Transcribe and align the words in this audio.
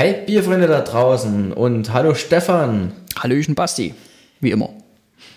Hi 0.00 0.14
Bierfreunde 0.24 0.66
da 0.66 0.80
draußen 0.80 1.52
und 1.52 1.92
hallo 1.92 2.14
Stefan. 2.14 2.92
Hallöchen 3.18 3.54
Basti, 3.54 3.92
wie 4.40 4.50
immer. 4.50 4.70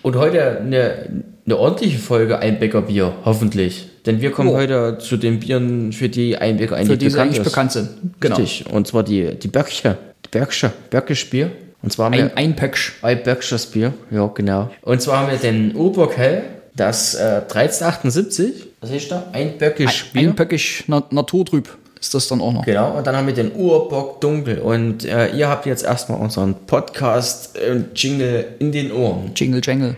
Und 0.00 0.16
heute 0.16 0.56
eine, 0.56 1.22
eine 1.44 1.58
ordentliche 1.58 1.98
Folge 1.98 2.38
Einbecker 2.38 2.80
Bier, 2.80 3.12
hoffentlich. 3.26 3.90
Denn 4.06 4.22
wir 4.22 4.30
kommen 4.30 4.48
Jo. 4.48 4.56
heute 4.56 4.96
zu 5.00 5.18
den 5.18 5.38
Bieren, 5.38 5.92
für 5.92 6.08
die 6.08 6.38
Einbecker 6.38 6.76
eigentlich 6.76 6.88
Für 6.88 6.96
die 6.96 7.08
bekannt 7.10 7.30
eigentlich 7.32 7.44
bekannt 7.44 7.72
sind. 7.72 7.90
Genau. 8.20 8.36
Richtig. 8.36 8.72
Und 8.72 8.86
zwar 8.86 9.02
die, 9.02 9.34
die 9.34 9.48
Böckche. 9.48 9.98
Die 10.24 10.38
Böckche. 10.38 10.72
Böckches 10.88 11.26
Bier. 11.28 11.50
Und 11.82 11.92
zwar 11.92 12.06
haben 12.06 12.14
wir 12.14 12.24
Ein, 12.24 12.36
ein 12.38 12.56
Päcksch. 12.56 12.94
ein 13.02 13.22
Böckches 13.22 13.66
Bier. 13.66 13.92
Ja, 14.10 14.28
genau. 14.28 14.70
Und 14.80 15.02
zwar 15.02 15.18
haben 15.18 15.30
wir 15.30 15.36
den 15.36 15.76
Oberkell, 15.76 16.42
das 16.74 17.16
äh, 17.16 17.42
1378. 17.50 18.66
Was 18.80 18.90
ist 18.90 19.10
da? 19.10 19.26
Ein 19.30 19.58
Böckisch 19.58 20.10
Bier. 20.10 20.34
Ein 20.34 20.58
na 20.86 21.04
Naturtrüb 21.10 21.68
ist 22.04 22.12
das 22.12 22.28
dann 22.28 22.42
auch 22.42 22.52
noch. 22.52 22.64
Genau, 22.66 22.98
und 22.98 23.06
dann 23.06 23.16
haben 23.16 23.26
wir 23.26 23.34
den 23.34 23.52
Urbock 23.52 24.20
Dunkel. 24.20 24.58
Und 24.58 25.06
äh, 25.06 25.34
ihr 25.34 25.48
habt 25.48 25.64
jetzt 25.64 25.84
erstmal 25.84 26.20
unseren 26.20 26.54
Podcast 26.66 27.56
äh, 27.56 27.82
Jingle 27.94 28.56
in 28.58 28.72
den 28.72 28.92
Ohren. 28.92 29.32
Jingle 29.34 29.62
Jangle. 29.64 29.96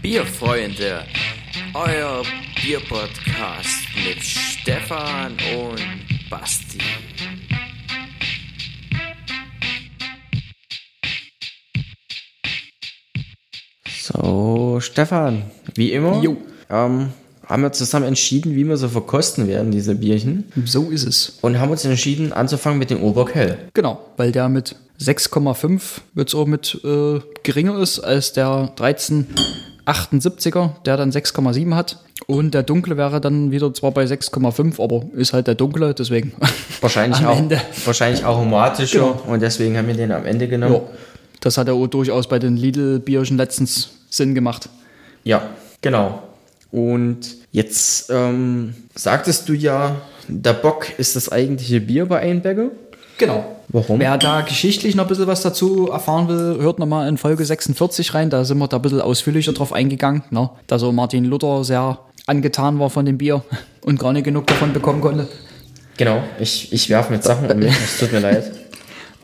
Bierfreunde, 0.00 1.04
euer 1.74 2.22
Bierpodcast 2.62 3.86
mit 4.06 4.22
Stefan 4.22 5.32
und 5.58 6.30
Basti. 6.30 6.78
So, 14.12 14.78
Stefan, 14.80 15.42
wie 15.74 15.92
immer, 15.92 16.22
ähm, 16.70 17.08
haben 17.46 17.62
wir 17.62 17.72
zusammen 17.72 18.06
entschieden, 18.06 18.54
wie 18.54 18.64
wir 18.66 18.76
so 18.76 18.88
verkosten 18.88 19.48
werden, 19.48 19.70
diese 19.70 19.94
Bierchen. 19.94 20.44
So 20.64 20.90
ist 20.90 21.06
es. 21.06 21.38
Und 21.42 21.58
haben 21.58 21.70
uns 21.70 21.84
entschieden, 21.84 22.32
anzufangen 22.32 22.78
mit 22.78 22.90
dem 22.90 23.02
Oberkell. 23.02 23.58
Genau, 23.74 24.00
weil 24.16 24.32
der 24.32 24.48
mit 24.48 24.76
6,5 25.00 25.80
jetzt 26.14 26.34
auch 26.34 26.46
mit 26.46 26.80
äh, 26.84 27.20
geringer 27.42 27.78
ist 27.78 28.00
als 28.00 28.32
der 28.32 28.72
1378er, 28.76 30.70
der 30.84 30.96
dann 30.96 31.10
6,7 31.10 31.74
hat. 31.74 31.98
Und 32.26 32.54
der 32.54 32.62
dunkle 32.64 32.96
wäre 32.96 33.20
dann 33.20 33.50
wieder 33.52 33.72
zwar 33.74 33.92
bei 33.92 34.04
6,5, 34.04 34.82
aber 34.82 35.04
ist 35.14 35.32
halt 35.32 35.46
der 35.46 35.54
dunkle, 35.54 35.94
deswegen. 35.94 36.32
Wahrscheinlich, 36.80 37.18
Am 37.24 37.26
auch, 37.26 37.38
Ende. 37.38 37.60
wahrscheinlich 37.84 38.24
aromatischer. 38.24 38.98
Genau. 38.98 39.22
Und 39.32 39.42
deswegen 39.42 39.76
haben 39.76 39.86
wir 39.86 39.94
den 39.94 40.10
am 40.12 40.26
Ende 40.26 40.48
genommen. 40.48 40.74
ja, 40.74 40.80
das 41.40 41.58
hat 41.58 41.68
ja 41.68 41.74
auch 41.74 41.86
durchaus 41.86 42.28
bei 42.28 42.38
den 42.38 42.56
Lidl-Bierchen 42.56 43.36
letztens 43.36 43.90
Sinn 44.10 44.34
gemacht. 44.34 44.68
Ja, 45.24 45.50
genau. 45.80 46.22
Und 46.70 47.36
jetzt 47.52 48.10
ähm, 48.10 48.74
sagtest 48.94 49.48
du 49.48 49.52
ja, 49.52 49.96
der 50.28 50.52
Bock 50.52 50.98
ist 50.98 51.16
das 51.16 51.30
eigentliche 51.30 51.80
Bier 51.80 52.06
bei 52.06 52.20
Einbäcker. 52.20 52.70
Genau. 53.18 53.56
Warum? 53.68 53.98
Wer 53.98 54.18
da 54.18 54.42
geschichtlich 54.42 54.94
noch 54.94 55.04
ein 55.04 55.08
bisschen 55.08 55.26
was 55.26 55.42
dazu 55.42 55.88
erfahren 55.90 56.28
will, 56.28 56.58
hört 56.60 56.78
nochmal 56.78 57.08
in 57.08 57.16
Folge 57.16 57.44
46 57.44 58.14
rein. 58.14 58.30
Da 58.30 58.44
sind 58.44 58.58
wir 58.58 58.68
da 58.68 58.76
ein 58.76 58.82
bisschen 58.82 59.00
ausführlicher 59.00 59.52
drauf 59.52 59.72
eingegangen. 59.72 60.22
Ne? 60.30 60.50
Da 60.66 60.78
so 60.78 60.92
Martin 60.92 61.24
Luther 61.24 61.64
sehr 61.64 61.98
angetan 62.26 62.78
war 62.78 62.90
von 62.90 63.06
dem 63.06 63.18
Bier 63.18 63.42
und 63.82 63.98
gar 63.98 64.12
nicht 64.12 64.24
genug 64.24 64.46
davon 64.46 64.72
bekommen 64.72 65.00
konnte. 65.00 65.28
Genau, 65.96 66.22
ich, 66.38 66.72
ich 66.72 66.90
werfe 66.90 67.12
mit 67.12 67.24
Sachen 67.24 67.50
um 67.50 67.58
mich, 67.58 67.72
es 67.72 67.98
tut 67.98 68.12
mir 68.12 68.20
leid. 68.20 68.52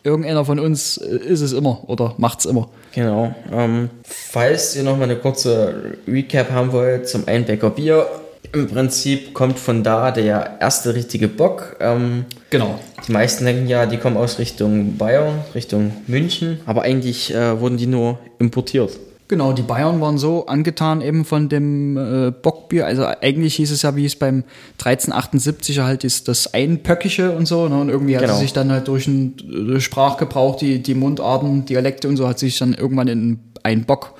Irgendeiner 0.04 0.44
von 0.44 0.58
uns 0.58 0.96
äh, 0.96 1.16
ist 1.16 1.40
es 1.40 1.52
immer 1.52 1.88
oder 1.88 2.14
macht's 2.18 2.44
immer. 2.44 2.68
Genau. 2.94 3.34
Ähm, 3.52 3.90
falls 4.04 4.74
ihr 4.76 4.82
noch 4.82 4.96
mal 4.96 5.04
eine 5.04 5.16
kurze 5.16 5.94
Recap 6.08 6.50
haben 6.50 6.72
wollt 6.72 7.08
zum 7.08 7.26
Einbecker 7.26 7.70
Bier, 7.70 8.06
im 8.52 8.68
Prinzip 8.68 9.32
kommt 9.32 9.58
von 9.58 9.82
da 9.82 10.10
der 10.10 10.58
erste 10.60 10.94
richtige 10.94 11.28
Bock. 11.28 11.76
Ähm, 11.80 12.26
Genau. 12.50 12.78
die 13.06 13.12
meisten 13.12 13.44
denken 13.46 13.66
ja, 13.66 13.86
die 13.86 13.96
kommen 13.96 14.16
aus 14.18 14.38
Richtung 14.38 14.98
Bayern, 14.98 15.38
Richtung 15.54 15.92
München, 16.06 16.60
aber 16.66 16.82
eigentlich 16.82 17.32
äh, 17.34 17.58
wurden 17.60 17.78
die 17.78 17.86
nur 17.86 18.18
importiert. 18.38 18.90
Genau, 19.32 19.54
die 19.54 19.62
Bayern 19.62 19.98
waren 20.02 20.18
so 20.18 20.44
angetan 20.44 21.00
eben 21.00 21.24
von 21.24 21.48
dem 21.48 21.96
äh, 21.96 22.30
Bockbier. 22.32 22.84
Also 22.84 23.06
eigentlich 23.06 23.54
hieß 23.54 23.70
es 23.70 23.80
ja, 23.80 23.96
wie 23.96 24.04
es 24.04 24.14
beim 24.14 24.44
1378er 24.78 25.84
halt 25.84 26.04
ist, 26.04 26.28
das 26.28 26.52
Einpöckige 26.52 27.30
und 27.30 27.46
so. 27.48 27.66
Ne? 27.66 27.80
Und 27.80 27.88
irgendwie 27.88 28.14
hat 28.14 28.24
Genau. 28.24 28.34
es 28.34 28.40
sich 28.40 28.52
dann 28.52 28.70
halt 28.70 28.88
durch 28.88 29.06
den 29.06 29.38
durch 29.38 29.84
Sprachgebrauch, 29.84 30.56
die, 30.56 30.82
die 30.82 30.94
Mundarten, 30.94 31.64
Dialekte 31.64 32.08
und 32.08 32.18
so, 32.18 32.28
hat 32.28 32.38
sich 32.38 32.58
dann 32.58 32.74
irgendwann 32.74 33.08
in 33.08 33.38
ein 33.62 33.86
Bock 33.86 34.12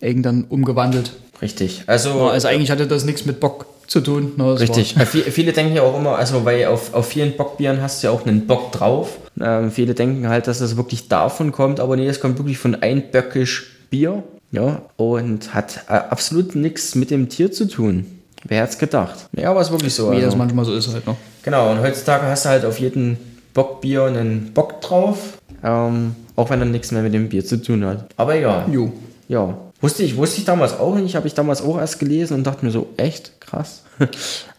irgendwann 0.00 0.42
umgewandelt. 0.48 1.12
Richtig. 1.40 1.84
Also, 1.86 2.08
Ja, 2.08 2.30
also 2.30 2.48
eigentlich 2.48 2.72
hatte 2.72 2.88
das 2.88 3.04
nichts 3.04 3.26
mit 3.26 3.38
Bock 3.38 3.66
zu 3.86 4.00
tun. 4.00 4.32
Ne? 4.36 4.44
Das 4.54 4.62
Richtig. 4.62 4.96
Äh, 4.96 5.06
Viele, 5.06 5.52
denken 5.52 5.76
ja 5.76 5.82
auch 5.82 5.96
immer, 5.96 6.16
also 6.16 6.44
weil 6.44 6.66
auf, 6.66 6.94
auf 6.94 7.06
vielen 7.06 7.36
Bockbieren 7.36 7.80
hast 7.80 8.02
du 8.02 8.08
ja 8.08 8.12
auch 8.12 8.26
einen 8.26 8.48
Bock 8.48 8.72
drauf. 8.72 9.18
Ähm, 9.40 9.70
viele 9.70 9.94
denken 9.94 10.28
halt, 10.28 10.48
dass 10.48 10.58
das 10.58 10.76
wirklich 10.76 11.06
davon 11.06 11.52
kommt, 11.52 11.78
aber 11.78 11.94
nee, 11.94 12.08
es 12.08 12.18
kommt 12.18 12.38
wirklich 12.38 12.58
von 12.58 12.74
einböckisch 12.74 13.76
Bier. 13.88 14.24
Ja, 14.50 14.82
und 14.96 15.54
hat 15.54 15.84
äh, 15.88 15.92
absolut 15.92 16.54
nichts 16.54 16.94
mit 16.94 17.10
dem 17.10 17.28
Tier 17.28 17.52
zu 17.52 17.68
tun. 17.68 18.06
Wer 18.44 18.62
hätte 18.62 18.72
es 18.72 18.78
gedacht? 18.78 19.28
Ja, 19.32 19.50
aber 19.50 19.60
ist 19.60 19.70
wirklich 19.70 19.94
so. 19.94 20.10
wie 20.10 20.16
also. 20.16 20.26
das 20.26 20.36
manchmal 20.36 20.64
so 20.64 20.74
ist 20.74 20.92
halt. 20.92 21.06
Ne? 21.06 21.16
Genau, 21.42 21.70
und 21.70 21.80
heutzutage 21.80 22.26
hast 22.26 22.44
du 22.44 22.48
halt 22.50 22.64
auf 22.64 22.78
jeden 22.78 23.18
Bockbier 23.52 24.04
einen 24.04 24.52
Bock 24.54 24.80
drauf. 24.80 25.38
Ähm, 25.62 26.14
auch 26.36 26.50
wenn 26.50 26.60
er 26.60 26.66
nichts 26.66 26.92
mehr 26.92 27.02
mit 27.02 27.12
dem 27.12 27.28
Bier 27.28 27.44
zu 27.44 27.60
tun 27.60 27.84
hat. 27.84 28.08
Aber 28.16 28.36
egal. 28.36 28.66
Jo. 28.72 28.92
Ja. 29.26 29.58
Wusste 29.80 30.02
ich, 30.02 30.16
wusste 30.16 30.38
ich 30.38 30.44
damals 30.44 30.78
auch 30.78 30.96
nicht, 30.96 31.14
habe 31.14 31.28
ich 31.28 31.34
damals 31.34 31.62
auch 31.62 31.78
erst 31.78 32.00
gelesen 32.00 32.34
und 32.34 32.44
dachte 32.44 32.64
mir 32.64 32.72
so, 32.72 32.88
echt 32.96 33.40
krass. 33.40 33.82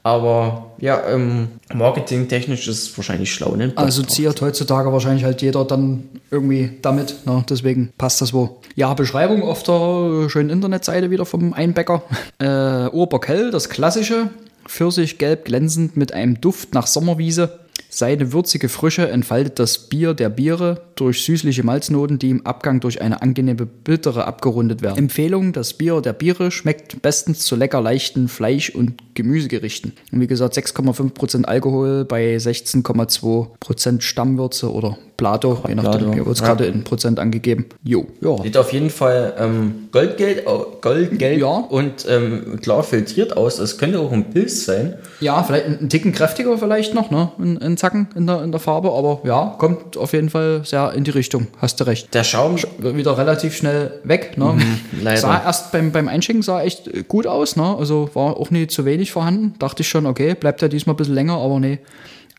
Aber 0.03 0.71
ja, 0.79 1.01
ähm, 1.07 1.49
marketingtechnisch 1.73 2.67
ist 2.67 2.83
es 2.83 2.97
wahrscheinlich 2.97 3.33
schlau, 3.33 3.55
ne? 3.55 3.73
Assoziiert 3.75 4.41
heutzutage 4.41 4.91
wahrscheinlich 4.93 5.25
halt 5.25 5.41
jeder 5.41 5.65
dann 5.65 6.07
irgendwie 6.31 6.71
damit. 6.81 7.25
Ne? 7.25 7.43
Deswegen 7.49 7.91
passt 7.97 8.21
das 8.21 8.33
wo. 8.33 8.59
Ja, 8.75 8.93
Beschreibung 8.93 9.43
auf 9.43 9.63
der 9.63 10.29
schönen 10.29 10.49
Internetseite 10.49 11.11
wieder 11.11 11.25
vom 11.25 11.53
Einbäcker. 11.53 12.03
Äh, 12.41 12.87
Urberkell, 12.91 13.51
das 13.51 13.67
klassische. 13.67 14.29
Pfirsich 14.65 15.17
gelb 15.17 15.45
glänzend 15.45 15.97
mit 15.97 16.13
einem 16.13 16.39
Duft 16.39 16.73
nach 16.73 16.87
Sommerwiese. 16.87 17.59
Seine 17.91 18.33
würzige 18.33 18.69
Frische 18.69 19.09
entfaltet 19.09 19.57
das 19.57 19.89
Bier 19.89 20.13
der 20.13 20.29
Biere 20.29 20.83
durch 20.93 21.23
süßliche 21.23 21.63
Malznoten, 21.63 22.19
die 22.19 22.29
im 22.29 22.45
Abgang 22.45 22.79
durch 22.79 23.01
eine 23.01 23.23
angenehme 23.23 23.65
Bittere 23.65 24.25
abgerundet 24.25 24.83
werden. 24.83 24.99
Empfehlung, 24.99 25.53
das 25.53 25.73
Bier 25.73 25.99
der 25.99 26.13
Biere 26.13 26.51
schmeckt 26.51 27.01
bestens 27.01 27.39
zu 27.39 27.55
lecker 27.55 27.81
leichten 27.81 28.27
Fleisch- 28.27 28.69
und 28.69 29.08
Gemüsegerichten. 29.21 29.93
Und 30.11 30.19
wie 30.21 30.27
gesagt, 30.27 30.55
6,5% 30.57 31.45
Alkohol 31.45 32.05
bei 32.05 32.37
16,2% 32.37 34.01
Stammwürze 34.01 34.71
oder 34.71 34.97
Plato, 35.17 35.61
je 35.67 35.75
nachdem, 35.75 36.13
hier 36.13 36.25
wird 36.25 36.35
es 36.35 36.39
ja. 36.39 36.47
gerade 36.47 36.65
in 36.65 36.85
Prozent 36.85 37.19
angegeben. 37.19 37.65
Jo, 37.83 38.07
ja. 38.21 38.41
Sieht 38.41 38.55
auf 38.55 38.71
jeden 38.71 38.89
Fall 38.89 39.33
ähm, 39.37 39.89
goldgelb, 39.91 40.47
au- 40.47 40.77
goldgelb 40.79 41.41
Ja. 41.41 41.47
und 41.49 42.05
ähm, 42.07 42.57
klar 42.61 42.83
filtriert 42.83 43.35
aus. 43.35 43.57
Das 43.57 43.77
könnte 43.77 43.99
auch 43.99 44.13
ein 44.13 44.29
Pilz 44.29 44.63
sein. 44.63 44.93
Ja, 45.19 45.43
vielleicht 45.43 45.65
ein, 45.65 45.77
ein 45.81 45.89
Ticken 45.89 46.13
kräftiger 46.13 46.57
vielleicht 46.57 46.93
noch, 46.93 47.11
ne? 47.11 47.33
Ein, 47.37 47.57
ein 47.61 47.75
Zacken 47.75 48.07
in 48.15 48.27
der, 48.27 48.43
in 48.43 48.51
der 48.51 48.61
Farbe, 48.61 48.93
aber 48.93 49.19
ja, 49.25 49.55
kommt 49.59 49.97
auf 49.97 50.13
jeden 50.13 50.29
Fall 50.29 50.61
sehr 50.63 50.93
in 50.93 51.03
die 51.03 51.11
Richtung. 51.11 51.47
Hast 51.57 51.81
du 51.81 51.83
recht. 51.83 52.13
Der 52.13 52.23
Schaum, 52.23 52.55
Wird 52.77 52.95
wieder 52.95 53.17
relativ 53.17 53.57
schnell 53.57 53.99
weg, 54.05 54.37
ne? 54.37 54.55
leider. 55.03 55.19
Sah 55.19 55.43
erst 55.43 55.73
beim, 55.73 55.91
beim 55.91 56.07
Einschenken 56.07 56.43
sah 56.43 56.61
echt 56.63 57.09
gut 57.09 57.27
aus, 57.27 57.57
ne? 57.57 57.75
Also 57.77 58.09
war 58.13 58.37
auch 58.37 58.51
nie 58.51 58.67
zu 58.67 58.85
wenig 58.85 59.08
vorhanden. 59.11 59.53
Dachte 59.59 59.81
ich 59.81 59.89
schon, 59.89 60.05
okay, 60.05 60.35
bleibt 60.35 60.61
ja 60.61 60.67
diesmal 60.67 60.93
ein 60.93 60.97
bisschen 60.97 61.15
länger, 61.15 61.37
aber 61.37 61.59
nee. 61.59 61.79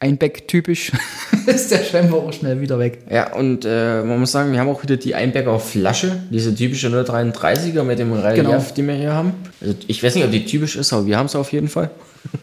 Einbeck-typisch 0.02 0.92
ist 1.46 1.70
der 1.70 1.84
scheinbar 1.84 2.20
auch 2.20 2.32
schnell 2.32 2.60
wieder 2.62 2.78
weg. 2.78 3.00
ja, 3.10 3.34
und 3.34 3.66
äh, 3.66 4.02
man 4.02 4.18
muss 4.18 4.32
sagen, 4.32 4.50
wir 4.50 4.58
haben 4.58 4.70
auch 4.70 4.82
wieder 4.82 4.96
die 4.96 5.14
Einbecker 5.14 5.60
Flasche, 5.60 6.22
diese 6.30 6.54
typische 6.54 6.88
033er 6.88 7.82
mit 7.82 7.98
dem 7.98 8.10
Relief, 8.14 8.42
Genau. 8.42 8.64
die 8.74 8.82
wir 8.86 8.94
hier 8.94 9.12
haben. 9.12 9.34
Also 9.60 9.74
ich 9.88 10.02
weiß 10.02 10.14
nicht, 10.14 10.24
ob 10.24 10.30
die 10.30 10.46
typisch 10.46 10.76
ist, 10.76 10.94
aber 10.94 11.04
wir 11.04 11.18
haben 11.18 11.26
es 11.26 11.36
auf 11.36 11.52
jeden 11.52 11.68
Fall. 11.68 11.90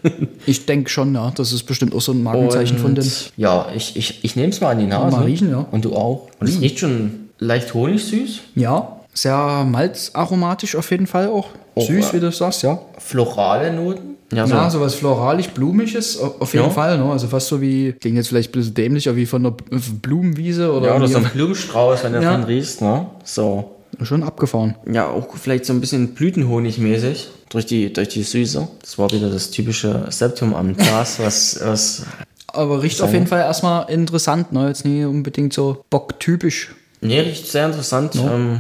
Ich 0.45 0.65
denke 0.65 0.89
schon, 0.89 1.13
ja. 1.13 1.31
Das 1.35 1.51
ist 1.51 1.63
bestimmt 1.63 1.93
auch 1.93 2.01
so 2.01 2.11
ein 2.13 2.23
Markenzeichen 2.23 2.77
von 2.77 2.95
den. 2.95 3.05
Ja, 3.35 3.67
ich, 3.75 3.97
ich, 3.97 4.23
ich 4.23 4.35
nehme 4.37 4.49
es 4.49 4.61
mal 4.61 4.69
an 4.71 4.79
die 4.79 4.85
Nase. 4.85 5.17
Mal 5.17 5.25
riechen, 5.25 5.51
ja. 5.51 5.65
Und 5.71 5.83
du 5.83 5.93
auch. 5.93 6.29
Und 6.39 6.47
es 6.47 6.61
riecht 6.61 6.79
schon 6.79 7.29
leicht 7.39 7.73
honigsüß. 7.73 8.39
Ja, 8.55 8.96
sehr 9.17 9.65
malzaromatisch 9.65 10.75
auf 10.75 10.89
jeden 10.91 11.07
Fall 11.07 11.27
auch. 11.27 11.47
Süß, 11.75 12.07
ja. 12.07 12.13
wie 12.13 12.19
du 12.19 12.31
sagst, 12.31 12.63
ja. 12.63 12.79
Florale 12.97 13.71
Noten. 13.73 14.15
Ja, 14.33 14.45
so. 14.45 14.55
Ja, 14.55 14.69
sowas 14.69 14.95
floralisch-blumiges 14.95 16.19
au- 16.19 16.35
auf 16.39 16.53
jeden 16.53 16.65
Ja. 16.65 16.71
Fall. 16.71 16.97
Ne? 16.97 17.05
Also 17.09 17.27
fast 17.27 17.47
so 17.47 17.61
wie, 17.61 17.93
klingt 17.93 18.17
jetzt 18.17 18.27
vielleicht 18.29 18.49
ein 18.49 18.59
bisschen 18.59 18.73
dämlicher, 18.73 19.15
wie 19.15 19.25
von 19.25 19.41
einer 19.45 19.51
B- 19.51 19.63
Blumenwiese 20.01 20.73
oder, 20.73 20.87
ja, 20.87 20.95
oder 20.97 21.07
so 21.07 21.17
ein 21.19 21.23
Blumenstrauß, 21.33 22.03
wenn 22.03 22.13
du 22.13 22.21
Ja. 22.21 22.31
davon 22.31 22.43
riechst, 22.45 22.81
ne? 22.81 23.05
So. 23.23 23.71
schon 24.03 24.23
abgefahren. 24.23 24.75
Ja, 24.91 25.07
auch 25.07 25.27
vielleicht 25.37 25.65
so 25.65 25.73
ein 25.73 25.79
bisschen 25.81 26.13
Blütenhonigmäßig 26.13 27.29
durch 27.49 27.65
die, 27.65 27.91
durch 27.93 28.09
die 28.09 28.23
Süße. 28.23 28.67
Das 28.81 28.97
war 28.99 29.09
wieder 29.11 29.29
das 29.29 29.49
typische 29.51 30.05
Septum 30.09 30.53
am 30.55 30.75
Glas, 30.75 31.19
was, 31.23 31.59
was 31.63 32.03
Aber 32.47 32.81
riecht 32.83 33.01
auf 33.01 33.13
jeden 33.13 33.27
Fall 33.27 33.39
erstmal 33.39 33.89
interessant, 33.89 34.51
ne? 34.51 34.67
Jetzt 34.67 34.83
nicht 34.85 35.05
unbedingt 35.05 35.53
so 35.53 35.83
bocktypisch. 35.89 36.75
nee, 37.01 37.19
riecht 37.21 37.47
sehr 37.47 37.65
interessant. 37.67 38.15
Ähm, 38.15 38.59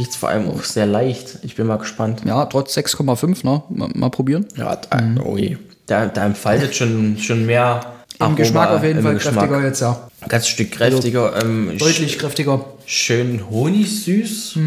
Riecht 0.00 0.14
vor 0.16 0.30
allem 0.30 0.48
auch 0.48 0.64
sehr 0.64 0.86
leicht. 0.86 1.40
Ich 1.42 1.56
bin 1.56 1.66
mal 1.66 1.76
gespannt. 1.76 2.22
Ja, 2.24 2.46
trotz 2.46 2.74
6,5, 2.76 3.44
ne? 3.44 3.62
Mal, 3.68 3.90
mal 3.94 4.08
probieren. 4.08 4.46
Ja, 4.56 4.76
da, 4.76 4.98
oh 5.22 5.36
je. 5.36 5.58
Da, 5.86 6.06
da 6.06 6.24
entfaltet 6.24 6.74
schon, 6.74 7.18
schon 7.18 7.44
mehr 7.44 7.82
Im 8.18 8.22
Aroma 8.22 8.36
Geschmack 8.36 8.70
auf 8.70 8.82
jeden 8.82 9.02
Fall 9.02 9.14
Geschmack. 9.14 9.34
kräftiger 9.34 9.66
jetzt, 9.66 9.80
ja. 9.80 10.08
Ganz 10.28 10.48
Stück 10.48 10.72
kräftiger. 10.72 11.42
Ähm, 11.42 11.76
Deutlich 11.76 12.18
kräftiger. 12.18 12.64
schön 12.86 13.42
honigsüß. 13.50 14.58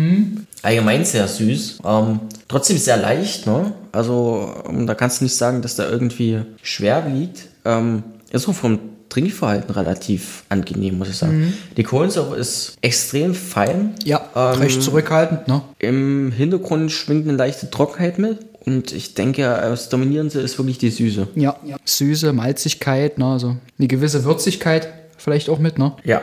Allgemein 0.62 1.03
sehr 1.03 1.27
süß. 1.27 1.80
Ähm, 1.83 2.19
trotzdem 2.47 2.77
sehr 2.77 2.97
leicht, 2.97 3.47
ne? 3.47 3.74
Also, 3.91 4.53
ähm, 4.69 4.85
da 4.85 4.94
kannst 4.94 5.19
du 5.19 5.24
nicht 5.25 5.35
sagen, 5.35 5.63
dass 5.63 5.75
da 5.75 5.89
irgendwie 5.89 6.41
schwer 6.62 7.06
wiegt. 7.12 7.47
Ähm, 7.65 8.03
ist 8.33 8.50
auch 8.50 8.53
vom 8.53 8.80
Trinkverhalten 9.09 9.69
relativ 9.74 10.44
angenehm, 10.50 10.97
muss 10.97 11.09
ich 11.09 11.18
sagen. 11.18 11.53
Die 11.77 11.83
Kohlensäure 11.83 12.35
ist 12.35 12.77
extrem 12.81 13.35
fein. 13.35 13.94
Ja, 14.03 14.27
Ähm, 14.35 14.59
recht 14.59 14.81
zurückhaltend, 14.81 15.47
ne? 15.47 15.62
Im 15.80 16.31
Hintergrund 16.31 16.91
schwingt 16.91 17.27
eine 17.27 17.38
leichte 17.38 17.69
Trockenheit 17.69 18.18
mit. 18.19 18.39
Und 18.65 18.91
ich 18.91 19.13
denke, 19.13 19.41
das 19.44 19.89
Dominierende 19.89 20.39
ist 20.39 20.57
wirklich 20.57 20.77
die 20.80 20.89
Süße. 20.89 21.27
Ja. 21.35 21.57
Süße, 21.85 22.33
Malzigkeit, 22.33 23.18
ne? 23.18 23.25
Also 23.25 23.57
eine 23.77 23.88
gewisse 23.88 24.24
Würzigkeit 24.24 24.88
vielleicht 25.18 25.50
auch 25.50 25.59
mit, 25.59 25.77
ne? 25.77 25.94
Ja. 26.03 26.21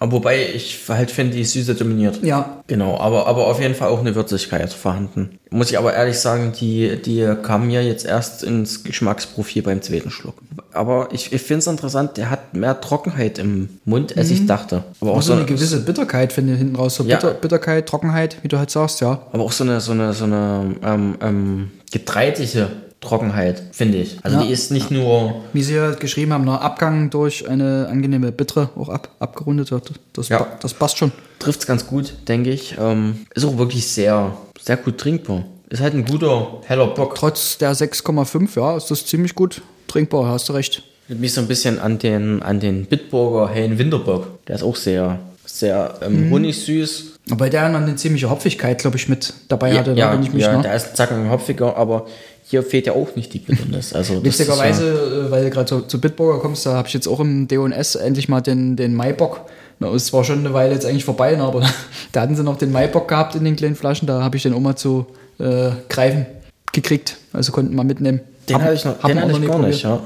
Wobei 0.00 0.48
ich 0.54 0.80
halt 0.88 1.10
finde, 1.10 1.36
die 1.36 1.44
Süße 1.44 1.74
dominiert. 1.74 2.20
Ja. 2.22 2.62
Genau, 2.66 2.98
aber, 2.98 3.26
aber 3.26 3.46
auf 3.46 3.60
jeden 3.60 3.74
Fall 3.74 3.88
auch 3.88 4.00
eine 4.00 4.14
Würzigkeit 4.14 4.72
vorhanden. 4.72 5.38
Muss 5.50 5.70
ich 5.70 5.78
aber 5.78 5.94
ehrlich 5.94 6.18
sagen, 6.18 6.52
die, 6.58 7.00
die 7.00 7.32
kam 7.42 7.68
mir 7.68 7.82
jetzt 7.84 8.04
erst 8.04 8.42
ins 8.42 8.82
Geschmacksprofil 8.82 9.62
beim 9.62 9.82
zweiten 9.82 10.10
Schluck. 10.10 10.34
Aber 10.72 11.08
ich, 11.12 11.32
ich 11.32 11.42
finde 11.42 11.60
es 11.60 11.66
interessant, 11.68 12.16
der 12.16 12.30
hat 12.30 12.54
mehr 12.54 12.80
Trockenheit 12.80 13.38
im 13.38 13.68
Mund, 13.84 14.16
als 14.16 14.30
ich 14.30 14.46
dachte. 14.46 14.82
Aber 15.00 15.12
auch, 15.12 15.16
Auch 15.18 15.22
so 15.22 15.32
so, 15.32 15.38
eine 15.38 15.46
gewisse 15.46 15.80
Bitterkeit, 15.80 16.32
finde 16.32 16.54
ich, 16.54 16.58
hinten 16.58 16.76
raus. 16.76 16.96
So 16.96 17.04
Ja. 17.04 17.16
Bitter, 17.16 17.34
Bitterkeit, 17.34 17.88
Trockenheit, 17.88 18.38
wie 18.42 18.48
du 18.48 18.58
halt 18.58 18.70
sagst, 18.70 19.00
ja. 19.00 19.20
aber 19.32 19.44
auch 19.44 19.52
so 19.52 19.64
eine, 19.64 19.80
so 19.80 19.92
eine, 19.92 20.12
so 20.12 20.24
eine 20.24 20.74
ähm, 20.82 21.16
ähm, 21.20 21.70
getreidige 21.92 22.68
Trockenheit, 23.04 23.62
finde 23.72 23.98
ich. 23.98 24.18
Also 24.22 24.38
Ja. 24.38 24.42
die 24.44 24.50
ist 24.52 24.70
nicht 24.72 24.90
nur 24.90 25.36
Wie 25.52 25.62
sie 25.62 25.78
halt 25.78 26.00
geschrieben 26.00 26.32
haben, 26.32 26.44
ne? 26.44 26.60
Abgang 26.60 27.10
durch 27.10 27.48
eine 27.48 27.86
angenehme 27.90 28.32
Bittere 28.32 28.70
auch 28.76 28.88
ab, 28.88 29.08
abgerundet 29.20 29.70
wird. 29.70 29.92
Das, 30.14 30.28
Ja. 30.28 30.46
das 30.60 30.74
passt 30.74 30.98
schon. 30.98 31.12
trifft 31.38 31.60
es 31.60 31.66
ganz 31.66 31.86
gut, 31.86 32.14
denke 32.28 32.50
ich. 32.50 32.76
Ähm, 32.80 33.26
ist 33.34 33.44
auch 33.44 33.58
wirklich 33.58 33.86
sehr, 33.86 34.34
sehr 34.60 34.76
gut 34.78 34.98
trinkbar. 34.98 35.44
Ist 35.68 35.80
halt 35.82 35.94
ein 35.94 36.04
guter, 36.04 36.60
heller 36.66 36.86
Bock. 36.86 37.14
Trotz 37.16 37.58
der 37.58 37.74
6,5, 37.74 38.56
ja, 38.56 38.76
ist 38.76 38.90
das 38.90 39.04
ziemlich 39.06 39.34
gut 39.34 39.60
trinkbar, 39.88 40.26
hast 40.28 40.48
du 40.48 40.52
recht. 40.54 40.82
Mich 41.08 41.34
so 41.34 41.42
ein 41.42 41.46
bisschen 41.48 41.78
an 41.78 41.98
den, 41.98 42.42
an 42.42 42.60
den 42.60 42.86
Bitburger 42.86 43.48
Hellen 43.52 43.78
Winterbock. 43.78 44.44
Der 44.46 44.54
ist 44.56 44.62
auch 44.62 44.76
sehr, 44.76 45.18
sehr 45.44 45.96
ähm, 46.00 46.30
honigsüß. 46.30 47.12
Wobei 47.28 47.50
der 47.50 47.62
dann 47.70 47.82
eine 47.82 47.96
ziemliche 47.96 48.30
Hopfigkeit, 48.30 48.78
glaube 48.78 48.96
ich, 48.96 49.08
mit 49.08 49.32
dabei 49.48 49.76
hatte, 49.78 49.92
ne, 49.92 49.98
ja, 49.98 50.12
wenn 50.12 50.22
ich 50.22 50.32
mich 50.32 50.42
ja 50.44 50.60
der 50.62 50.74
ist 50.74 50.96
Zacken 50.96 51.30
hopfiger, 51.30 51.76
aber 51.76 52.06
hier 52.46 52.62
fehlt 52.62 52.86
ja 52.86 52.92
auch 52.92 53.16
nicht 53.16 53.32
die 53.32 53.38
Bitterness. 53.38 53.94
Also 53.94 54.22
Witzigerweise, 54.24 55.26
äh, 55.26 55.30
weil 55.30 55.44
du 55.44 55.50
gerade 55.50 55.66
zu, 55.66 55.80
zu 55.82 56.00
Bitburger 56.00 56.40
kommst, 56.40 56.66
da 56.66 56.74
habe 56.74 56.88
ich 56.88 56.94
jetzt 56.94 57.08
auch 57.08 57.20
im 57.20 57.48
D&S 57.48 57.94
endlich 57.94 58.28
mal 58.28 58.40
den, 58.40 58.76
den 58.76 58.94
Maibock. 58.94 59.40
Na, 59.80 59.92
ist 59.92 60.06
zwar 60.06 60.24
schon 60.24 60.40
eine 60.40 60.52
Weile 60.54 60.74
jetzt 60.74 60.86
eigentlich 60.86 61.04
vorbei, 61.04 61.34
ne, 61.34 61.42
aber 61.42 61.62
da 62.12 62.20
hatten 62.20 62.36
sie 62.36 62.44
noch 62.44 62.58
den 62.58 62.70
Maibock 62.70 63.08
gehabt 63.08 63.34
in 63.34 63.44
den 63.44 63.56
kleinen 63.56 63.74
Flaschen, 63.76 64.06
da 64.06 64.22
habe 64.22 64.36
ich 64.36 64.42
den 64.42 64.52
auch 64.52 64.60
mal 64.60 64.76
zu 64.76 65.06
äh, 65.38 65.70
greifen 65.88 66.26
gekriegt. 66.72 67.16
Also 67.32 67.50
konnten 67.52 67.74
wir 67.74 67.84
mitnehmen. 67.84 68.20
Den 68.48 68.56
Hab- 68.56 68.62
hatte 68.62 68.74
ich, 68.74 68.84
noch, 68.84 68.98
den 69.02 69.18
auch 69.18 69.26
noch 69.26 69.30
gar 69.30 69.38
nie 69.38 69.38
nicht. 69.38 69.50
probiert. 69.50 69.82
Ja. 69.82 70.00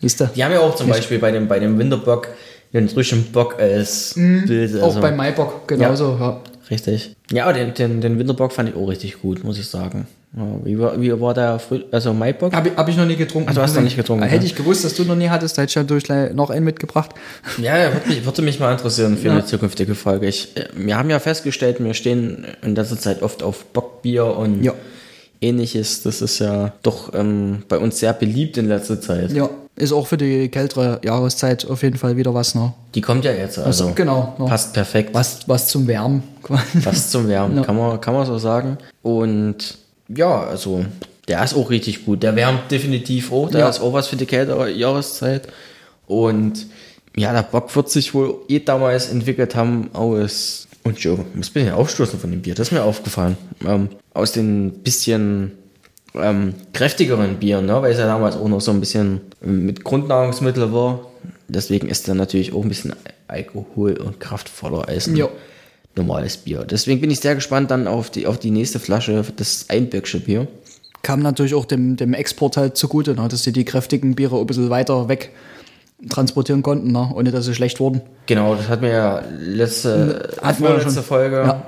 Siehst 0.00 0.20
du? 0.20 0.30
Die 0.34 0.44
haben 0.44 0.52
ja 0.52 0.60
auch 0.60 0.74
zum 0.76 0.88
Beispiel 0.88 1.18
bei 1.18 1.32
dem, 1.32 1.48
bei 1.48 1.58
dem 1.58 1.78
Winterbock 1.78 2.28
den 2.72 2.88
frischen 2.88 3.24
Bock 3.32 3.58
als 3.58 4.14
Bild. 4.14 4.72
Mhm. 4.72 4.80
Auch 4.80 4.84
also- 4.86 5.00
beim 5.00 5.16
Maibock 5.16 5.66
genauso. 5.68 6.16
Ja. 6.18 6.40
Richtig. 6.70 7.14
Ja, 7.30 7.52
den, 7.52 7.74
den, 7.74 8.00
den 8.00 8.18
Winterbock 8.18 8.52
fand 8.52 8.70
ich 8.70 8.76
auch 8.76 8.86
richtig 8.88 9.20
gut, 9.20 9.44
muss 9.44 9.58
ich 9.58 9.68
sagen. 9.68 10.06
Ja, 10.36 10.42
wie, 10.64 10.78
war, 10.78 11.00
wie 11.00 11.20
war 11.20 11.32
der 11.32 11.58
Früh, 11.60 11.82
also 11.92 12.12
Maibock? 12.12 12.52
Habe 12.54 12.70
ich, 12.70 12.76
hab 12.76 12.88
ich 12.88 12.96
noch 12.96 13.06
nie 13.06 13.14
getrunken. 13.14 13.54
Du 13.54 13.60
hast 13.60 13.74
noch 13.76 13.82
nicht 13.82 13.96
getrunken, 13.96 14.24
Hätte 14.24 14.42
ja. 14.44 14.50
ich 14.50 14.54
gewusst, 14.56 14.84
dass 14.84 14.94
du 14.94 15.04
noch 15.04 15.14
nie 15.14 15.28
hattest, 15.28 15.56
hätte 15.58 15.70
ich 15.70 15.76
natürlich 15.76 16.04
gleich 16.04 16.32
noch 16.34 16.50
einen 16.50 16.64
mitgebracht. 16.64 17.10
Ja, 17.58 17.78
ja 17.78 17.92
würde, 17.92 18.08
mich, 18.08 18.24
würde 18.24 18.42
mich 18.42 18.58
mal 18.58 18.72
interessieren 18.72 19.16
für 19.16 19.26
Ja. 19.28 19.32
eine 19.34 19.44
zukünftige 19.46 19.94
Folge. 19.94 20.26
Ich, 20.26 20.56
äh, 20.56 20.66
wir 20.74 20.96
haben 20.98 21.08
ja 21.08 21.20
festgestellt, 21.20 21.76
wir 21.82 21.94
stehen 21.94 22.46
in 22.62 22.74
letzter 22.74 22.98
Zeit 22.98 23.22
oft 23.22 23.44
auf 23.44 23.64
Bockbier 23.66 24.26
und 24.36 24.64
Ja. 24.64 24.72
ähnliches. 25.40 26.02
Das 26.02 26.20
ist 26.20 26.40
ja 26.40 26.72
doch 26.82 27.14
ähm, 27.14 27.62
bei 27.68 27.78
uns 27.78 28.00
sehr 28.00 28.12
beliebt 28.12 28.56
in 28.56 28.66
letzter 28.66 29.00
Zeit. 29.00 29.30
Ja, 29.32 29.48
ist 29.76 29.92
auch 29.92 30.06
für 30.08 30.16
die 30.16 30.48
kältere 30.48 31.00
Jahreszeit 31.04 31.64
auf 31.68 31.82
jeden 31.84 31.96
Fall 31.96 32.16
wieder 32.16 32.34
was. 32.34 32.54
Ne? 32.56 32.72
Die 32.96 33.00
kommt 33.00 33.24
ja 33.24 33.32
jetzt, 33.32 33.58
also 33.58 33.92
genau. 33.94 34.34
Ne? 34.38 34.46
passt 34.46 34.72
perfekt. 34.72 35.10
Was, 35.12 35.48
was 35.48 35.68
zum 35.68 35.86
Wärmen. 35.86 36.22
Passt 36.84 37.10
zum 37.10 37.26
Wärmen, 37.28 37.56
Ja. 37.58 37.62
kann, 37.62 37.76
man, 37.76 38.00
kann 38.00 38.12
man 38.14 38.26
so 38.26 38.36
sagen. 38.38 38.76
Und 39.02 39.78
ja, 40.08 40.42
also 40.44 40.84
der 41.28 41.42
ist 41.42 41.54
auch 41.54 41.70
richtig 41.70 42.04
gut. 42.04 42.22
Der 42.22 42.36
wärmt 42.36 42.70
definitiv 42.70 43.32
auch. 43.32 43.50
Der 43.50 43.60
Ja. 43.60 43.68
ist 43.68 43.80
auch 43.80 43.92
was 43.92 44.08
für 44.08 44.16
die 44.16 44.26
kältere 44.26 44.70
Jahreszeit. 44.70 45.48
Und 46.06 46.66
ja, 47.16 47.32
der 47.32 47.42
Bock 47.42 47.74
wird 47.74 47.88
sich 47.90 48.12
wohl 48.14 48.36
eh 48.48 48.58
damals 48.60 49.08
entwickelt 49.08 49.54
haben 49.54 49.90
aus. 49.94 50.68
Und 50.82 50.98
jo, 51.00 51.24
muss 51.34 51.48
bin 51.50 51.66
ich 51.66 51.72
aufstoßen 51.72 52.18
von 52.20 52.30
dem 52.30 52.42
Bier, 52.42 52.54
das 52.54 52.68
ist 52.68 52.72
mir 52.72 52.82
aufgefallen. 52.82 53.38
Ähm, 53.66 53.88
aus 54.12 54.32
den 54.32 54.70
bisschen 54.82 55.52
ähm, 56.14 56.54
kräftigeren 56.74 57.36
Bieren, 57.38 57.64
ne? 57.66 57.80
weil 57.80 57.92
es 57.92 57.98
ja 57.98 58.06
damals 58.06 58.36
auch 58.36 58.48
noch 58.48 58.60
so 58.60 58.70
ein 58.70 58.80
bisschen 58.80 59.22
mit 59.40 59.82
Grundnahrungsmittel 59.82 60.72
war. 60.74 61.06
Deswegen 61.48 61.88
ist 61.88 62.06
er 62.08 62.14
natürlich 62.14 62.52
auch 62.52 62.62
ein 62.62 62.68
bisschen 62.68 62.94
Alkohol 63.28 63.96
und 63.96 64.20
kraftvoller 64.20 64.86
als 64.88 65.06
ein 65.06 65.16
Ja. 65.16 65.28
Normales 65.96 66.36
Bier. 66.36 66.64
Deswegen 66.68 67.00
bin 67.00 67.10
ich 67.10 67.20
sehr 67.20 67.34
gespannt 67.34 67.70
dann 67.70 67.86
auf 67.86 68.10
die, 68.10 68.26
auf 68.26 68.38
die 68.38 68.50
nächste 68.50 68.78
Flasche, 68.80 69.24
das 69.36 69.66
Einböcksche 69.68 70.20
Bier. 70.20 70.48
Kam 71.02 71.20
natürlich 71.20 71.54
auch 71.54 71.64
dem, 71.66 71.96
dem 71.96 72.14
Export 72.14 72.56
halt 72.56 72.76
zugute, 72.76 73.14
ne? 73.14 73.28
dass 73.28 73.42
sie 73.44 73.52
die 73.52 73.64
kräftigen 73.64 74.14
Biere 74.14 74.38
ein 74.38 74.46
bisschen 74.46 74.70
weiter 74.70 75.08
weg 75.08 75.30
transportieren 76.08 76.62
konnten, 76.62 76.92
ne? 76.92 77.10
ohne 77.14 77.30
dass 77.30 77.44
sie 77.44 77.54
schlecht 77.54 77.80
wurden. 77.80 78.00
Genau, 78.26 78.54
das 78.54 78.68
hatten 78.68 78.82
wir 78.82 78.90
ja 78.90 79.22
letzte, 79.38 80.30
Hatten 80.42 80.62
wir 80.62 80.80
schon. 80.80 80.92
Folge 81.02 81.36
Ja. 81.36 81.62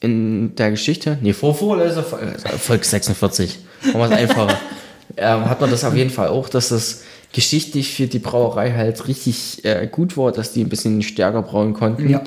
in 0.00 0.54
der 0.54 0.70
Geschichte. 0.70 1.18
Nee, 1.20 1.32
vor 1.32 1.54
vorletzte 1.54 2.02
Folge, 2.02 2.38
Folge 2.58 2.84
46. 2.84 3.58
Machen 3.86 3.98
wir 3.98 4.04
es 4.06 4.12
einfacher. 4.12 4.58
ähm, 5.16 5.44
hat 5.50 5.60
man 5.60 5.70
das 5.70 5.84
auf 5.84 5.94
jeden 5.94 6.10
Fall 6.10 6.28
auch, 6.28 6.48
dass 6.48 6.70
das 6.70 7.02
geschichtlich 7.32 7.94
für 7.94 8.06
die 8.06 8.18
Brauerei 8.18 8.72
halt 8.72 9.06
richtig 9.06 9.64
äh, 9.64 9.86
gut 9.86 10.16
war, 10.16 10.32
dass 10.32 10.52
die 10.52 10.62
ein 10.62 10.68
bisschen 10.68 11.02
stärker 11.02 11.42
brauen 11.42 11.74
konnten. 11.74 12.08
Ja. 12.08 12.22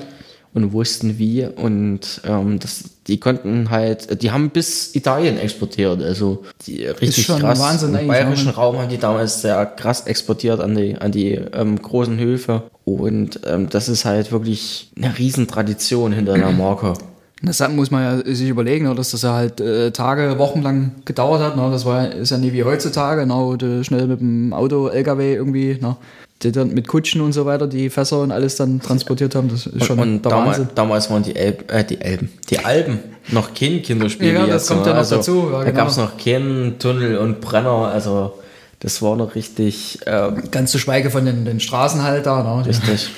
Und 0.54 0.72
wussten 0.72 1.18
wie. 1.18 1.44
Und 1.44 2.22
ähm, 2.24 2.60
das, 2.60 2.84
die 3.08 3.18
konnten 3.18 3.70
halt, 3.70 4.22
die 4.22 4.30
haben 4.30 4.50
bis 4.50 4.94
Italien 4.94 5.36
exportiert. 5.36 6.00
Also 6.00 6.44
die 6.64 6.86
richtig 6.86 7.26
krass. 7.26 7.58
Wahnsinn 7.58 7.94
Im 7.96 8.06
bayerischen. 8.06 8.50
Raum 8.50 8.78
haben 8.78 8.88
die 8.88 8.98
damals 8.98 9.42
sehr 9.42 9.66
krass 9.66 10.06
exportiert 10.06 10.60
an 10.60 10.76
die, 10.76 10.96
an 10.96 11.10
die 11.10 11.32
ähm, 11.32 11.82
großen 11.82 12.18
Höfe. 12.18 12.62
Und 12.84 13.40
ähm, 13.46 13.68
das 13.68 13.88
ist 13.88 14.04
halt 14.04 14.30
wirklich 14.30 14.92
eine 14.96 15.18
Riesentradition 15.18 16.12
hinter 16.12 16.34
der 16.34 16.52
Marke. 16.52 16.94
Das 17.42 17.66
muss 17.70 17.90
man 17.90 18.02
ja 18.02 18.34
sich 18.34 18.48
überlegen, 18.48 18.86
ne, 18.86 18.94
dass 18.94 19.10
das 19.10 19.22
ja 19.22 19.34
halt 19.34 19.60
äh, 19.60 19.90
Tage, 19.90 20.38
Wochen 20.38 20.62
lang 20.62 20.92
gedauert 21.04 21.42
hat. 21.42 21.56
Ne? 21.56 21.68
Das 21.70 21.84
war, 21.84 22.10
ist 22.10 22.30
ja 22.30 22.38
nie 22.38 22.52
wie 22.52 22.64
heutzutage, 22.64 23.26
ne? 23.26 23.34
wo 23.34 23.56
du 23.56 23.84
schnell 23.84 24.06
mit 24.06 24.20
dem 24.20 24.52
Auto, 24.52 24.88
LKW 24.88 25.34
irgendwie, 25.34 25.78
ne? 25.80 25.96
Die 26.42 26.52
dann 26.52 26.74
mit 26.74 26.88
Kutschen 26.88 27.20
und 27.20 27.32
so 27.32 27.46
weiter 27.46 27.66
die 27.66 27.88
Fässer 27.88 28.20
und 28.20 28.32
alles 28.32 28.56
dann 28.56 28.80
transportiert 28.80 29.34
haben. 29.34 29.48
Das 29.48 29.66
ist 29.66 29.84
schon 29.84 29.98
und 29.98 30.22
der 30.22 30.30
damals, 30.30 30.58
Wahnsinn. 30.58 30.74
damals 30.74 31.10
waren 31.10 31.22
die, 31.22 31.36
Elb, 31.36 31.72
äh, 31.72 31.84
die 31.84 32.00
Elben, 32.00 32.30
die 32.50 32.58
Alben 32.58 32.98
noch 33.28 33.54
kein 33.54 33.82
Kinderspiel. 33.82 34.34
Ja, 34.34 34.40
das 34.46 34.48
jetzt, 34.48 34.68
kommt 34.68 34.86
ja 34.86 34.92
noch 34.92 34.98
also, 34.98 35.16
dazu, 35.16 35.48
ja, 35.50 35.58
da 35.58 35.64
genau. 35.64 35.76
gab 35.76 35.88
es 35.88 35.96
noch 35.96 36.18
keinen 36.18 36.78
Tunnel 36.78 37.18
und 37.18 37.40
Brenner. 37.40 37.88
Also 37.92 38.34
das 38.80 39.00
war 39.00 39.16
noch 39.16 39.34
richtig, 39.34 40.00
äh, 40.06 40.32
Ganz 40.50 40.70
zu 40.70 40.78
schweige 40.78 41.10
von 41.10 41.24
den, 41.24 41.44
den 41.44 41.60
Straßen 41.60 42.02
halt 42.02 42.26
da, 42.26 42.42
ne? 42.42 42.66
richtig. 42.66 43.08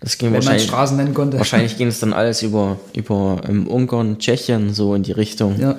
Das 0.00 0.16
ging 0.16 0.26
wenn 0.26 0.34
man 0.34 0.42
wahrscheinlich, 0.44 0.68
Straßen 0.68 0.96
nennen 0.96 1.14
konnte. 1.14 1.38
wahrscheinlich 1.38 1.76
ging 1.76 1.88
es 1.88 1.98
dann 1.98 2.12
alles 2.12 2.42
über, 2.42 2.78
über 2.94 3.40
ähm, 3.48 3.66
Ungarn, 3.66 4.20
Tschechien, 4.20 4.72
so 4.72 4.94
in 4.94 5.02
die 5.02 5.10
Richtung. 5.10 5.58
Ja. 5.58 5.76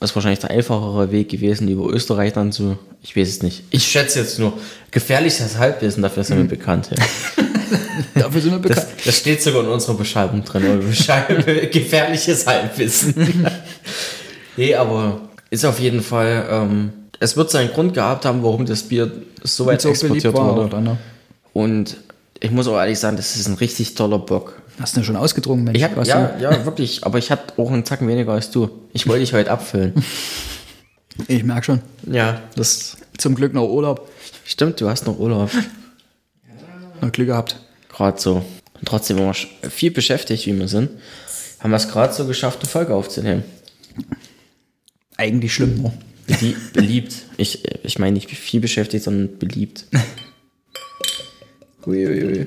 Das 0.00 0.10
ist 0.10 0.16
wahrscheinlich 0.16 0.38
der 0.38 0.50
einfachere 0.50 1.10
Weg 1.10 1.28
gewesen, 1.28 1.66
über 1.68 1.92
Österreich 1.92 2.32
dann 2.32 2.52
zu. 2.52 2.78
Ich 3.02 3.16
weiß 3.16 3.28
es 3.28 3.42
nicht. 3.42 3.64
Ich 3.70 3.84
schätze 3.84 4.20
jetzt 4.20 4.38
nur. 4.38 4.52
Gefährliches 4.92 5.58
Halbwissen, 5.58 6.02
dafür 6.02 6.22
sind 6.24 6.36
wir 6.38 6.44
bekannt. 6.44 6.90
Ja. 6.96 7.04
Dafür 8.14 8.40
sind 8.40 8.52
wir 8.52 8.58
Das, 8.60 8.86
bekannt. 8.86 9.06
das 9.06 9.18
steht 9.18 9.42
sogar 9.42 9.62
in 9.62 9.68
unserer 9.68 9.94
Beschreibung 9.94 10.44
drin. 10.44 10.62
Gefährliches 11.72 12.46
Halbwissen. 12.46 13.14
nee, 14.56 14.74
aber 14.74 15.20
ist 15.50 15.64
auf 15.64 15.80
jeden 15.80 16.00
Fall. 16.00 16.46
Ähm, 16.48 16.92
es 17.20 17.36
wird 17.36 17.50
seinen 17.50 17.70
Grund 17.72 17.94
gehabt 17.94 18.24
haben, 18.24 18.42
warum 18.44 18.64
das 18.66 18.84
Bier 18.84 19.10
so 19.42 19.66
weit 19.66 19.80
so 19.80 19.88
exportiert 19.88 20.32
wurde. 20.34 20.60
Oder, 20.66 20.80
ne? 20.80 20.96
Und 21.52 21.96
ich 22.40 22.50
muss 22.50 22.66
auch 22.68 22.76
ehrlich 22.78 22.98
sagen, 22.98 23.16
das 23.16 23.36
ist 23.36 23.46
ein 23.48 23.54
richtig 23.54 23.94
toller 23.94 24.18
Bock. 24.18 24.60
Hast 24.80 24.94
du 24.94 25.00
denn 25.00 25.04
schon 25.06 25.16
ausgetrunken, 25.16 25.64
Mensch? 25.64 25.76
Ich 25.78 25.84
hab, 25.84 25.96
ja, 26.06 26.38
ja, 26.38 26.64
wirklich, 26.64 27.04
aber 27.04 27.18
ich 27.18 27.30
hatte 27.32 27.54
auch 27.60 27.70
einen 27.70 27.84
Zacken 27.84 28.06
weniger 28.06 28.32
als 28.32 28.50
du. 28.50 28.70
Ich 28.92 29.06
wollte 29.08 29.20
dich 29.20 29.32
heute 29.32 29.50
abfüllen. 29.50 29.94
Ich 31.26 31.42
merke 31.42 31.64
schon. 31.64 31.80
ja, 32.06 32.40
das 32.54 32.96
Zum 33.16 33.34
Glück 33.34 33.52
noch 33.52 33.68
Urlaub. 33.68 34.08
stimmt, 34.44 34.80
du 34.80 34.88
hast 34.88 35.04
noch 35.04 35.18
Urlaub. 35.18 35.50
Noch 37.00 37.10
Glück 37.10 37.26
gehabt. 37.26 37.56
Gerade 37.88 38.20
so. 38.20 38.36
Und 38.36 38.84
trotzdem 38.86 39.18
immer 39.18 39.32
sch- 39.32 39.48
viel 39.68 39.90
beschäftigt, 39.90 40.46
wie 40.46 40.56
wir 40.56 40.68
sind. 40.68 40.90
haben 41.58 41.70
wir 41.72 41.76
es 41.76 41.88
gerade 41.88 42.12
so 42.14 42.24
geschafft, 42.24 42.60
eine 42.60 42.68
Folge 42.68 42.94
aufzunehmen. 42.94 43.42
Eigentlich 45.16 45.52
schlimm, 45.54 45.82
ne? 45.82 45.92
Die 46.40 46.54
beliebt. 46.72 47.14
Ich, 47.36 47.64
ich 47.84 47.98
meine 47.98 48.12
nicht 48.12 48.30
viel 48.30 48.60
beschäftigt, 48.60 49.02
sondern 49.04 49.38
beliebt. 49.38 49.86
Uiuiui. 51.88 52.46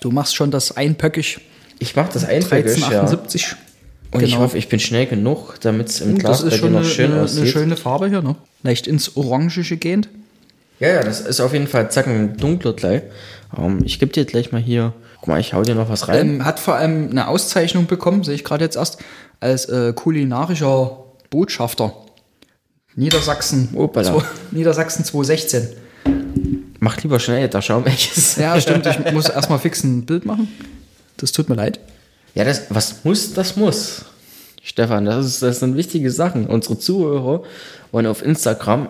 Du 0.00 0.10
machst 0.10 0.34
schon 0.34 0.50
das 0.50 0.76
einpöckig 0.76 1.40
Ich 1.78 1.94
mache 1.96 2.10
das 2.12 2.24
einprägig, 2.24 2.78
ja. 2.78 3.02
1378. 3.02 3.56
Und 4.12 4.22
ich 4.22 4.38
hoffe, 4.38 4.58
ich 4.58 4.68
bin 4.68 4.80
schnell 4.80 5.06
genug, 5.06 5.54
damit 5.60 5.88
es 5.88 6.00
im 6.00 6.18
Glas 6.18 6.38
Genau. 6.38 6.50
Das 6.50 6.52
ist 6.52 6.52
dir 6.52 6.58
schon 6.58 6.72
noch 6.72 6.80
eine, 6.80 6.88
schön 6.88 7.12
eine, 7.12 7.22
aussieht. 7.22 7.42
eine 7.42 7.50
schöne 7.50 7.76
Farbe 7.76 8.08
hier, 8.08 8.22
ne? 8.22 8.34
Leicht 8.62 8.86
ins 8.86 9.16
Orangische 9.16 9.76
gehend. 9.76 10.08
Ja, 10.80 10.88
ja, 10.88 11.02
das 11.04 11.20
ist 11.20 11.40
auf 11.40 11.52
jeden 11.52 11.68
Fall 11.68 11.90
zacken 11.90 12.36
dunkler 12.36 12.72
gleich. 12.72 13.02
Ähm, 13.56 13.80
ich 13.84 13.98
gebe 14.00 14.12
dir 14.12 14.24
gleich 14.24 14.50
mal 14.50 14.60
hier, 14.60 14.94
guck 15.18 15.28
mal, 15.28 15.38
ich 15.38 15.52
hau 15.54 15.62
dir 15.62 15.74
noch 15.74 15.88
was 15.88 16.08
rein. 16.08 16.28
Ähm, 16.28 16.44
hat 16.44 16.58
vor 16.58 16.74
allem 16.74 17.10
eine 17.10 17.28
Auszeichnung 17.28 17.86
bekommen, 17.86 18.24
sehe 18.24 18.34
ich 18.34 18.44
gerade 18.44 18.64
jetzt 18.64 18.76
erst, 18.76 18.98
als 19.38 19.66
äh, 19.66 19.92
kulinarischer 19.94 21.04
Botschafter. 21.30 21.92
Niedersachsen, 22.96 23.68
Opala. 23.74 24.12
zwei, 24.12 24.24
Niedersachsen 24.50 25.04
2016. 25.04 25.68
Mach 26.80 27.02
lieber 27.02 27.20
schnell, 27.20 27.50
Schaum 27.62 27.84
weg 27.84 28.16
ist. 28.16 28.38
Ja, 28.38 28.58
stimmt, 28.60 28.86
ich 28.86 29.12
muss 29.12 29.28
erstmal 29.28 29.58
fix 29.58 29.84
ein 29.84 30.06
Bild 30.06 30.24
machen. 30.24 30.48
Das 31.18 31.30
tut 31.30 31.48
mir 31.48 31.54
leid. 31.54 31.78
Ja, 32.34 32.44
das, 32.44 32.62
was 32.70 33.04
muss, 33.04 33.34
das 33.34 33.56
muss. 33.56 34.06
Stefan, 34.62 35.04
das, 35.04 35.26
ist, 35.26 35.42
das 35.42 35.60
sind 35.60 35.76
wichtige 35.76 36.10
Sachen. 36.10 36.46
Unsere 36.46 36.78
Zuhörer 36.78 37.42
wollen 37.92 38.06
auf 38.06 38.24
Instagram 38.24 38.88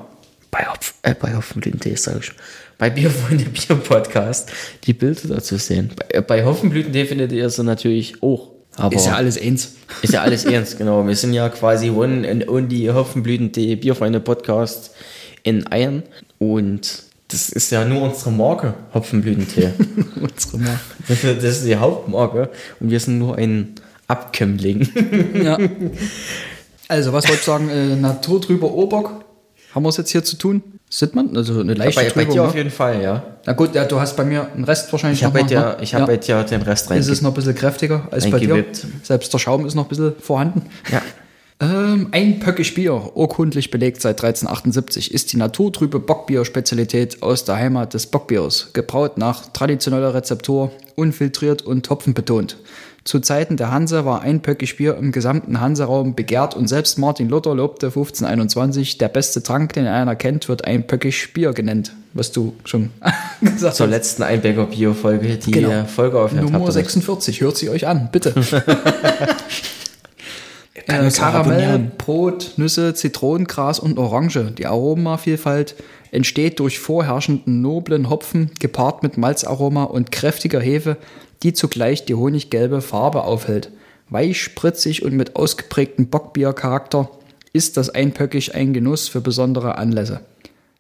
bei, 0.51 0.67
Hopf, 0.67 0.95
äh, 1.03 1.15
bei 1.15 1.35
Hoffenblütentee, 1.35 1.95
sag 1.97 2.19
ich 2.19 2.27
schon, 2.27 2.37
bei 2.79 2.91
Bierfreunde 2.91 3.45
Bier 3.45 3.77
Podcast 3.85 4.51
die 4.85 4.93
Bilder 4.93 5.29
dazu 5.29 5.57
sehen. 5.57 5.91
Bei, 5.97 6.19
äh, 6.19 6.23
bei 6.23 6.45
Hoffenblütentee 6.45 7.07
findet 7.07 7.33
ihr 7.33 7.51
sie 7.51 7.65
natürlich 7.65 8.23
auch. 8.23 8.51
Aber 8.77 8.95
Ist 8.95 9.07
ja 9.07 9.15
alles 9.15 9.41
eins. 9.41 9.75
Ist 10.03 10.13
ja 10.13 10.23
alles 10.23 10.45
ernst, 10.47 10.79
genau. 10.79 11.07
Wir 11.07 11.17
sind 11.17 11.35
ja 11.35 11.49
quasi 11.49 11.91
One 11.91 12.29
and 12.29 12.49
Only 12.49 12.87
Hoffenblütentee 12.87 13.77
Bierfreunde 13.77 14.21
Podcast 14.21 14.95
in 15.43 15.71
Eiern. 15.71 16.03
Und 16.39 17.10
das 17.31 17.49
ist 17.49 17.71
ja 17.71 17.85
nur 17.85 18.03
unsere 18.03 18.31
Marke, 18.33 18.75
Hopfenblütentee. 18.95 19.71
Unsere 20.21 20.59
Marke. 20.59 20.81
das 21.07 21.45
ist 21.59 21.65
die 21.67 21.77
Hauptmarke. 21.77 22.51
Und 22.81 22.91
wir 22.91 23.01
sind 23.01 23.19
nur 23.19 23.37
ein 23.37 23.75
Abkömmling. 24.09 24.89
Ja. 25.45 25.59
Also, 26.89 27.13
was 27.13 27.25
wollte 27.29 27.39
ich 27.39 27.45
sagen? 27.45 27.69
Äh, 27.69 27.95
Naturtrüber 27.95 28.73
Oberg. 28.73 29.11
Haben 29.73 29.85
wir 29.85 29.91
es 29.91 29.97
jetzt 29.97 30.11
hier 30.11 30.25
zu 30.25 30.35
tun? 30.37 30.61
Sieht 30.89 31.15
man? 31.15 31.37
Also 31.37 31.61
eine 31.61 31.75
leichte 31.75 32.01
bei, 32.01 32.07
bei 32.07 32.11
Trübung. 32.11 32.33
dir 32.35 32.43
auf 32.43 32.51
ne? 32.53 32.59
jeden 32.59 32.71
Fall, 32.73 33.01
ja. 33.01 33.23
Na 33.47 33.53
gut, 33.53 33.77
ja, 33.77 33.85
du 33.85 34.01
hast 34.01 34.17
bei 34.17 34.25
mir 34.25 34.49
einen 34.53 34.65
Rest 34.65 34.91
wahrscheinlich 34.91 35.21
Ich 35.21 35.25
habe 35.25 35.39
noch 35.39 35.45
bei, 35.45 35.49
dir- 35.49 35.61
ne? 35.61 35.77
ich 35.83 35.95
hab 35.95 36.07
bei 36.07 36.17
dir 36.17 36.43
den 36.43 36.63
Rest 36.63 36.91
rein. 36.91 36.99
Ist 36.99 37.07
es 37.07 37.23
noch 37.23 37.31
ein 37.31 37.35
bisschen 37.35 37.55
kräftiger 37.55 38.09
als 38.11 38.29
bei 38.29 38.41
dir? 38.41 38.65
Selbst 39.05 39.33
der 39.33 39.39
Schaum 39.39 39.65
ist 39.67 39.77
noch 39.77 39.85
ein 39.85 39.89
bisschen 39.89 40.15
vorhanden. 40.21 40.63
Ja. 40.91 41.01
Ähm, 41.63 42.09
ein 42.13 42.41
Pöckisch 42.41 42.73
Bier, 42.75 43.11
urkundlich 43.15 43.71
belegt 43.71 44.01
seit 44.01 44.23
1378, 44.23 45.13
ist 45.13 45.33
die 45.33 45.37
naturtrübe 45.37 46.01
Bockbier-Spezialität 46.01 47.23
aus 47.23 47.45
der 47.45 47.57
Heimat 47.57 47.93
des 47.93 48.07
Bockbiers, 48.07 48.71
gebraut 48.73 49.19
nach 49.19 49.47
traditioneller 49.53 50.15
Rezeptur, 50.15 50.71
unfiltriert 50.97 51.61
und 51.61 51.89
hopfenbetont. 51.91 52.57
Zu 53.05 53.21
Zeiten 53.21 53.57
der 53.57 53.71
Hanse 53.71 54.05
war 54.05 54.21
ein 54.23 54.41
Pöckisch 54.41 54.77
Bier 54.77 54.97
im 54.97 55.11
gesamten 55.13 55.61
Hanseraum 55.61 56.15
begehrt 56.15 56.55
und 56.55 56.67
selbst 56.69 56.99
Martin 56.99 57.29
Luther 57.29 57.55
lobte 57.55 57.87
1521, 57.87 58.97
der 58.99 59.09
beste 59.09 59.43
Trank, 59.43 59.73
den 59.75 59.87
einer 59.87 60.17
kennt, 60.17 60.49
wird 60.49 60.65
ein 60.65 60.87
Pöckisch 60.87 61.33
Bier 61.35 61.53
genannt, 61.53 61.93
was 62.15 62.33
du 62.33 62.55
schon 62.65 62.91
gesagt 63.41 63.77
Zur 63.77 63.87
hast. 63.87 63.91
letzten 63.91 64.23
Einbecker 64.23 64.65
Bio-Folge, 64.67 65.37
die 65.37 65.51
Genau. 65.51 65.85
Folge 65.85 66.21
aufhört 66.21 66.43
Nummer 66.45 66.61
habt. 66.61 66.73
46, 66.73 67.41
hört 67.43 67.57
sie 67.59 67.69
euch 67.69 67.87
an, 67.87 68.09
bitte. 68.13 68.35
Äh, 70.87 71.11
Karamell. 71.11 71.91
Brot, 71.99 72.55
Nüsse, 72.57 72.95
Zitronengras 72.95 73.79
und 73.81 73.99
Orange. 73.99 74.53
Die 74.57 74.67
Aromavielfalt 74.67 75.75
entsteht 76.11 76.59
durch 76.59 76.79
vorherrschenden 76.79 77.63
noblen 77.63 78.11
Hopfen, 78.11 78.51
gepaart 78.59 79.03
mit 79.03 79.17
Malzaroma 79.17 79.85
und 79.85 80.11
kräftiger 80.13 80.61
Hefe, 80.61 80.97
die 81.43 81.53
zugleich 81.53 82.05
die 82.05 82.15
honiggelbe 82.15 82.81
Farbe 82.81 83.23
aufhält. 83.23 83.71
Weich, 84.09 84.43
spritzig 84.43 85.05
und 85.05 85.15
mit 85.15 85.37
ausgeprägtem 85.37 86.09
Bockbiercharakter 86.09 87.11
ist 87.53 87.77
das 87.77 87.91
Einpöckig 87.91 88.55
ein 88.55 88.73
Genuss 88.73 89.09
für 89.09 89.21
besondere 89.21 89.79
Anlässe. 89.79 90.21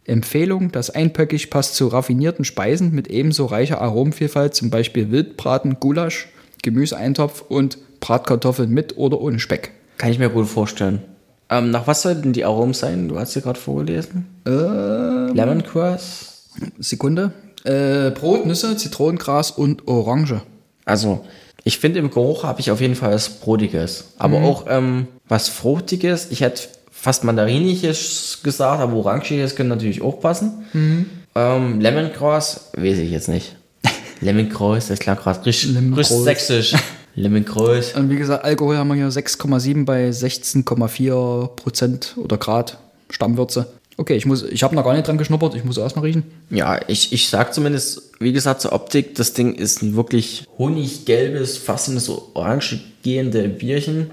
Empfehlung, 0.04 0.72
das 0.72 0.90
Einpöckig 0.90 1.50
passt 1.50 1.76
zu 1.76 1.86
raffinierten 1.86 2.44
Speisen 2.44 2.92
mit 2.92 3.08
ebenso 3.08 3.46
reicher 3.46 3.80
Aromenvielfalt, 3.80 4.54
zum 4.54 4.70
Beispiel 4.70 5.10
Wildbraten, 5.12 5.78
Gulasch, 5.78 6.28
Gemüseeintopf 6.62 7.42
und 7.48 7.78
Bratkartoffeln 8.00 8.70
mit 8.70 8.96
oder 8.96 9.20
ohne 9.20 9.38
Speck. 9.38 9.72
Kann 10.00 10.10
ich 10.12 10.18
mir 10.18 10.30
gut 10.30 10.48
vorstellen. 10.48 11.02
Ähm, 11.50 11.70
nach 11.70 11.86
was 11.86 12.00
sollten 12.00 12.32
die 12.32 12.46
Aromen 12.46 12.72
sein? 12.72 13.06
Du 13.06 13.18
hast 13.18 13.32
sie 13.34 13.42
gerade 13.42 13.60
vorgelesen. 13.60 14.24
Ähm. 14.46 15.34
Lemongrass. 15.34 16.46
Sekunde. 16.78 17.32
Äh, 17.64 18.10
Brot, 18.12 18.46
Nüsse, 18.46 18.78
Zitronengras 18.78 19.50
und 19.50 19.86
Orange. 19.86 20.40
Also, 20.86 21.26
ich 21.64 21.78
finde 21.78 21.98
im 21.98 22.08
Geruch 22.10 22.44
habe 22.44 22.60
ich 22.60 22.70
auf 22.70 22.80
jeden 22.80 22.94
Fall 22.94 23.12
was 23.12 23.28
Brotiges. 23.28 24.14
Aber 24.16 24.38
Mhm. 24.38 24.44
auch 24.46 24.64
ähm, 24.70 25.06
was 25.28 25.50
Fruchtiges. 25.50 26.28
Ich 26.30 26.40
hätte 26.40 26.62
fast 26.90 27.22
Mandariniges 27.24 28.38
gesagt, 28.42 28.80
aber 28.80 28.94
Orangiges 28.94 29.54
könnte 29.54 29.68
natürlich 29.74 30.00
auch 30.00 30.18
passen. 30.18 30.64
Mhm. 30.72 31.10
Ähm, 31.34 31.78
Lemongrass, 31.78 32.70
weiß 32.74 32.96
ich 33.00 33.10
jetzt 33.10 33.28
nicht. 33.28 33.54
Lemongrass, 34.22 34.88
das 34.88 34.98
klang 34.98 35.18
gerade 35.18 35.44
richtig 35.44 35.76
sächsisch. 36.08 36.74
Lemongrass. 37.14 37.94
Und 37.94 38.10
wie 38.10 38.16
gesagt, 38.16 38.44
Alkohol 38.44 38.76
haben 38.76 38.88
wir 38.88 38.94
hier 38.94 39.08
6,7 39.10 39.84
bei 39.84 40.08
16,4 40.10 41.48
Prozent 41.56 42.14
oder 42.16 42.36
Grad 42.38 42.78
Stammwürze. 43.10 43.66
Okay, 43.96 44.14
ich, 44.14 44.24
muss- 44.24 44.44
ich 44.44 44.62
habe 44.62 44.74
noch 44.74 44.84
gar 44.84 44.94
nicht 44.94 45.06
dran 45.06 45.18
geschnuppert, 45.18 45.54
ich 45.54 45.64
muss 45.64 45.76
erst 45.76 45.96
mal 45.96 46.02
riechen. 46.02 46.22
Ja, 46.48 46.80
ich, 46.88 47.12
ich 47.12 47.28
sag 47.28 47.52
zumindest, 47.52 48.12
wie 48.18 48.32
gesagt, 48.32 48.62
zur 48.62 48.72
Optik, 48.72 49.14
das 49.16 49.34
Ding 49.34 49.54
ist 49.54 49.82
ein 49.82 49.94
wirklich 49.94 50.46
honiggelbes, 50.56 51.58
fast 51.58 51.88
in 51.88 51.98
so 51.98 52.30
orange 52.34 52.80
gehende 53.02 53.48
Bierchen. 53.48 54.10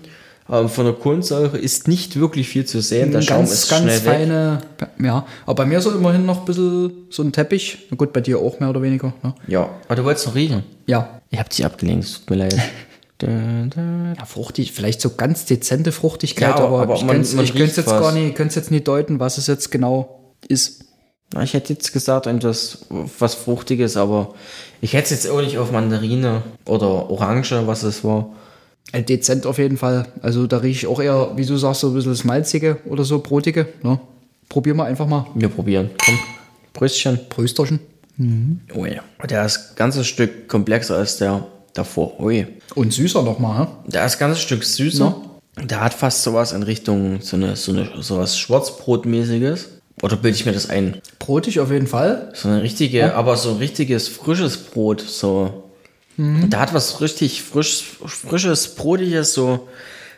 Ähm, 0.50 0.68
von 0.68 0.86
der 0.86 0.94
Kohlensäure 0.94 1.58
ist 1.58 1.88
nicht 1.88 2.18
wirklich 2.20 2.50
viel 2.50 2.66
zu 2.66 2.82
sehen. 2.82 3.12
Der 3.12 3.22
Schaum 3.22 3.38
ganz, 3.40 3.52
ist 3.54 3.70
ganz 3.70 3.84
schnell 3.84 3.98
weg. 3.98 4.04
feine, 4.04 4.62
ja. 5.02 5.26
Aber 5.46 5.56
bei 5.56 5.66
mir 5.66 5.80
so 5.80 5.92
immerhin 5.92 6.26
noch 6.26 6.40
ein 6.40 6.46
bisschen 6.46 6.92
so 7.10 7.22
ein 7.24 7.32
Teppich. 7.32 7.78
Na 7.90 7.96
gut, 7.98 8.12
bei 8.12 8.22
dir 8.22 8.40
auch 8.40 8.60
mehr 8.60 8.70
oder 8.70 8.82
weniger. 8.82 9.14
Ne? 9.24 9.34
Ja, 9.48 9.70
aber 9.88 9.96
du 9.98 10.04
wolltest 10.06 10.26
noch 10.28 10.36
riechen. 10.36 10.64
Ja. 10.86 11.22
Ich 11.30 11.40
hab 11.40 11.50
dich 11.50 11.66
abgelenkt, 11.66 12.06
es 12.06 12.14
tut 12.20 12.30
mir 12.32 12.36
leid. 12.38 12.56
Da, 13.20 13.28
da. 13.74 14.14
Ja, 14.18 14.26
fruchtig, 14.26 14.74
vielleicht 14.74 15.02
so 15.02 15.10
ganz 15.16 15.46
dezente 15.46 15.92
Fruchtigkeit, 15.92 16.50
Ja, 16.60 16.64
aber- 16.66 16.82
aber, 16.84 16.96
ich 16.96 17.02
man- 17.04 17.16
könnte 17.16 17.36
man 17.36 17.46
ich 17.46 17.52
könnte 17.52 17.64
riecht 17.66 17.78
jetzt 17.78 17.88
was. 17.88 18.02
gar 18.02 18.12
nicht, 18.12 18.36
könnte 18.36 18.56
jetzt 18.56 18.70
nicht 18.70 18.88
deuten, 18.88 19.20
was 19.20 19.38
es 19.40 19.48
jetzt 19.48 19.72
genau 19.72 20.34
ist. 20.48 20.86
Na, 21.34 21.42
Ich 21.44 21.54
hätte 21.54 21.74
jetzt 21.74 21.92
gesagt, 21.92 22.28
etwas 22.28 22.86
was 23.20 23.34
Fruchtiges, 23.36 23.98
aber 23.98 24.36
ich 24.82 24.94
hätte 24.94 25.06
es 25.06 25.24
jetzt 25.24 25.30
auch 25.30 25.42
nicht 25.42 25.58
auf 25.58 25.72
Mandarine 25.72 26.44
oder 26.66 27.10
Orange, 27.10 27.64
was 27.66 27.84
es 27.84 28.04
war. 28.04 28.30
Äh, 28.94 29.02
Dezent 29.04 29.46
auf 29.46 29.58
jeden 29.58 29.78
Fall. 29.78 30.08
Also 30.22 30.48
da 30.48 30.58
rieche 30.58 30.86
ich 30.86 30.88
auch 30.88 31.02
eher, 31.02 31.32
wie 31.36 31.46
du 31.46 31.58
sagst, 31.58 31.82
so 31.82 31.88
ein 31.90 31.94
bisschen 31.96 32.12
das 32.14 32.24
Malzige 32.24 32.78
oder 32.86 33.04
so, 33.04 33.20
Brotige. 33.20 33.68
Ne? 33.84 34.00
Probieren 34.48 34.78
wir 34.78 34.86
einfach 34.86 35.08
mal. 35.08 35.26
Wir 35.36 35.50
probieren. 35.50 35.90
Komm, 36.06 36.18
Brüstchen. 36.72 37.20
Prösterchen. 37.28 37.80
Oh 38.74 38.86
ja. 38.86 39.02
Der 39.30 39.46
ist 39.46 39.58
ein 39.72 39.76
ganzes 39.76 40.08
Stück 40.08 40.48
komplexer 40.48 40.96
als 40.96 41.18
der 41.18 41.46
davor. 41.78 42.20
Ui. 42.20 42.48
Und 42.76 42.94
süßer 42.94 43.24
nochmal, 43.24 43.66
hä? 43.66 43.68
Der 43.88 44.06
ist 44.06 44.16
ein 44.16 44.20
ganzes 44.20 44.42
Stück 44.42 44.64
süßer. 44.64 45.16
Der 45.64 45.82
hat 45.82 45.94
fast 45.94 46.24
sowas 46.24 46.52
in 46.52 46.64
Richtung 46.64 47.22
so 47.22 47.36
eine, 47.36 47.56
so 47.56 47.72
eine 47.72 47.90
sowas 48.02 48.38
Schwarzbrotmäßiges. 48.38 49.70
Oder 50.02 50.16
bilde 50.16 50.38
ich 50.38 50.46
mir 50.46 50.52
das 50.52 50.70
ein? 50.70 51.02
Brotig 51.18 51.60
auf 51.60 51.72
jeden 51.72 51.88
Fall. 51.88 52.32
So 52.36 52.50
eine 52.50 52.62
richtige, 52.62 53.16
aber 53.16 53.36
so 53.38 53.52
ein 53.52 53.58
richtiges 53.58 54.08
frisches 54.08 54.58
Brot, 54.58 55.02
so. 55.02 55.64
Da 56.18 56.60
hat 56.60 56.74
was 56.74 57.00
richtig 57.00 57.44
frisch, 57.44 57.84
frisches, 58.06 58.76
brotiges, 58.76 59.34
so. 59.34 59.68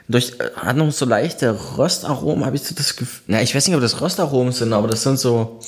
Durch, 0.07 0.33
hat 0.55 0.77
noch 0.77 0.91
so 0.91 1.05
leichte 1.05 1.57
Röstaromen, 1.77 2.45
habe 2.45 2.55
ich 2.55 2.63
so 2.63 2.73
das 2.73 2.95
Gefühl. 2.95 3.21
Na, 3.27 3.41
ich 3.41 3.53
weiß 3.53 3.67
nicht, 3.67 3.75
ob 3.75 3.81
das 3.81 4.01
Röstaromen 4.01 4.53
sind, 4.53 4.73
aber 4.73 4.87
das 4.87 5.03
sind 5.03 5.19
so. 5.19 5.59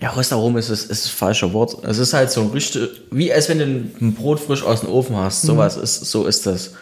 Ja, 0.00 0.10
Röstaromen 0.10 0.56
ist, 0.58 0.70
ist, 0.70 0.90
ist 0.90 1.04
das 1.04 1.10
falsche 1.10 1.52
Wort. 1.52 1.84
Es 1.84 1.98
ist 1.98 2.14
halt 2.14 2.30
so 2.30 2.40
ein 2.40 2.48
richtig, 2.48 2.88
wie 3.10 3.32
als 3.32 3.48
wenn 3.48 3.58
du 3.58 3.64
ein 3.64 4.14
Brot 4.14 4.40
frisch 4.40 4.62
aus 4.62 4.80
dem 4.80 4.88
Ofen 4.88 5.16
hast. 5.16 5.42
Sowas 5.42 5.76
ist, 5.76 6.06
so 6.06 6.26
ist 6.26 6.46
das. 6.46 6.72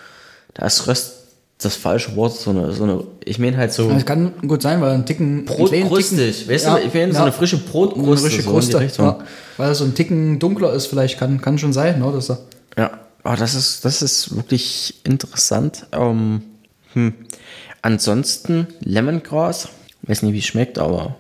Da 0.54 0.66
ist 0.66 0.86
Röst 0.86 1.14
das 1.60 1.74
falsche 1.74 2.14
Wort, 2.14 2.36
so 2.36 2.50
eine, 2.50 2.70
so 2.72 2.84
eine, 2.84 3.02
ich 3.24 3.40
meine 3.40 3.56
halt 3.56 3.72
so 3.72 3.90
Das 3.90 4.06
kann 4.06 4.32
gut 4.46 4.62
sein, 4.62 4.80
weil 4.80 4.92
ein 4.92 5.04
kleinen 5.04 5.44
Brotkrustig. 5.44 6.48
Weißt 6.48 6.64
Ja, 6.66 6.76
du, 6.76 6.86
ich 6.86 6.94
meine 6.94 7.10
so 7.12 7.18
ja. 7.18 7.22
eine 7.24 7.32
frische 7.32 7.56
Eine 7.56 7.64
Brotkruste. 7.64 8.28
frische 8.30 8.42
so 8.42 8.50
in 8.50 8.54
die 8.54 8.60
Kruste. 8.60 8.80
Richtung. 8.80 9.06
Ja. 9.06 9.18
Weil 9.56 9.72
es 9.72 9.78
so 9.78 9.84
ein 9.84 9.94
Ticken 9.94 10.38
dunkler 10.38 10.72
ist, 10.72 10.86
vielleicht 10.86 11.18
kann, 11.18 11.40
kann 11.40 11.58
schon 11.58 11.72
sein, 11.72 11.98
ne? 11.98 12.12
Dass 12.12 12.30
er 12.30 12.38
Ja, 12.76 13.00
aber 13.24 13.36
das 13.36 13.56
ist, 13.56 13.84
das 13.84 14.02
ist 14.02 14.36
wirklich 14.36 14.94
interessant. 15.02 15.86
Ähm, 15.90 16.42
hm. 16.92 17.14
Ansonsten 17.82 18.68
Lemongrass. 18.80 19.68
Weiß 20.02 20.22
nicht, 20.22 20.32
wie 20.34 20.38
es 20.38 20.46
schmeckt, 20.46 20.78
aber 20.78 21.16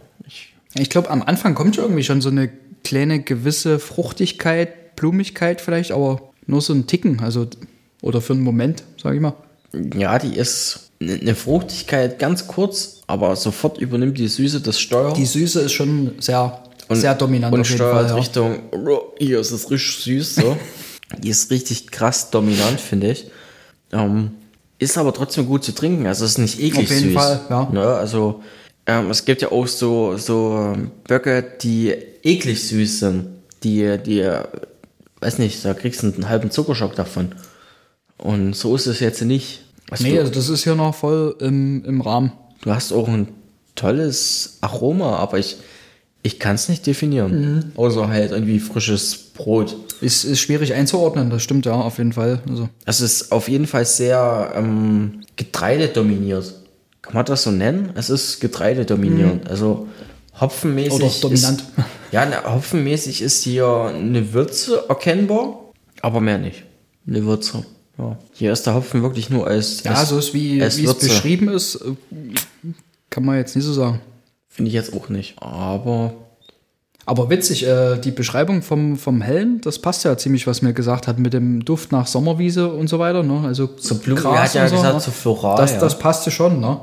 ich, 0.74 0.90
glaube, 0.90 1.10
am 1.10 1.22
Anfang 1.22 1.54
kommt 1.54 1.74
schon 1.74 1.84
irgendwie 1.84 2.04
schon 2.04 2.20
so 2.20 2.28
eine 2.28 2.50
kleine 2.84 3.20
gewisse 3.20 3.78
Fruchtigkeit, 3.78 4.96
Blumigkeit 4.96 5.60
vielleicht, 5.60 5.92
aber 5.92 6.20
nur 6.46 6.60
so 6.60 6.72
ein 6.72 6.86
Ticken, 6.86 7.20
also 7.20 7.46
oder 8.02 8.20
für 8.20 8.32
einen 8.32 8.42
Moment, 8.42 8.84
sage 9.00 9.16
ich 9.16 9.22
mal. 9.22 9.34
Ja, 9.94 10.18
die 10.18 10.36
ist 10.36 10.90
eine 11.00 11.34
Fruchtigkeit 11.34 12.18
ganz 12.18 12.46
kurz, 12.46 13.02
aber 13.06 13.36
sofort 13.36 13.78
übernimmt 13.78 14.18
die 14.18 14.28
Süße 14.28 14.60
das 14.60 14.80
Steuer. 14.80 15.12
Die 15.12 15.26
Süße 15.26 15.60
ist 15.60 15.72
schon 15.72 16.12
sehr, 16.18 16.62
sehr 16.90 17.14
dominant 17.14 17.54
und 17.54 17.60
auf 17.60 17.68
jeden 17.68 17.78
steuert 17.78 17.94
Fall. 17.94 18.08
Ja. 18.08 18.14
Richtung, 18.14 18.58
hier 19.18 19.40
ist 19.40 19.50
es 19.50 19.70
richtig 19.70 20.04
süß 20.04 20.34
so. 20.36 20.56
die 21.18 21.28
ist 21.28 21.50
richtig 21.50 21.90
krass 21.90 22.30
dominant, 22.30 22.80
finde 22.80 23.12
ich. 23.12 23.30
Ähm, 23.92 24.32
ist 24.78 24.98
aber 24.98 25.12
trotzdem 25.12 25.46
gut 25.46 25.64
zu 25.64 25.72
trinken, 25.72 26.06
also 26.06 26.24
es 26.24 26.32
ist 26.32 26.38
nicht 26.38 26.60
eklig 26.60 26.86
Auf 26.86 26.94
jeden 26.94 27.12
süß. 27.12 27.14
Fall, 27.14 27.40
ja. 27.50 27.68
Ne, 27.72 27.84
also 27.86 28.42
ähm, 28.88 29.10
es 29.10 29.24
gibt 29.24 29.42
ja 29.42 29.52
auch 29.52 29.66
so, 29.66 30.16
so 30.16 30.72
ähm, 30.74 30.90
Böcke, 31.06 31.44
die 31.62 31.94
eklig 32.22 32.66
süß 32.66 33.00
sind. 33.00 33.26
Die, 33.62 33.98
die, 33.98 34.20
äh, 34.20 34.44
weiß 35.20 35.38
nicht, 35.38 35.64
da 35.64 35.74
kriegst 35.74 36.02
du 36.02 36.06
einen 36.06 36.28
halben 36.28 36.50
Zuckerschock 36.50 36.96
davon. 36.96 37.32
Und 38.16 38.56
so 38.56 38.74
ist 38.74 38.86
es 38.86 39.00
jetzt 39.00 39.22
nicht. 39.22 39.60
Also 39.90 40.04
Nee, 40.04 40.14
du, 40.14 40.20
also 40.20 40.32
das 40.32 40.48
ist 40.48 40.64
hier 40.64 40.74
noch 40.74 40.94
voll 40.94 41.36
im, 41.40 41.84
im 41.84 42.00
Rahmen. 42.00 42.32
du 42.62 42.72
hast 42.72 42.92
auch 42.92 43.08
ein 43.08 43.28
tolles 43.74 44.58
Aroma, 44.62 45.16
aber 45.16 45.38
ich, 45.38 45.58
ich 46.22 46.38
kann 46.38 46.54
es 46.54 46.68
nicht 46.68 46.86
definieren. 46.86 47.40
Mhm. 47.56 47.72
Außer 47.76 48.08
halt 48.08 48.32
irgendwie 48.32 48.58
frisches 48.58 49.16
Brot. 49.16 49.76
Ist, 50.00 50.24
ist 50.24 50.40
schwierig 50.40 50.72
einzuordnen, 50.72 51.28
das 51.30 51.42
stimmt 51.42 51.66
ja, 51.66 51.72
auf 51.72 51.98
jeden 51.98 52.12
Fall. 52.14 52.40
Also, 52.48 52.68
Es 52.86 53.00
ist 53.00 53.32
auf 53.32 53.48
jeden 53.48 53.66
Fall 53.66 53.84
sehr 53.84 54.52
ähm, 54.56 55.20
getreidedominiert. 55.36 56.54
Kann 57.02 57.14
man 57.14 57.24
das 57.24 57.44
so 57.44 57.50
nennen? 57.50 57.92
Es 57.94 58.10
ist 58.10 58.40
getreidedominierend. 58.40 59.48
Also 59.48 59.88
hopfenmäßig. 60.40 60.98
Mhm. 60.98 61.04
Oder 61.04 61.14
dominant. 61.20 61.60
Ist, 61.60 61.86
ja, 62.12 62.26
ne, 62.26 62.42
hopfenmäßig 62.44 63.22
ist 63.22 63.44
hier 63.44 63.66
eine 63.94 64.32
Würze 64.32 64.84
erkennbar, 64.88 65.60
aber 66.02 66.20
mehr 66.20 66.38
nicht. 66.38 66.64
Eine 67.06 67.24
Würze. 67.24 67.64
Ja. 67.98 68.16
Hier 68.32 68.52
ist 68.52 68.64
der 68.66 68.74
Hopfen 68.74 69.02
wirklich 69.02 69.30
nur 69.30 69.46
als. 69.46 69.82
ja, 69.82 69.94
als, 69.94 70.08
so 70.08 70.18
ist 70.18 70.34
wie, 70.34 70.60
es 70.60 70.76
beschrieben 70.98 71.48
ist, 71.48 71.76
äh, 71.76 71.94
kann 73.10 73.24
man 73.24 73.36
jetzt 73.36 73.56
nicht 73.56 73.64
so 73.64 73.72
sagen. 73.72 74.00
Finde 74.48 74.68
ich 74.68 74.74
jetzt 74.74 74.92
auch 74.92 75.08
nicht. 75.08 75.36
Aber 75.40 76.14
Aber 77.08 77.30
witzig, 77.30 77.66
äh, 77.66 77.96
die 77.96 78.10
Beschreibung 78.10 78.60
vom, 78.60 78.98
vom 78.98 79.22
Hellen, 79.22 79.62
das 79.62 79.78
passt 79.78 80.04
ja 80.04 80.18
ziemlich, 80.18 80.46
was 80.46 80.60
mir 80.60 80.74
gesagt 80.74 81.08
hat, 81.08 81.18
mit 81.18 81.32
dem 81.32 81.64
Duft 81.64 81.90
nach 81.90 82.06
Sommerwiese 82.06 82.68
und 82.68 82.88
so 82.88 82.98
weiter. 82.98 83.22
Ne? 83.22 83.44
Also 83.46 83.66
Zu 83.66 83.98
Blumen, 83.98 84.20
Gras 84.20 84.34
er 84.34 84.42
hat 84.42 84.54
ja 84.54 84.62
und 84.64 84.68
so, 84.68 84.76
gesagt, 84.76 84.94
ne? 84.94 85.00
zu 85.00 85.10
floral. 85.10 85.56
das, 85.56 85.72
ja. 85.72 85.80
das 85.80 85.98
passte 85.98 86.30
schon, 86.30 86.60
ne? 86.60 86.78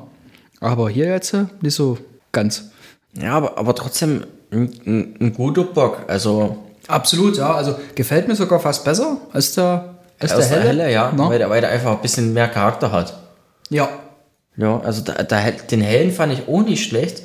Aber 0.62 0.90
hier 0.90 1.06
jetzt 1.06 1.36
äh, 1.36 1.46
nicht 1.62 1.76
so 1.76 2.00
ganz. 2.32 2.72
ja, 3.14 3.34
aber, 3.38 3.60
aber 3.60 3.76
trotzdem 3.76 4.24
ein, 4.50 4.74
ein, 4.88 5.16
ein 5.20 5.34
guter 5.36 5.64
Bock. 5.64 6.00
Also 6.08 6.58
Absolut, 6.88 7.38
ja. 7.38 7.54
Also 7.54 7.76
gefällt 7.94 8.28
mir 8.28 8.36
sogar 8.36 8.60
fast 8.60 8.84
besser 8.84 9.18
als 9.32 9.54
der, 9.54 9.94
als 10.18 10.34
aus 10.34 10.50
der 10.50 10.62
Helle. 10.62 10.92
ja, 10.92 11.12
Ne? 11.12 11.30
weil, 11.30 11.38
der, 11.38 11.52
weil 11.52 11.62
der 11.62 11.70
einfach 11.70 11.92
ein 11.92 12.02
bisschen 12.02 12.34
mehr 12.34 12.48
Charakter 12.48 12.92
hat. 12.92 13.16
Ja, 13.70 13.90
Ja, 14.58 14.80
also 14.80 15.04
da, 15.04 15.22
da, 15.22 15.52
den 15.52 15.82
hellen 15.82 16.12
fand 16.12 16.34
ich 16.34 16.48
auch 16.48 16.64
nicht 16.64 16.84
schlecht. 16.84 17.22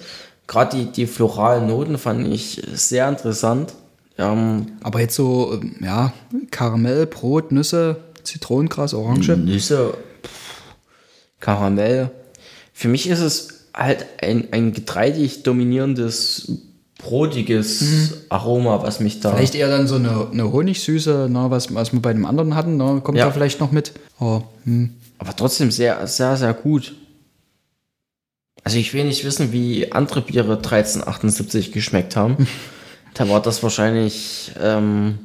Gerade 0.50 0.76
die, 0.76 0.86
die 0.86 1.06
floralen 1.06 1.68
Noten 1.68 1.96
fand 1.96 2.26
ich 2.26 2.60
sehr 2.74 3.08
interessant. 3.08 3.72
Ähm, 4.18 4.72
aber 4.82 4.98
jetzt 5.00 5.14
so, 5.14 5.52
ähm, 5.54 5.76
ja, 5.80 6.12
Karamell, 6.50 7.06
Brot, 7.06 7.52
Nüsse, 7.52 7.98
Zitronengras, 8.24 8.92
Orange. 8.92 9.36
Nüsse, 9.36 9.94
pff, 10.24 10.74
Karamell. 11.38 12.10
Für 12.72 12.88
mich 12.88 13.08
ist 13.08 13.20
es 13.20 13.66
halt 13.72 14.04
ein, 14.20 14.48
ein 14.50 14.72
getreidig 14.72 15.44
dominierendes, 15.44 16.50
brotiges 16.98 18.24
Aroma, 18.28 18.82
was 18.82 18.98
mich 18.98 19.20
da. 19.20 19.32
Vielleicht 19.32 19.54
eher 19.54 19.68
dann 19.68 19.86
so 19.86 19.94
eine, 19.94 20.30
eine 20.32 20.50
Honigsüße, 20.50 21.28
ne, 21.30 21.46
was, 21.48 21.72
was 21.72 21.92
wir 21.92 22.02
bei 22.02 22.12
dem 22.12 22.26
anderen 22.26 22.56
hatten, 22.56 22.76
ne, 22.76 23.00
kommt 23.04 23.18
Ja. 23.18 23.26
da 23.26 23.30
vielleicht 23.30 23.60
noch 23.60 23.70
mit. 23.70 23.92
Aber, 24.18 24.42
hm. 24.64 24.90
Aber 25.18 25.36
trotzdem 25.36 25.70
sehr, 25.70 26.04
sehr, 26.08 26.36
sehr 26.36 26.54
gut. 26.54 26.96
Also 28.64 28.78
ich 28.78 28.92
will 28.92 29.04
nicht 29.04 29.24
wissen, 29.24 29.52
wie 29.52 29.90
andere 29.92 30.20
Biere 30.20 30.56
1378 30.56 31.72
geschmeckt 31.72 32.16
haben. 32.16 32.46
da 33.14 33.28
war 33.28 33.40
das 33.40 33.62
wahrscheinlich, 33.62 34.52
ähm, 34.60 35.18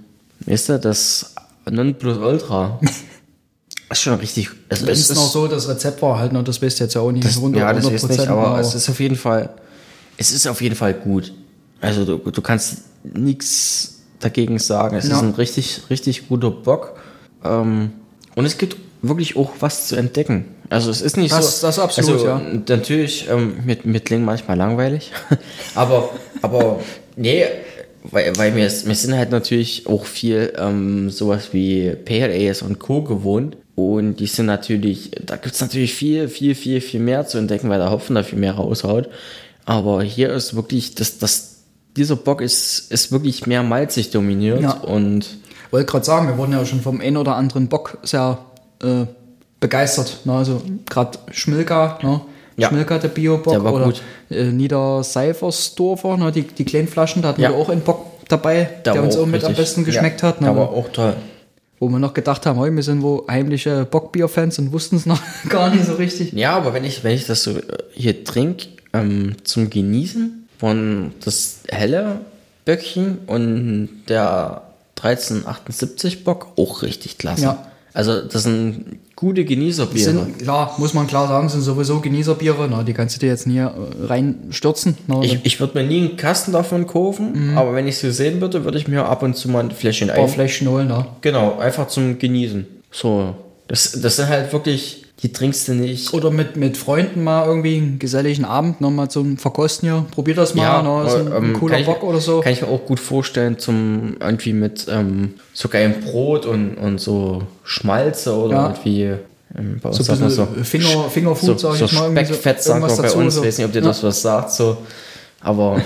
weißt 0.45 0.69
du, 0.69 0.79
das 0.79 1.35
Nonplusultra. 1.69 2.79
ist 3.91 4.01
schon 4.01 4.15
richtig. 4.15 4.49
Also 4.69 4.87
es 4.87 5.09
es 5.09 5.15
noch 5.15 5.29
so 5.29 5.47
das 5.47 5.67
Rezept 5.67 6.01
war 6.01 6.17
halt, 6.19 6.33
ne, 6.33 6.43
das 6.43 6.61
wisst 6.61 6.79
jetzt 6.79 6.95
ja 6.95 7.01
auch 7.01 7.11
nicht 7.11 7.25
das, 7.25 7.39
runter 7.39 7.59
ja, 7.59 7.73
das 7.73 7.85
weiß 7.85 8.07
nicht, 8.09 8.27
aber 8.27 8.47
aber 8.47 8.59
es 8.59 8.73
ist 8.73 8.89
auf 8.89 8.99
jeden 8.99 9.15
Fall, 9.15 9.49
es 10.17 10.31
ist 10.31 10.47
auf 10.47 10.61
jeden 10.61 10.75
Fall 10.75 10.93
gut. 10.93 11.33
Also 11.81 12.05
du, 12.05 12.17
du 12.17 12.41
kannst 12.41 12.83
nichts 13.03 14.01
dagegen 14.19 14.59
sagen. 14.59 14.97
Es 14.97 15.07
Ja. 15.07 15.17
ist 15.17 15.21
ein 15.21 15.31
richtig, 15.31 15.81
richtig 15.89 16.27
guter 16.27 16.51
Bock. 16.51 16.97
Ähm, 17.43 17.91
und 18.35 18.45
es 18.45 18.57
gibt 18.57 18.75
wirklich 19.01 19.35
auch 19.37 19.51
was 19.59 19.87
zu 19.87 19.95
entdecken. 19.95 20.45
Also 20.69 20.89
es 20.89 21.01
ist 21.01 21.17
nicht 21.17 21.31
Das- 21.33 21.61
so. 21.61 21.67
das 21.67 21.79
absolut, 21.79 22.11
also, 22.13 22.25
ja. 22.27 22.41
Natürlich, 22.67 23.27
ähm, 23.29 23.57
mit, 23.65 23.85
mit 23.85 24.05
klingen 24.05 24.25
manchmal 24.25 24.57
langweilig. 24.57 25.11
aber, 25.75 26.09
aber, 26.41 26.79
nee, 27.15 27.45
weil, 28.03 28.35
weil 28.37 28.55
wir, 28.55 28.63
wir 28.63 28.95
sind 28.95 29.15
halt 29.15 29.31
natürlich 29.31 29.87
auch 29.87 30.05
viel 30.05 30.53
ähm, 30.57 31.09
sowas 31.09 31.49
wie 31.53 31.91
Pale 32.05 32.33
Ales 32.33 32.61
und 32.61 32.79
Co. 32.79 33.01
gewohnt. 33.03 33.57
Und 33.75 34.17
die 34.21 34.27
sind 34.27 34.45
natürlich, 34.45 35.11
da 35.25 35.35
gibt's 35.35 35.59
natürlich 35.59 35.93
viel, 35.93 36.29
viel, 36.29 36.55
viel, 36.55 36.79
viel 36.79 37.01
mehr 37.01 37.27
zu 37.27 37.37
entdecken, 37.37 37.69
weil 37.69 37.79
der 37.79 37.91
Hopfen 37.91 38.15
da 38.15 38.23
viel 38.23 38.39
mehr 38.39 38.53
raushaut. 38.53 39.09
Aber 39.65 40.01
hier 40.01 40.31
ist 40.31 40.55
wirklich, 40.55 40.95
das, 40.95 41.17
das, 41.17 41.57
dieser 41.97 42.15
Bock 42.15 42.41
ist, 42.41 42.89
ist 42.91 43.11
wirklich 43.11 43.47
mehr 43.47 43.63
malzig 43.63 44.11
dominiert 44.11 44.61
Ja. 44.61 44.71
und 44.71 45.25
wollte 45.71 45.87
gerade 45.91 46.05
sagen, 46.05 46.27
wir 46.27 46.37
wurden 46.37 46.53
ja 46.53 46.65
schon 46.65 46.79
vom 46.81 47.01
einen 47.01 47.17
oder 47.17 47.35
anderen 47.35 47.67
Bock 47.67 47.97
sehr 48.03 48.37
äh, 48.83 49.05
begeistert. 49.59 50.19
Ne? 50.25 50.33
Also 50.33 50.61
gerade 50.89 51.17
Schmilka, 51.31 51.99
ne? 52.03 52.21
Ja. 52.57 52.69
Schmilka, 52.69 52.97
der 52.97 53.09
Bio-Bock. 53.09 53.53
Der 53.53 53.73
oder 53.73 53.85
gut. 53.85 54.01
Äh, 54.29 54.45
Niederseifersdorfer, 54.45 56.17
ne? 56.17 56.31
die, 56.31 56.43
die 56.43 56.65
kleinen 56.65 56.87
Flaschen, 56.87 57.21
da 57.21 57.29
hatten 57.29 57.41
Ja. 57.41 57.49
wir 57.49 57.57
auch 57.57 57.69
einen 57.69 57.81
Bock 57.81 58.05
dabei, 58.29 58.69
der, 58.85 58.95
war 58.95 59.03
uns 59.03 59.17
auch 59.17 59.25
mit 59.25 59.43
am 59.43 59.49
richtig- 59.49 59.57
besten 59.57 59.83
geschmeckt 59.85 60.21
ja, 60.21 60.29
hat. 60.29 60.41
Ne? 60.41 60.47
Der 60.47 60.55
war 60.55 60.69
auch 60.69 60.89
toll. 60.89 61.15
Wo 61.79 61.89
wir 61.89 61.99
noch 61.99 62.13
gedacht 62.13 62.45
haben, 62.45 62.59
hey, 62.61 62.71
wir 62.73 62.83
sind 62.83 63.01
wo 63.03 63.25
heimliche 63.29 63.85
Bockbier-Fans 63.85 64.59
und 64.59 64.71
wussten 64.71 64.95
es 64.95 65.05
noch 65.05 65.19
gar 65.49 65.69
nicht 65.69 65.85
so 65.85 65.93
richtig. 65.95 66.31
Ja, 66.33 66.55
aber 66.55 66.73
wenn 66.73 66.85
ich, 66.85 67.03
wenn 67.03 67.13
ich 67.13 67.25
das 67.25 67.43
so 67.43 67.51
äh, 67.51 67.61
hier 67.93 68.23
trinke, 68.23 68.67
ähm, 68.93 69.35
zum 69.43 69.69
Genießen 69.69 70.47
von 70.57 71.11
das 71.23 71.59
helle 71.67 72.19
Böckchen 72.63 73.17
und 73.27 73.89
der 74.07 74.61
1378 74.97 76.23
Bock 76.23 76.47
auch 76.57 76.81
richtig 76.81 77.17
klasse. 77.17 77.43
Ja. 77.43 77.67
Also 77.95 78.21
das 78.21 78.43
sind 78.43 78.97
gute 79.15 79.45
Genießerbiere. 79.45 80.11
Sind, 80.11 80.39
klar, 80.39 80.75
muss 80.77 80.93
man 80.93 81.07
klar 81.07 81.29
sagen, 81.29 81.47
sind 81.47 81.61
sowieso 81.61 82.01
Genießerbiere. 82.01 82.67
Ne? 82.67 82.83
Die 82.85 82.91
kannst 82.93 83.15
du 83.15 83.21
dir 83.21 83.27
jetzt 83.27 83.47
nie 83.47 83.59
äh, 83.59 83.69
reinstürzen. 84.03 84.97
Ne? 85.07 85.21
ich 85.23 85.39
ich 85.45 85.59
würde 85.61 85.81
mir 85.81 85.87
nie 85.87 85.99
einen 85.99 86.17
Kasten 86.17 86.51
davon 86.51 86.87
kaufen, 86.87 87.55
aber 87.55 87.73
wenn 87.73 87.87
ich 87.87 87.97
sie 87.97 88.11
sehen 88.11 88.41
würde, 88.41 88.65
würde 88.65 88.77
ich 88.77 88.89
mir 88.89 89.05
ab 89.05 89.23
und 89.23 89.37
zu 89.37 89.49
mal 89.49 89.63
ein 89.63 89.71
Fläschchen 89.71 90.09
ein 90.09 90.15
paar 90.17 90.25
ein. 90.25 90.29
Fläschchen 90.29 90.67
holen. 90.67 90.89
Ne? 90.89 91.05
Genau, 91.21 91.57
einfach 91.57 91.87
zum 91.87 92.19
Genießen. 92.19 92.67
So, 92.91 93.33
das, 93.69 93.93
das 94.01 94.17
sind 94.17 94.27
halt 94.27 94.51
wirklich, 94.51 95.04
die 95.23 95.31
trinkst 95.31 95.67
du 95.69 95.73
nicht. 95.73 96.13
Oder 96.13 96.29
mit, 96.29 96.57
mit 96.57 96.75
Freunden 96.77 97.23
mal 97.23 97.45
irgendwie 97.47 97.77
einen 97.77 97.99
geselligen 97.99 98.43
Abend 98.45 98.81
nochmal 98.81 99.09
zum 99.09 99.37
Verkosten 99.37 99.87
hier. 99.89 100.05
Probier 100.11 100.35
das 100.35 100.55
mal, 100.55 100.83
ne? 100.83 101.07
ist 101.07 101.15
ein, 101.15 101.31
ähm, 101.33 101.53
cooler 101.53 101.81
Bock 101.83 102.03
oder 102.03 102.19
so. 102.19 102.41
Kann 102.41 102.51
ich 102.53 102.61
mir 102.61 102.67
auch 102.67 102.85
gut 102.85 102.99
vorstellen, 102.99 103.57
zum 103.57 104.17
irgendwie 104.19 104.53
mit 104.53 104.87
ähm, 104.89 105.35
so 105.53 105.69
geilem 105.69 106.01
Brot 106.01 106.45
und, 106.45 106.75
und 106.75 106.99
so 106.99 107.43
Schmalze 107.63 108.35
oder 108.35 108.55
Ja. 108.55 108.67
irgendwie. 108.71 109.13
Ähm, 109.57 109.79
bei 109.81 109.89
uns 109.89 109.97
So 110.05 110.11
ein 110.11 110.19
bisschen 110.19 110.65
Finger- 110.65 111.09
Fingerfood, 111.09 111.59
so, 111.59 111.71
sag 111.73 111.81
ich 111.81 111.91
so 111.91 111.97
mal, 111.97 112.07
so 112.25 112.33
Speckfett 112.33 112.61
sagt 112.61 112.81
man 112.81 112.97
bei 112.97 113.11
uns. 113.13 113.35
so. 113.35 113.43
weiß 113.45 113.57
nicht, 113.57 113.65
ob 113.65 113.71
dir 113.71 113.79
Ja. 113.79 113.85
das 113.87 114.03
was 114.03 114.21
sagt, 114.21 114.51
so. 114.51 114.77
Aber 115.39 115.81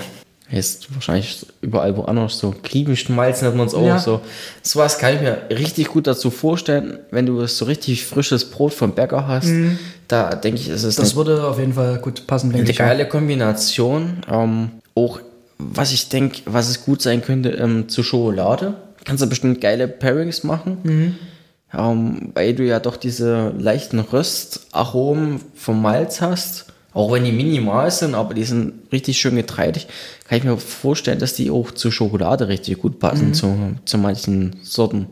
ist 0.52 0.92
wahrscheinlich 0.94 1.46
überall 1.60 1.96
woanders 1.96 2.38
so. 2.38 2.54
Griebenschmalz 2.62 3.42
nennt 3.42 3.56
man 3.56 3.66
es 3.68 3.74
auch 3.74 3.86
Ja. 3.86 3.98
so. 3.98 4.20
Sowas 4.62 4.98
kann 4.98 5.14
ich 5.14 5.20
mir 5.20 5.42
richtig 5.50 5.88
gut 5.88 6.06
dazu 6.06 6.30
vorstellen, 6.30 6.98
wenn 7.10 7.26
du 7.26 7.46
so 7.46 7.64
richtig 7.66 8.04
frisches 8.04 8.50
Brot 8.50 8.74
vom 8.74 8.92
Bäcker 8.92 9.26
hast. 9.28 9.48
Da 10.08 10.34
denke 10.34 10.60
ich, 10.60 10.68
ist 10.68 10.82
es 10.82 10.96
Mhm. 10.98 11.02
Das 11.02 11.10
eine 11.10 11.16
würde 11.26 11.44
auf 11.46 11.58
jeden 11.58 11.74
Fall 11.74 11.98
gut 11.98 12.26
passen, 12.26 12.48
denke 12.50 12.62
eine 12.64 12.70
ich. 12.72 12.78
ja. 12.78 12.86
geile 12.86 13.06
Kombination. 13.08 14.22
Ähm, 14.30 14.70
auch, 14.96 15.20
was 15.58 15.92
ich 15.92 16.08
denke, 16.08 16.40
was 16.46 16.68
es 16.68 16.84
gut 16.84 17.00
sein 17.02 17.22
könnte, 17.22 17.50
ähm, 17.50 17.88
zu 17.88 18.02
Schokolade. 18.02 18.74
Kannst 19.04 19.22
du 19.22 19.28
bestimmt 19.28 19.60
geile 19.60 19.86
Pairings 19.88 20.42
machen. 20.44 20.78
Mhm. 20.82 21.14
Ähm, 21.72 22.32
weil 22.34 22.54
du 22.54 22.64
ja 22.64 22.80
doch 22.80 22.96
diese 22.96 23.52
leichten 23.56 24.00
Röstaromen 24.00 25.40
vom 25.54 25.80
Malz 25.80 26.20
hast. 26.20 26.66
Auch 26.92 27.12
wenn 27.12 27.22
die 27.24 27.30
minimal 27.30 27.88
sind, 27.92 28.16
aber 28.16 28.34
die 28.34 28.42
sind 28.42 28.72
richtig 28.90 29.18
schön 29.18 29.36
getreidig. 29.36 29.86
Kann 30.30 30.38
ich 30.38 30.44
mir 30.44 30.56
vorstellen, 30.58 31.18
dass 31.18 31.34
die 31.34 31.50
auch 31.50 31.72
zu 31.72 31.90
Schokolade 31.90 32.46
richtig 32.46 32.78
gut 32.78 33.00
passen, 33.00 33.30
Mhm. 33.30 33.34
zu, 33.34 33.56
zu 33.84 33.98
manchen 33.98 34.54
Sorten. 34.62 35.06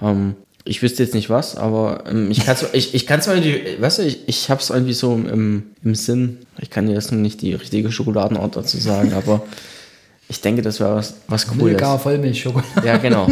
Ähm, 0.00 0.36
ich 0.64 0.80
wüsste 0.80 1.02
jetzt 1.02 1.12
nicht 1.12 1.28
was, 1.28 1.56
aber 1.56 2.04
ähm, 2.08 2.30
ich 2.30 2.46
kann 2.46 2.54
es 2.54 2.64
ich, 2.72 2.94
ich 2.94 3.04
kann's 3.04 3.26
mal, 3.26 3.40
die, 3.40 3.60
weißt 3.80 3.98
du, 3.98 4.02
ich, 4.04 4.20
ich 4.28 4.50
habe 4.50 4.60
es 4.60 4.70
irgendwie 4.70 4.92
so 4.92 5.12
im, 5.14 5.64
im 5.82 5.96
Sinn. 5.96 6.38
Ich 6.60 6.70
kann 6.70 6.86
dir 6.86 6.92
jetzt 6.92 7.10
noch 7.10 7.18
nicht 7.18 7.42
die 7.42 7.54
richtige 7.54 7.90
Schokoladenart 7.90 8.54
dazu 8.54 8.78
sagen, 8.78 9.12
aber 9.16 9.42
ich 10.28 10.40
denke, 10.40 10.62
das 10.62 10.78
wäre 10.78 10.94
was, 10.94 11.14
was 11.26 11.48
Cooles. 11.48 11.64
Milka 11.64 11.98
Vollmilchschokolade. 11.98 12.86
Ja, 12.86 12.96
genau. 12.98 13.26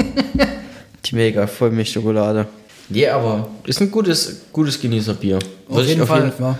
die 1.04 1.14
mega 1.14 1.46
Vollmilchschokolade. 1.46 2.48
Nee, 2.88 3.06
aber 3.06 3.48
ist 3.64 3.80
ein 3.80 3.92
gutes, 3.92 4.40
gutes 4.52 4.80
Genießerbier. 4.80 5.36
Auf 5.36 5.42
Muss 5.68 5.84
ich 5.84 5.90
jeden 5.90 6.04
Fall. 6.04 6.32
Ja. 6.36 6.58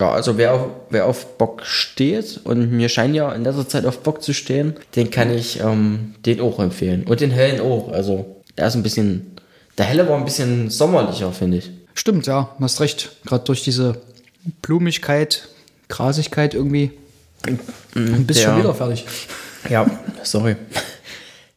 Ja, 0.00 0.10
also 0.10 0.36
wer 0.38 0.54
auf, 0.54 0.66
wer 0.90 1.06
auf 1.06 1.38
Bock 1.38 1.62
steht, 1.64 2.40
und 2.44 2.72
mir 2.72 2.88
scheint 2.88 3.14
ja 3.14 3.32
in 3.32 3.44
letzter 3.44 3.68
Zeit 3.68 3.86
auf 3.86 4.00
Bock 4.00 4.22
zu 4.22 4.32
stehen, 4.34 4.74
den 4.96 5.10
kann 5.10 5.32
ich 5.32 5.60
ähm, 5.60 6.14
den 6.26 6.40
auch 6.40 6.58
empfehlen. 6.58 7.04
Und 7.04 7.20
den 7.20 7.30
hellen 7.30 7.60
auch. 7.60 7.92
Also 7.92 8.42
er 8.56 8.66
ist 8.68 8.74
ein 8.74 8.82
bisschen, 8.82 9.36
der 9.78 9.86
helle 9.86 10.08
war 10.08 10.16
ein 10.18 10.24
bisschen 10.24 10.68
sommerlicher, 10.68 11.32
finde 11.32 11.58
ich. 11.58 11.70
Stimmt, 11.94 12.26
ja, 12.26 12.54
hast 12.60 12.80
recht. 12.80 13.12
Gerade 13.24 13.44
durch 13.44 13.62
diese 13.62 14.00
Blumigkeit, 14.62 15.48
Grasigkeit 15.88 16.54
irgendwie. 16.54 16.90
Ein 17.94 18.26
bisschen 18.26 18.50
Der- 18.52 18.58
wieder 18.58 18.74
fertig. 18.74 19.04
Ja, 19.70 19.86
sorry. 20.22 20.56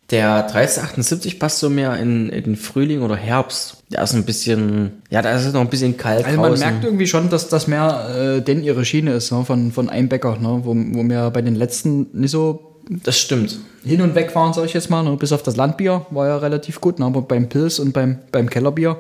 Der 0.09 0.35
1378 0.45 1.37
passt 1.37 1.59
so 1.59 1.69
mehr 1.69 1.97
in, 1.97 2.29
in 2.29 2.55
Frühling 2.55 3.01
oder 3.01 3.17
Herbst. 3.17 3.83
Der 3.91 4.03
ist 4.03 4.13
ein 4.13 4.23
bisschen, 4.23 5.01
ja, 5.09 5.21
da 5.21 5.35
ist 5.35 5.45
es 5.45 5.53
noch 5.53 5.59
ein 5.59 5.69
bisschen 5.69 5.97
kalt 5.97 6.25
Also 6.25 6.39
man 6.39 6.51
draußen. 6.51 6.65
merkt 6.65 6.85
irgendwie 6.85 7.07
schon, 7.07 7.29
dass 7.29 7.49
das 7.49 7.67
mehr 7.67 8.37
äh, 8.37 8.41
denn 8.41 8.63
ihre 8.63 8.85
Schiene 8.85 9.11
ist, 9.13 9.31
ne, 9.33 9.43
von, 9.43 9.71
von 9.73 9.89
Einbecker, 9.89 10.37
ne, 10.39 10.61
wo, 10.63 10.73
wo 10.75 11.03
wir 11.03 11.29
bei 11.31 11.41
den 11.41 11.55
letzten 11.55 12.07
nicht 12.13 12.31
so 12.31 12.75
das 12.89 13.19
stimmt. 13.19 13.59
hin 13.83 13.99
und 14.01 14.15
weg 14.15 14.33
waren, 14.33 14.53
sag 14.53 14.63
ich 14.63 14.73
jetzt 14.73 14.89
mal, 14.89 15.03
ne, 15.03 15.17
bis 15.17 15.33
auf 15.33 15.43
das 15.43 15.57
Landbier 15.57 16.05
war 16.09 16.27
ja 16.27 16.37
relativ 16.37 16.79
gut, 16.79 16.99
ne, 16.99 17.05
aber 17.05 17.21
beim 17.21 17.49
Pilz 17.49 17.79
und 17.79 17.91
beim, 17.91 18.19
beim 18.31 18.49
Kellerbier 18.49 18.97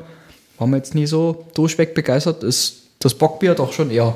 waren 0.57 0.71
wir 0.71 0.77
jetzt 0.77 0.93
nie 0.93 1.07
so 1.07 1.45
durchweg 1.53 1.93
begeistert. 1.95 2.43
Ist 2.43 2.81
das 2.99 3.13
Bockbier 3.13 3.53
doch 3.55 3.71
schon 3.71 3.91
eher 3.91 4.13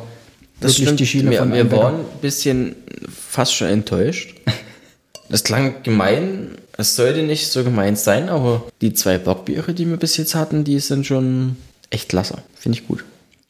Das 0.59 0.71
wirklich 0.71 0.87
stimmt. 0.87 0.99
die 0.99 1.05
Schiene 1.07 1.31
wir, 1.31 1.39
von 1.39 1.53
wir 1.53 1.71
waren 1.71 1.95
ein 1.95 2.19
bisschen 2.21 2.75
fast 3.09 3.55
schon 3.55 3.67
enttäuscht. 3.69 4.35
Das 5.29 5.45
klang 5.45 5.75
gemein. 5.83 6.57
Es 6.81 6.95
sollte 6.95 7.21
nicht 7.21 7.51
so 7.51 7.63
gemeint 7.63 7.99
sein, 7.99 8.27
aber 8.27 8.63
die 8.81 8.93
zwei 8.93 9.19
Bockbiere, 9.19 9.73
die 9.73 9.87
wir 9.87 9.97
bis 9.97 10.17
jetzt 10.17 10.33
hatten, 10.33 10.63
die 10.63 10.79
sind 10.79 11.05
schon 11.05 11.55
echt 11.91 12.09
klasse. 12.09 12.39
Finde 12.55 12.79
ich 12.79 12.87
gut. 12.87 13.03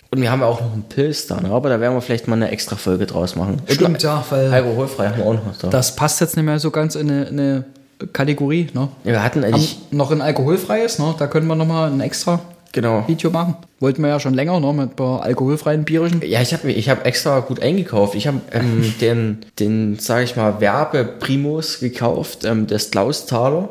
Und 0.09 0.21
wir 0.21 0.29
haben 0.29 0.41
ja 0.41 0.47
auch 0.47 0.59
noch 0.59 0.73
einen 0.73 0.83
Pilz 0.83 1.27
da, 1.27 1.39
ne? 1.39 1.49
aber 1.49 1.69
da 1.69 1.79
werden 1.79 1.93
wir 1.93 2.01
vielleicht 2.01 2.27
mal 2.27 2.35
eine 2.35 2.51
extra 2.51 2.75
Folge 2.75 3.05
draus 3.05 3.37
machen. 3.37 3.61
Und 3.61 3.71
Stimmt, 3.71 4.03
ja, 4.03 4.25
weil 4.29 4.51
Alkoholfrei 4.51 5.07
haben 5.07 5.17
wir 5.17 5.25
auch 5.25 5.33
noch 5.33 5.57
da. 5.61 5.69
das 5.69 5.95
passt 5.95 6.19
jetzt 6.19 6.35
nicht 6.35 6.43
mehr 6.43 6.59
so 6.59 6.69
ganz 6.71 6.95
in 6.95 7.09
eine, 7.09 7.27
eine 7.27 7.65
Kategorie. 8.11 8.67
Ne? 8.73 8.89
Ja, 9.05 9.11
wir 9.11 9.23
hatten 9.23 9.45
Haben 9.45 9.53
eigentlich, 9.53 9.79
noch 9.91 10.11
ein 10.11 10.21
alkoholfreies, 10.21 10.99
ne? 10.99 11.15
da 11.17 11.27
können 11.27 11.47
wir 11.47 11.55
nochmal 11.55 11.89
ein 11.89 12.01
extra 12.01 12.41
genau. 12.71 13.07
Video 13.07 13.29
machen. 13.29 13.55
Wollten 13.79 14.01
wir 14.01 14.09
ja 14.09 14.19
schon 14.19 14.33
länger, 14.33 14.59
ne? 14.59 14.73
mit 14.73 14.91
ein 14.91 14.95
paar 14.95 15.23
alkoholfreien 15.23 15.83
Bierchen. 15.83 16.21
Ja, 16.25 16.41
ich 16.41 16.53
habe 16.53 16.71
ich 16.71 16.89
hab 16.89 17.05
extra 17.05 17.39
gut 17.39 17.61
eingekauft. 17.61 18.15
Ich 18.15 18.27
habe 18.27 18.41
ähm, 18.51 18.93
den, 19.01 19.39
den 19.59 19.99
sage 19.99 20.23
ich 20.23 20.35
mal, 20.35 20.59
Werbe-Primus 20.61 21.79
gekauft, 21.79 22.45
ähm, 22.45 22.67
des 22.67 22.91
Klausthaler, 22.91 23.69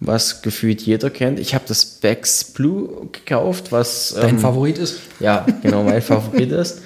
was 0.00 0.42
gefühlt 0.42 0.82
jeder 0.82 1.10
kennt. 1.10 1.38
Ich 1.38 1.54
habe 1.54 1.64
das 1.66 1.84
Becks 1.84 2.44
Blue 2.44 3.08
gekauft, 3.12 3.72
was... 3.72 4.14
Dein 4.14 4.30
ähm, 4.30 4.38
Favorit 4.38 4.78
ist? 4.78 5.00
Ja, 5.20 5.46
genau, 5.62 5.82
mein 5.82 6.02
Favorit 6.02 6.52
ist. 6.52 6.82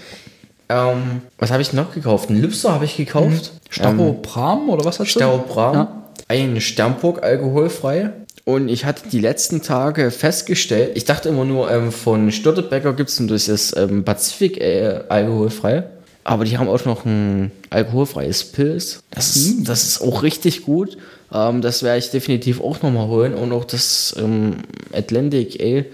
Ähm, 0.69 1.23
was 1.39 1.51
habe 1.51 1.63
ich 1.63 1.73
noch 1.73 1.93
gekauft? 1.93 2.31
Ein 2.31 2.41
Lübster 2.41 2.73
habe 2.73 2.87
ich 2.87 2.97
gekauft. 2.97 3.53
Staro 3.69 4.15
Bram 4.15 4.71
oder 4.71 4.85
was 4.85 4.99
hast 4.99 5.15
du? 5.15 5.19
Staubram. 5.19 5.75
Ja. 5.75 6.03
Ein 6.29 6.61
Sternburg 6.61 7.23
alkoholfrei. 7.23 8.11
Und 8.45 8.69
ich 8.69 8.85
hatte 8.85 9.09
die 9.09 9.21
letzten 9.21 9.63
Tage 9.63 10.11
festgestellt, 10.11 10.93
ich 10.95 11.07
dachte 11.07 11.31
immer 11.31 11.47
nur, 11.47 11.71
ähm, 11.71 11.91
von 11.91 12.31
Störtebecker 12.31 12.93
gibt 12.93 13.09
es 13.09 13.49
das 13.49 13.75
ähm, 13.77 14.05
Pazifik 14.05 14.61
äh, 14.61 15.01
alkoholfrei. 15.09 15.85
Aber 16.25 16.45
die 16.45 16.57
haben 16.57 16.69
auch 16.69 16.85
noch 16.85 17.05
ein 17.05 17.53
alkoholfreies 17.71 18.45
Pilz. 18.45 19.03
Das 19.11 19.37
ist, 19.37 19.69
das 19.69 19.85
ist 19.85 20.01
auch 20.01 20.23
richtig 20.23 20.63
gut. 20.65 20.97
Ähm, 21.33 21.61
das 21.61 21.83
werde 21.83 21.99
ich 21.99 22.11
definitiv 22.11 22.61
auch 22.61 22.83
nochmal 22.83 23.09
holen. 23.09 23.35
Und 23.35 23.53
auch 23.53 23.65
das 23.65 24.15
ähm, 24.19 24.57
Atlantic 24.93 25.61
Ale 25.61 25.87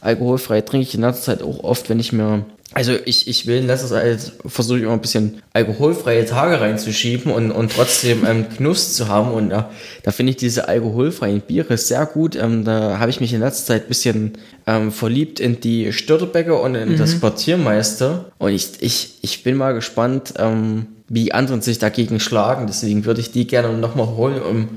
alkoholfrei 0.00 0.60
trinke 0.62 0.86
ich 0.86 0.94
in 0.94 1.02
letzter 1.02 1.22
Zeit 1.22 1.42
auch 1.42 1.64
oft, 1.64 1.88
wenn 1.88 2.00
ich 2.00 2.12
mir. 2.12 2.44
Also 2.72 2.92
ich, 3.04 3.26
ich 3.26 3.46
will 3.48 3.58
in 3.58 3.66
letzter 3.66 3.88
Zeit 3.88 4.32
versuche 4.46 4.78
ich 4.78 4.84
immer 4.84 4.92
ein 4.92 5.00
bisschen 5.00 5.42
alkoholfreie 5.52 6.24
Tage 6.24 6.60
reinzuschieben 6.60 7.32
und, 7.32 7.50
und 7.50 7.72
trotzdem 7.72 8.24
ähm, 8.24 8.46
Genuss 8.56 8.94
zu 8.94 9.08
haben. 9.08 9.32
Und 9.32 9.50
ja, 9.50 9.70
da 10.04 10.12
finde 10.12 10.30
ich 10.30 10.36
diese 10.36 10.68
alkoholfreien 10.68 11.40
Biere 11.40 11.76
sehr 11.76 12.06
gut. 12.06 12.36
Ähm, 12.36 12.64
da 12.64 12.98
habe 12.98 13.10
ich 13.10 13.20
mich 13.20 13.32
in 13.32 13.40
letzter 13.40 13.74
Zeit 13.74 13.82
ein 13.82 13.88
bisschen 13.88 14.32
ähm, 14.68 14.92
verliebt 14.92 15.40
in 15.40 15.60
die 15.60 15.92
Störtebecker 15.92 16.60
und 16.62 16.76
in 16.76 16.96
das 16.96 17.18
Quartiermeister. 17.18 18.30
Und 18.38 18.52
ich, 18.52 18.70
ich, 18.80 19.18
ich 19.22 19.42
bin 19.42 19.56
mal 19.56 19.74
gespannt, 19.74 20.34
ähm, 20.38 20.86
wie 21.08 21.24
die 21.24 21.34
anderen 21.34 21.62
sich 21.62 21.80
dagegen 21.80 22.20
schlagen. 22.20 22.68
Deswegen 22.68 23.04
würde 23.04 23.20
ich 23.20 23.32
die 23.32 23.48
gerne 23.48 23.72
nochmal 23.76 24.06
holen, 24.06 24.40
um, 24.40 24.68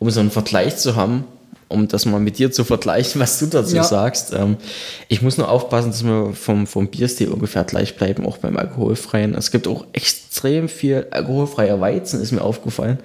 um 0.00 0.10
so 0.10 0.18
einen 0.18 0.32
Vergleich 0.32 0.78
zu 0.78 0.96
haben 0.96 1.24
um 1.68 1.88
das 1.88 2.06
mal 2.06 2.20
mit 2.20 2.38
dir 2.38 2.52
zu 2.52 2.64
vergleichen, 2.64 3.20
was 3.20 3.38
du 3.38 3.46
dazu 3.46 3.76
Ja. 3.76 3.82
sagst. 3.84 4.32
Ähm, 4.32 4.56
ich 5.08 5.22
muss 5.22 5.36
nur 5.36 5.48
aufpassen, 5.48 5.90
dass 5.90 6.04
wir 6.04 6.32
vom, 6.32 6.66
vom 6.66 6.88
Bierstil 6.88 7.28
ungefähr 7.28 7.64
gleich 7.64 7.96
bleiben, 7.96 8.24
auch 8.26 8.38
beim 8.38 8.56
alkoholfreien. 8.56 9.34
Es 9.34 9.50
gibt 9.50 9.66
auch 9.66 9.84
extrem 9.92 10.68
viel 10.68 11.06
alkoholfreier 11.10 11.80
Weizen, 11.80 12.20
ist 12.22 12.32
mir 12.32 12.42
aufgefallen. 12.42 12.98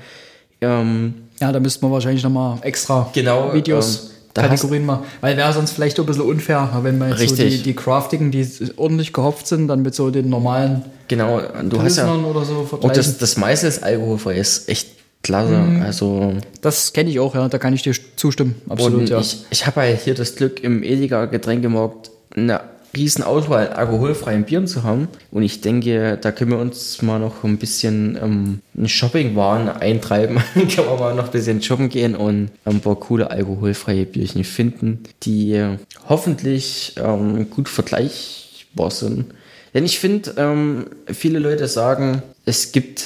Ähm, 0.61 1.15
Ja, 1.39 1.51
da 1.51 1.59
müssten 1.59 1.85
wir 1.85 1.91
wahrscheinlich 1.91 2.23
nochmal 2.23 2.59
extra 2.61 3.09
Genau, 3.13 3.53
Videos, 3.53 4.03
ähm, 4.03 4.09
da 4.35 4.41
Kategorien 4.47 4.85
machen. 4.85 5.05
Weil 5.21 5.35
wäre 5.37 5.51
sonst 5.53 5.71
vielleicht 5.71 5.99
auch 5.99 6.03
ein 6.03 6.07
bisschen 6.07 6.21
unfair, 6.23 6.69
wenn 6.83 6.99
wir 6.99 7.09
jetzt 7.09 7.29
so 7.29 7.35
die, 7.35 7.63
die 7.63 7.73
Craftigen, 7.73 8.29
die 8.31 8.47
ordentlich 8.77 9.11
gehopft 9.11 9.47
sind, 9.47 9.67
dann 9.67 9.81
mit 9.81 9.95
so 9.95 10.11
den 10.11 10.29
normalen 10.29 10.83
genau, 11.07 11.41
du 11.67 11.81
hast 11.81 11.97
ja 11.97 12.13
oder 12.13 12.45
so 12.45 12.63
vergleichen. 12.63 12.95
das, 12.95 13.17
das 13.17 13.37
meiste 13.37 13.67
ist 13.67 13.83
alkoholfrei, 13.83 14.35
ist 14.37 14.69
echt 14.69 14.87
klasse. 15.23 15.61
Also 15.83 16.35
Das 16.61 16.93
kenne 16.93 17.09
ich 17.09 17.19
auch, 17.19 17.35
ja, 17.35 17.47
da 17.47 17.57
kann 17.57 17.73
ich 17.73 17.83
dir 17.83 17.93
zustimmen. 18.15 18.55
Absolut, 18.69 19.09
ja. 19.09 19.19
ich, 19.19 19.45
ich 19.49 19.67
habe 19.67 19.81
halt 19.81 20.01
hier 20.01 20.15
das 20.15 20.35
Glück, 20.35 20.63
im 20.63 20.83
Edeka 20.83 21.25
Getränkemarkt 21.25 22.11
eine 22.35 22.61
riesen 22.95 23.23
Auswahl 23.23 23.69
an 23.69 23.73
alkoholfreien 23.73 24.43
Bieren 24.43 24.67
zu 24.67 24.83
haben. 24.83 25.07
Und 25.31 25.43
ich 25.43 25.61
denke, 25.61 26.17
da 26.21 26.31
können 26.31 26.51
wir 26.51 26.59
uns 26.59 27.01
mal 27.01 27.19
noch 27.19 27.43
ein 27.43 27.57
bisschen 27.57 28.17
ähm, 28.21 28.59
in 28.75 28.89
Shoppingwaren 28.89 29.69
eintreiben. 29.69 30.39
Können 30.53 30.89
wir 30.89 30.97
mal 30.99 31.15
noch 31.15 31.25
ein 31.25 31.31
bisschen 31.31 31.61
shoppen 31.61 31.89
gehen 31.89 32.15
und 32.15 32.51
ein 32.65 32.81
paar 32.81 32.97
coole 32.97 33.31
alkoholfreie 33.31 34.05
Bierchen 34.05 34.43
finden, 34.43 35.03
die 35.23 35.53
äh, 35.53 35.77
hoffentlich 36.09 36.95
ähm, 37.01 37.49
gut 37.49 37.69
vergleichbar 37.69 38.91
sind. 38.91 39.25
Denn 39.73 39.85
ich 39.85 39.99
finde, 39.99 40.33
ähm, 40.37 40.87
viele 41.07 41.39
Leute 41.39 41.67
sagen, 41.67 42.23
es 42.45 42.73
gibt 42.73 43.05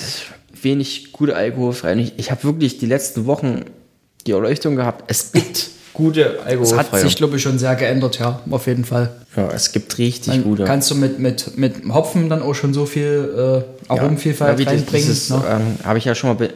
wenig 0.65 1.13
gute 1.13 1.34
alkoholfreie. 1.38 1.95
Ich, 2.01 2.13
ich 2.17 2.32
habe 2.32 2.43
wirklich 2.43 2.78
die 2.80 2.86
letzten 2.88 3.25
Wochen 3.25 3.62
die 4.28 4.32
Erleuchtung 4.32 4.75
gehabt, 4.75 5.06
es 5.08 5.32
gibt 5.32 5.69
gute 5.93 6.23
Das 6.23 6.39
hat 6.41 6.47
alkoholfreie. 6.47 7.01
sich, 7.04 7.15
glaube 7.15 7.38
ich, 7.38 7.41
schon 7.43 7.58
sehr 7.58 7.75
geändert, 7.75 8.19
ja, 8.19 8.41
auf 8.51 8.67
jeden 8.67 8.84
Fall. 8.84 9.15
ja, 9.38 9.49
es 9.51 9.71
gibt 9.71 9.97
richtig 9.97 10.34
Dann 10.34 10.43
gute. 10.43 10.65
kannst 10.65 10.91
du 10.91 10.95
mit, 10.95 11.19
mit, 11.19 11.58
mit 11.58 11.75
Hopfen 11.93 12.28
dann 12.28 12.41
auch 12.41 12.54
schon 12.56 12.73
so 12.73 12.86
viel 12.86 13.63
äh, 13.88 13.89
Aromenvielfalt 13.91 14.58
wie 14.58 14.65
das- 14.65 14.73
reinbringen. 14.73 15.08
Dieses, 15.08 15.30
ne? 15.30 15.41
ähm, 15.49 15.86
Habe 15.86 15.97
ich 15.99 16.04
ja 16.06 16.13
schon 16.15 16.36
mal 16.36 16.49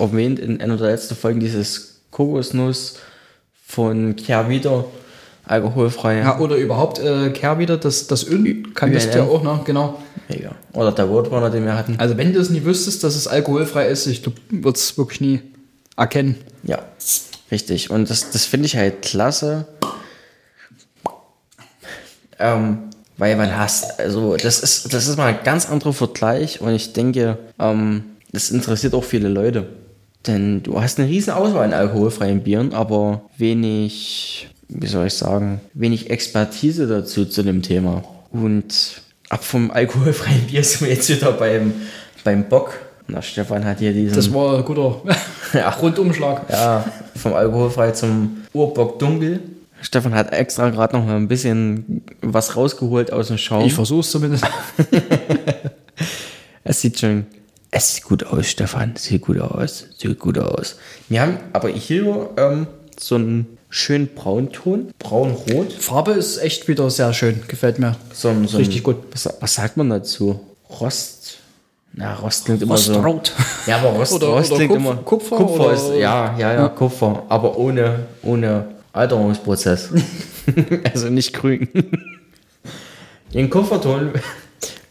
erwähnt 0.00 0.38
in 0.38 0.60
einer 0.62 0.78
der 0.78 0.90
letzten 0.92 1.16
Folgen, 1.16 1.38
dieses 1.40 2.00
Kokosnuss 2.10 2.94
von 3.66 4.16
Kehrwieder, 4.16 4.86
alkoholfrei. 5.48 6.18
Ja, 6.18 6.38
oder 6.38 6.56
überhaupt 6.56 6.98
äh, 6.98 7.30
Kehr 7.30 7.58
wieder, 7.58 7.76
das, 7.76 8.06
das 8.06 8.28
Ön 8.28 8.74
kanntest 8.74 9.14
du 9.14 9.18
ja 9.18 9.24
auch, 9.24 9.42
ne? 9.42 9.60
Genau. 9.64 9.98
Mega. 10.28 10.52
Oder 10.72 10.92
der 10.92 11.06
Roadrunner, 11.06 11.50
den 11.50 11.64
wir 11.64 11.76
hatten. 11.76 11.96
Also 11.98 12.16
wenn 12.16 12.32
du 12.32 12.40
es 12.40 12.50
nie 12.50 12.64
wüsstest, 12.64 13.02
dass 13.02 13.16
es 13.16 13.26
alkoholfrei 13.26 13.88
ist, 13.88 14.06
ich 14.06 14.22
glaube, 14.22 14.38
würdest 14.50 14.90
es 14.90 14.98
wirklich 14.98 15.20
nie 15.20 15.40
erkennen. 15.96 16.36
Ja, 16.62 16.78
richtig. 17.50 17.90
Und 17.90 18.10
das, 18.10 18.30
das 18.30 18.44
finde 18.44 18.66
ich 18.66 18.76
halt 18.76 19.02
klasse. 19.02 19.66
Ähm, 22.38 22.78
weil 23.16 23.36
man 23.36 23.56
hasst, 23.56 23.98
also 23.98 24.36
das 24.36 24.60
ist, 24.60 24.94
das 24.94 25.08
ist 25.08 25.16
mal 25.16 25.26
ein 25.26 25.40
ganz 25.42 25.68
anderer 25.68 25.92
Vergleich 25.92 26.60
und 26.60 26.72
ich 26.72 26.92
denke, 26.92 27.36
ähm, 27.58 28.04
das 28.32 28.50
interessiert 28.50 28.94
auch 28.94 29.04
viele 29.04 29.28
Leute. 29.28 29.66
Denn 30.26 30.62
du 30.62 30.80
hast 30.80 30.98
eine 30.98 31.08
riesen 31.08 31.32
Auswahl 31.32 31.64
an 31.64 31.72
alkoholfreien 31.72 32.42
Bieren, 32.42 32.74
aber 32.74 33.22
wenig, 33.36 34.48
wie 34.68 34.86
soll 34.86 35.06
ich 35.06 35.14
sagen, 35.14 35.60
wenig 35.74 36.10
Expertise 36.10 36.86
dazu 36.86 37.24
zu 37.24 37.42
dem 37.42 37.62
Thema. 37.62 38.04
Und 38.30 39.02
ab 39.28 39.44
vom 39.44 39.70
alkoholfreien 39.70 40.46
Bier 40.46 40.62
sind 40.62 40.82
wir 40.82 40.94
jetzt 40.94 41.08
wieder 41.08 41.32
beim, 41.32 41.72
beim 42.24 42.48
Bock. 42.48 42.74
Na, 43.06 43.22
Stefan 43.22 43.64
hat 43.64 43.78
hier 43.78 43.92
diesen... 43.92 44.14
Das 44.14 44.32
war 44.32 44.58
ein 44.58 44.64
guter 44.64 45.00
Ja. 45.54 45.70
Rundumschlag. 45.70 46.42
Ja, 46.50 46.84
vom 47.16 47.32
Alkoholfrei 47.32 47.92
zum 47.92 48.42
Urbock 48.52 48.98
dunkel. 48.98 49.40
Stefan 49.80 50.14
hat 50.14 50.32
extra 50.32 50.70
gerade 50.70 50.96
noch 50.96 51.06
mal 51.06 51.16
ein 51.16 51.28
bisschen 51.28 52.02
was 52.20 52.56
rausgeholt 52.56 53.12
aus 53.12 53.28
dem 53.28 53.38
Schaum. 53.38 53.64
Ich 53.64 53.74
versuch's 53.74 54.10
zumindest. 54.10 54.44
es 56.64 56.80
sieht 56.80 56.98
schon, 56.98 57.26
es 57.70 57.94
sieht 57.94 58.04
gut 58.04 58.26
aus, 58.26 58.48
Stefan. 58.48 58.96
Sieht 58.96 59.22
gut 59.22 59.40
aus, 59.40 59.86
sieht 59.96 60.18
gut 60.18 60.38
aus. 60.38 60.76
Wir 61.08 61.22
haben 61.22 61.38
aber 61.52 61.68
hier 61.68 62.30
ähm, 62.36 62.66
so 62.98 63.14
einen 63.14 63.57
schönen 63.70 64.08
Braunton, 64.14 64.92
braun-rot. 64.98 65.72
Farbe 65.72 66.12
ist 66.12 66.38
echt 66.38 66.68
wieder 66.68 66.88
sehr 66.90 67.12
schön, 67.12 67.42
gefällt 67.48 67.78
mir. 67.78 67.96
So, 68.12 68.28
ein- 68.28 68.46
so 68.48 68.56
ein- 68.56 68.60
Richtig 68.64 68.82
gut. 68.82 68.96
Was, 69.12 69.28
was 69.40 69.54
sagt 69.54 69.76
man 69.76 69.90
dazu? 69.90 70.40
Rost. 70.80 71.38
Na, 71.92 72.14
Rost 72.14 72.44
klingt 72.44 72.62
immer 72.62 72.76
so. 72.76 72.92
Rostrot. 72.94 73.32
Ja, 73.66 73.78
aber 73.78 73.90
Rost, 73.90 74.12
Oder- 74.12 74.28
Rost 74.28 74.50
oder 74.52 74.58
klingt 74.58 74.72
Kupf- 74.72 74.76
immer. 74.76 74.96
Kupfer 74.96 75.36
Kupfer 75.36 75.64
oder- 75.66 75.72
ist, 75.74 75.88
ja, 76.00 76.36
ja, 76.38 76.54
ja, 76.54 76.68
Kupfer. 76.68 77.24
Aber 77.28 77.56
ohne, 77.58 78.00
ohne 78.22 78.68
Alterungsprozess. 78.92 79.90
also 80.92 81.08
nicht 81.08 81.32
grün. 81.34 81.68
Den 83.34 83.50
Kupferton 83.50 84.12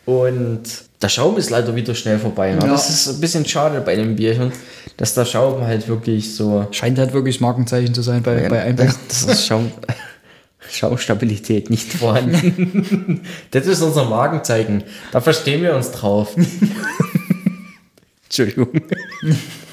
und 0.06 0.62
der 1.02 1.10
Schaum 1.10 1.38
ist 1.38 1.50
leider 1.50 1.76
wieder 1.76 1.94
schnell 1.96 2.18
vorbei. 2.20 2.54
Ne? 2.54 2.60
Ja. 2.62 2.68
Das 2.68 2.90
ist 2.90 3.08
ein 3.08 3.22
bisschen 3.22 3.46
schade 3.46 3.82
bei 3.82 3.96
dem 3.96 4.16
Bierchen, 4.16 4.52
dass 4.98 5.14
der 5.14 5.26
Schaum 5.26 5.62
halt 5.62 5.88
wirklich 5.88 6.34
so. 6.36 6.68
Scheint 6.72 6.98
halt 6.98 7.14
wirklich 7.14 7.40
Markenzeichen 7.42 7.94
zu 7.94 8.02
sein 8.02 8.24
bei, 8.24 8.50
bei 8.50 8.62
Einbeck. 8.64 8.88
das, 9.08 9.26
das 9.28 9.40
ist 9.40 9.46
Schaum, 9.48 9.72
Schaumstabilität 10.72 11.70
nicht 11.70 11.94
vorhanden. 11.94 13.22
das 13.52 13.68
ist 13.68 13.82
unser 13.82 14.06
Markenzeichen. 14.06 14.84
Da 15.12 15.22
verstehen 15.22 15.62
wir 15.62 15.76
uns 15.76 15.92
drauf. 15.92 16.36
Entschuldigung. 18.26 18.70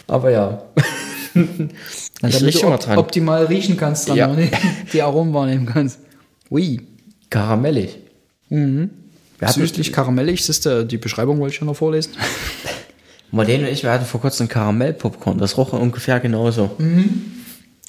Aber 0.06 0.30
ja. 0.30 0.62
Na, 1.34 2.28
Ich 2.28 2.60
du 2.60 2.68
mal 2.68 2.76
dran. 2.78 2.98
optimal 2.98 3.46
riechen 3.46 3.76
kannst, 3.76 4.08
dann 4.08 4.16
Ja. 4.16 4.28
nicht 4.28 4.54
die 4.92 5.02
Aromen 5.02 5.34
wahrnehmen 5.34 5.66
kannst. 5.66 5.98
Ui. 6.50 6.80
Karamellig. 7.30 7.98
Wir 8.48 8.88
hatten, 9.48 9.60
Süßlich 9.60 9.92
karamellig, 9.92 10.40
das 10.40 10.48
ist 10.50 10.66
der, 10.66 10.84
die 10.84 10.98
Beschreibung 10.98 11.38
wollte 11.40 11.52
ich 11.52 11.58
schon 11.58 11.66
noch 11.66 11.76
vorlesen. 11.76 12.12
Marlene 13.30 13.66
und 13.66 13.72
ich, 13.72 13.82
wir 13.82 13.90
hatten 13.92 14.04
vor 14.04 14.20
kurzem 14.20 14.48
Karamellpopcorn. 14.48 15.38
Das 15.38 15.56
roch 15.56 15.72
ungefähr 15.72 16.20
genauso. 16.20 16.70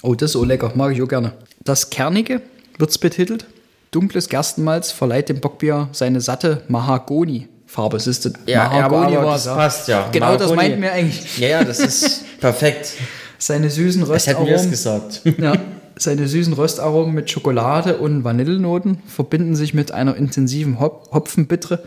Oh, 0.02 0.16
das 0.16 0.32
ist 0.32 0.36
auch 0.36 0.44
lecker, 0.46 0.72
mag 0.76 0.92
ich 0.94 1.02
auch 1.02 1.08
gerne. 1.08 1.34
Das 1.64 1.90
Kernige 1.90 2.42
wird's 2.80 2.98
betitelt. 2.98 3.46
Dunkles 3.92 4.28
Gerstenmalz 4.28 4.92
verleiht 4.92 5.30
dem 5.30 5.40
Bockbier 5.40 5.88
seine 5.92 6.20
satte 6.20 6.64
Mahagoni-Farbe. 6.68 7.98
Es 7.98 8.08
ist 8.08 8.30
Ja, 8.46 8.70
aber, 8.70 9.08
aber 9.08 9.24
war's, 9.26 9.44
das 9.46 9.56
passt 9.56 9.88
ja. 9.88 10.10
Genau 10.12 10.36
das 10.36 10.52
Mahagoni- 10.52 10.56
meinten 10.56 10.82
wir 10.82 10.92
eigentlich. 10.94 11.38
Ja, 11.38 11.48
ja, 11.48 11.64
das 11.64 11.80
ist 11.80 12.24
perfekt. 12.40 12.94
Seine 13.38 13.70
süßen 13.70 14.06
Das 14.08 14.28
hätten 14.28 14.46
wir 14.48 14.56
es 14.56 14.66
Röstaromen. 14.70 15.22
gesagt. 15.22 15.22
Ja, 15.42 15.54
seine 15.98 16.28
süßen 16.28 16.54
Röstaromen 16.54 17.14
mit 17.14 17.30
Schokolade 17.30 17.98
und 17.98 18.24
Vanillenoten 18.24 19.00
verbinden 19.08 19.56
sich 19.56 19.74
mit 19.74 19.92
einer 19.92 20.16
intensiven 20.16 20.80
Hop 20.80 21.10
Hopfenbittere 21.14 21.84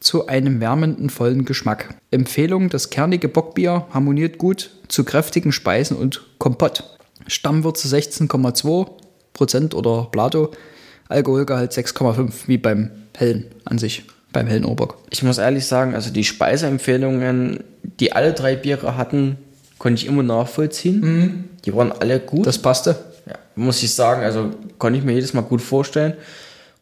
zu 0.00 0.26
einem 0.26 0.60
wärmenden, 0.60 1.10
vollen 1.10 1.44
Geschmack. 1.44 1.94
Empfehlung, 2.10 2.68
das 2.68 2.90
kernige 2.90 3.28
Bockbier 3.28 3.86
harmoniert 3.90 4.38
gut 4.38 4.70
zu 4.88 5.04
kräftigen 5.04 5.52
Speisen 5.52 5.96
und 5.96 6.26
Kompott. 6.38 6.98
Stammwürze 7.26 7.88
16,2% 7.88 9.74
oder 9.74 10.08
Plato, 10.10 10.50
Alkoholgehalt 11.08 11.72
6,5, 11.72 12.32
wie 12.46 12.58
beim 12.58 12.90
hellen 13.16 13.46
an 13.64 13.78
sich, 13.78 14.04
beim 14.32 14.46
hellen 14.46 14.66
Ohrbock. 14.66 14.98
Ich 15.10 15.22
muss 15.22 15.38
ehrlich 15.38 15.66
sagen, 15.66 15.94
also 15.94 16.10
die 16.10 16.24
Speiseempfehlungen, 16.24 17.64
die 18.00 18.12
alle 18.12 18.34
drei 18.34 18.56
Biere 18.56 18.96
hatten, 18.96 19.38
konnte 19.78 20.02
ich 20.02 20.06
immer 20.06 20.22
nachvollziehen. 20.22 21.50
Die 21.64 21.74
waren 21.74 21.92
alle 21.92 22.20
gut. 22.20 22.46
Das 22.46 22.58
passte. 22.58 23.13
Muss 23.56 23.82
ich 23.82 23.94
sagen, 23.94 24.22
also 24.22 24.50
konnte 24.78 24.98
ich 24.98 25.04
mir 25.04 25.12
jedes 25.12 25.34
Mal 25.34 25.42
gut 25.42 25.60
vorstellen. 25.60 26.14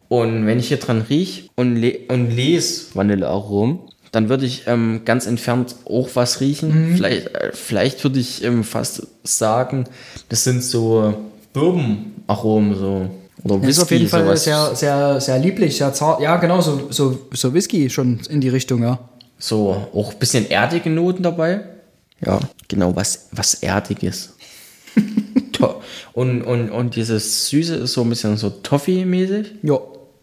Und 0.08 0.46
wenn 0.46 0.58
ich 0.58 0.68
hier 0.68 0.76
dran 0.76 1.02
riech 1.08 1.50
und, 1.54 1.76
le 1.76 2.00
und 2.08 2.30
lese 2.30 2.94
Vanillearomen, 2.94 3.78
dann 4.11 4.28
würde 4.28 4.44
ich 4.44 4.64
ähm, 4.66 5.02
ganz 5.06 5.26
entfernt 5.26 5.74
auch 5.87 6.11
was 6.14 6.40
riechen. 6.40 6.92
Vielleicht, 6.94 7.35
äh, 7.35 7.50
vielleicht 7.54 8.04
würde 8.04 8.20
ich 8.20 8.44
ähm, 8.44 8.62
fast 8.62 9.06
sagen, 9.24 9.85
das 10.28 10.44
sind 10.44 10.62
so 10.62 11.14
Birbenaromen 11.54 12.74
so. 12.74 13.11
Oder 13.42 13.56
Whisky, 13.56 13.70
Ist 13.70 13.78
auf 13.80 13.90
jeden 13.90 14.08
Fall 14.08 14.24
sowas. 14.24 14.44
sehr, 14.44 14.76
sehr, 14.76 15.20
sehr 15.20 15.38
lieblich, 15.38 15.78
sehr 15.78 15.92
zart. 15.94 16.20
Ja, 16.20 16.37
genau, 16.37 16.61
so, 16.61 16.88
so, 16.90 17.18
so 17.32 17.54
Whisky 17.54 17.88
schon 17.88 18.20
in 18.28 18.40
die 18.40 18.50
Richtung, 18.50 18.82
ja. 18.82 18.98
So, 19.38 19.88
auch 19.94 20.12
ein 20.12 20.18
bisschen 20.18 20.48
erdige 20.48 20.90
Noten 20.90 21.22
dabei. 21.22 21.62
Ja, 22.24 22.38
genau, 22.68 22.94
was, 22.94 23.28
was 23.32 23.54
Erdiges. 23.54 24.35
To- 25.62 25.81
und, 26.12 26.42
und, 26.42 26.70
und 26.70 26.96
dieses 26.96 27.48
Süße 27.48 27.77
ist 27.77 27.92
so 27.92 28.03
ein 28.03 28.09
bisschen 28.09 28.37
so 28.37 28.51
Toffee-mäßig, 28.51 29.53
Ja, 29.62 29.79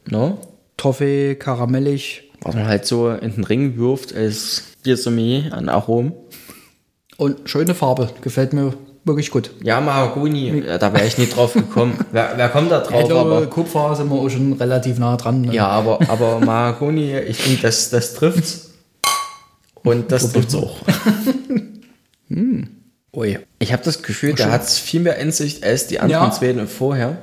ne? 0.10 0.38
Toffee, 0.78 1.36
karamellig 1.36 2.32
Was 2.42 2.56
man 2.56 2.68
halt 2.68 2.86
so 2.86 3.10
in 3.10 3.36
den 3.36 3.44
Ring 3.44 3.78
wirft 3.78 4.16
als 4.16 4.64
Biersommelier 4.84 5.54
an 5.54 5.68
Aromen. 5.70 6.14
und 7.18 7.50
schöne 7.50 7.76
Farbe. 7.76 8.10
Gefällt 8.22 8.54
mir 8.54 8.74
wirklich 9.06 9.30
gut. 9.32 9.52
Ja, 9.64 9.82
Mahagoni, 9.82 10.64
ja, 10.66 10.78
da 10.78 10.94
wäre 10.94 11.06
ich 11.08 11.18
nicht 11.18 11.36
drauf 11.36 11.54
gekommen. 11.54 11.98
wer, 12.12 12.34
wer 12.36 12.50
kommt 12.50 12.72
da 12.72 12.82
Ich 12.84 12.88
drauf? 12.88 13.08
glaube, 13.08 13.36
aber, 13.38 13.46
Kupfer 13.48 13.96
sind 13.96 14.10
wir 14.10 14.16
auch 14.20 14.30
schon 14.30 14.54
relativ 14.54 15.00
nah 15.00 15.18
dran. 15.18 15.42
Ne? 15.42 15.54
ja, 15.54 15.68
aber, 15.68 16.00
aber 16.10 16.40
Mahagoni, 16.40 17.18
ich 17.20 17.38
finde, 17.38 17.62
das, 17.64 17.90
das 17.90 18.14
trifft's. 18.14 18.72
Und 19.84 20.12
das 20.12 20.32
trifft's 20.32 20.56
auch. 20.56 20.78
Ui. 23.14 23.40
Ich 23.60 23.74
habe 23.74 23.84
das 23.84 24.02
Gefühl, 24.04 24.34
der 24.34 24.52
hat 24.52 24.70
viel 24.70 25.02
mehr 25.02 25.18
Insicht 25.18 25.64
als 25.64 25.88
die 25.88 26.00
anderen 26.00 26.58
Ja. 26.58 26.66
vorher. 26.68 27.18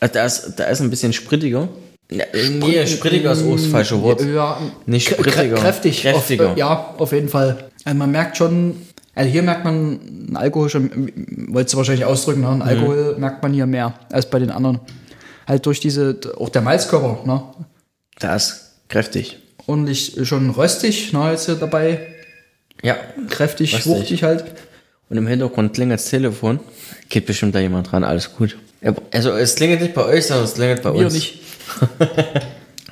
Also 0.00 0.14
da 0.14 0.24
ist, 0.24 0.52
da 0.56 0.64
ist 0.64 0.80
ein 0.80 0.90
bisschen 0.90 1.12
sprittiger. 1.12 1.68
Ja, 2.10 2.24
nee, 2.32 2.86
sprittiger 2.86 3.32
ist 3.32 3.42
auch 3.44 3.52
das 3.56 3.66
falsche 3.66 4.00
Wort. 4.00 4.22
Ja, 4.22 4.58
Nicht 4.86 5.08
sprittiger. 5.08 5.56
Kräftig. 5.56 6.02
Kräftiger. 6.02 6.50
Auf, 6.50 6.56
äh, 6.56 6.60
ja, 6.60 6.94
auf 6.98 7.12
jeden 7.12 7.28
Fall. 7.28 7.68
Also 7.84 7.98
man 7.98 8.10
merkt 8.12 8.36
schon, 8.36 8.76
also 9.14 9.28
hier 9.30 9.42
merkt 9.42 9.64
man 9.64 9.74
einen 10.28 10.36
Alkohol 10.36 10.68
schon, 10.70 11.12
wolltest 11.48 11.74
du 11.74 11.78
wahrscheinlich 11.78 12.04
ausdrücken, 12.04 12.42
ne? 12.42 12.48
einen 12.48 12.62
Alkohol 12.62 13.16
merkt 13.18 13.42
man 13.42 13.52
hier 13.52 13.66
mehr 13.66 13.94
als 14.12 14.30
bei 14.30 14.38
den 14.38 14.50
anderen. 14.50 14.80
Halt 15.48 15.66
durch 15.66 15.80
diese, 15.80 16.18
auch 16.38 16.48
der 16.48 16.62
Malzkörper, 16.62 17.26
ne? 17.26 17.42
Da 18.18 18.34
ist 18.36 18.72
kräftig. 18.88 19.38
ordentlich 19.66 20.16
schon 20.24 20.50
röstig, 20.50 21.12
ne, 21.12 21.30
jetzt 21.32 21.46
hier 21.46 21.54
dabei, 21.56 22.06
Ja. 22.82 22.96
kräftig, 23.28 23.74
Röstig. 23.74 23.92
wuchtig 23.92 24.22
halt. 24.22 24.44
Und 25.08 25.16
im 25.18 25.26
Hintergrund 25.26 25.74
klingelt 25.74 26.00
das 26.00 26.10
Telefon. 26.10 26.60
Geht 27.08 27.26
bestimmt 27.26 27.54
da 27.54 27.60
jemand 27.60 27.90
dran, 27.92 28.02
alles 28.04 28.34
gut. 28.34 28.56
Also 29.12 29.30
es 29.32 29.54
klingelt 29.54 29.80
nicht 29.80 29.94
bei 29.94 30.04
euch, 30.04 30.26
sondern 30.26 30.44
es 30.44 30.54
klingelt 30.54 30.82
bei 30.82 30.92
Wir 30.94 31.04
uns. 31.06 31.14
nicht. 31.14 31.40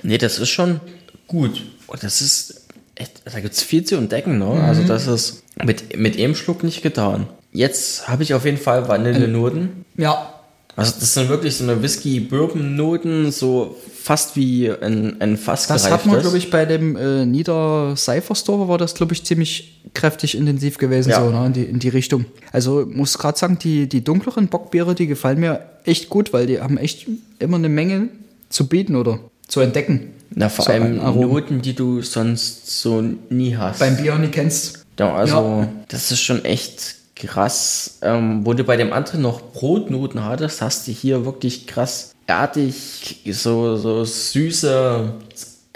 Nee, 0.06 0.18
das 0.18 0.38
ist 0.38 0.50
schon 0.50 0.80
gut. 1.26 1.62
Und 1.86 2.02
das 2.02 2.20
ist, 2.20 2.66
echt, 2.94 3.22
da 3.24 3.40
gibt 3.40 3.54
es 3.54 3.62
viel 3.62 3.84
zu 3.84 3.96
entdecken, 3.96 4.38
ne? 4.38 4.62
Also 4.62 4.82
das 4.82 5.06
ist 5.06 5.42
mit, 5.64 5.96
mit 5.96 6.18
einem 6.18 6.34
Schluck 6.34 6.62
nicht 6.62 6.82
getan. 6.82 7.26
Jetzt 7.52 8.06
habe 8.06 8.22
ich 8.22 8.34
auf 8.34 8.44
jeden 8.44 8.58
Fall 8.58 8.86
Vanillenoten. 8.86 9.86
Ja, 9.96 10.33
Also 10.76 10.92
das 10.98 11.14
sind 11.14 11.28
wirklich 11.28 11.56
so 11.56 11.64
eine 11.64 11.80
Whisky-Bourbon-Noten, 11.82 13.30
so 13.32 13.76
fast 14.02 14.36
wie 14.36 14.70
ein, 14.70 15.20
ein 15.20 15.36
Fass 15.36 15.66
das 15.66 15.90
hat 15.90 16.04
man, 16.06 16.20
glaube 16.20 16.36
ich, 16.36 16.50
bei 16.50 16.64
dem 16.66 16.96
äh, 16.96 17.24
Nieder 17.24 17.94
Cypher 17.96 18.34
Store 18.34 18.68
war 18.68 18.76
das, 18.76 18.94
glaube 18.94 19.14
ich, 19.14 19.24
ziemlich 19.24 19.80
kräftig 19.94 20.36
intensiv 20.36 20.76
gewesen, 20.78 21.10
Ja. 21.10 21.24
so, 21.24 21.30
ne, 21.30 21.46
in, 21.46 21.52
die, 21.52 21.62
in 21.64 21.78
die 21.78 21.88
Richtung. 21.88 22.26
Also 22.52 22.84
muss 22.90 23.16
gerade 23.18 23.38
sagen, 23.38 23.58
die, 23.58 23.88
die 23.88 24.02
dunkleren 24.04 24.48
Bockbiere, 24.48 24.94
die 24.94 25.06
gefallen 25.06 25.40
mir 25.40 25.60
echt 25.84 26.08
gut, 26.10 26.32
weil 26.32 26.46
die 26.46 26.60
haben 26.60 26.76
echt 26.76 27.06
immer 27.38 27.56
eine 27.56 27.68
Menge 27.68 28.08
zu 28.50 28.66
bieten 28.68 28.96
oder 28.96 29.20
zu 29.48 29.60
entdecken. 29.60 30.10
Na, 30.34 30.48
vor 30.48 30.64
So 30.64 30.72
allem. 30.72 30.96
Noten, 30.96 31.62
die 31.62 31.74
du 31.74 32.02
sonst 32.02 32.80
so 32.80 33.02
nie 33.30 33.56
hast. 33.56 33.78
Beim 33.78 33.96
Bier 33.96 34.16
nie 34.16 34.28
kennst. 34.28 34.84
Ja, 34.98 35.14
also 35.14 35.36
Ja. 35.36 35.68
das 35.88 36.10
ist 36.10 36.20
schon 36.20 36.44
echt 36.44 36.96
krass. 37.24 37.98
Ähm, 38.02 38.40
wo 38.44 38.52
du 38.54 38.64
bei 38.64 38.76
dem 38.76 38.92
anderen 38.92 39.22
noch 39.22 39.40
Brotnoten 39.52 40.24
hattest, 40.24 40.60
hast 40.62 40.86
du 40.88 40.92
hier 40.92 41.24
wirklich 41.24 41.66
krass 41.66 42.14
erdig, 42.26 43.20
so, 43.32 43.76
so 43.76 44.04
süße, 44.04 45.12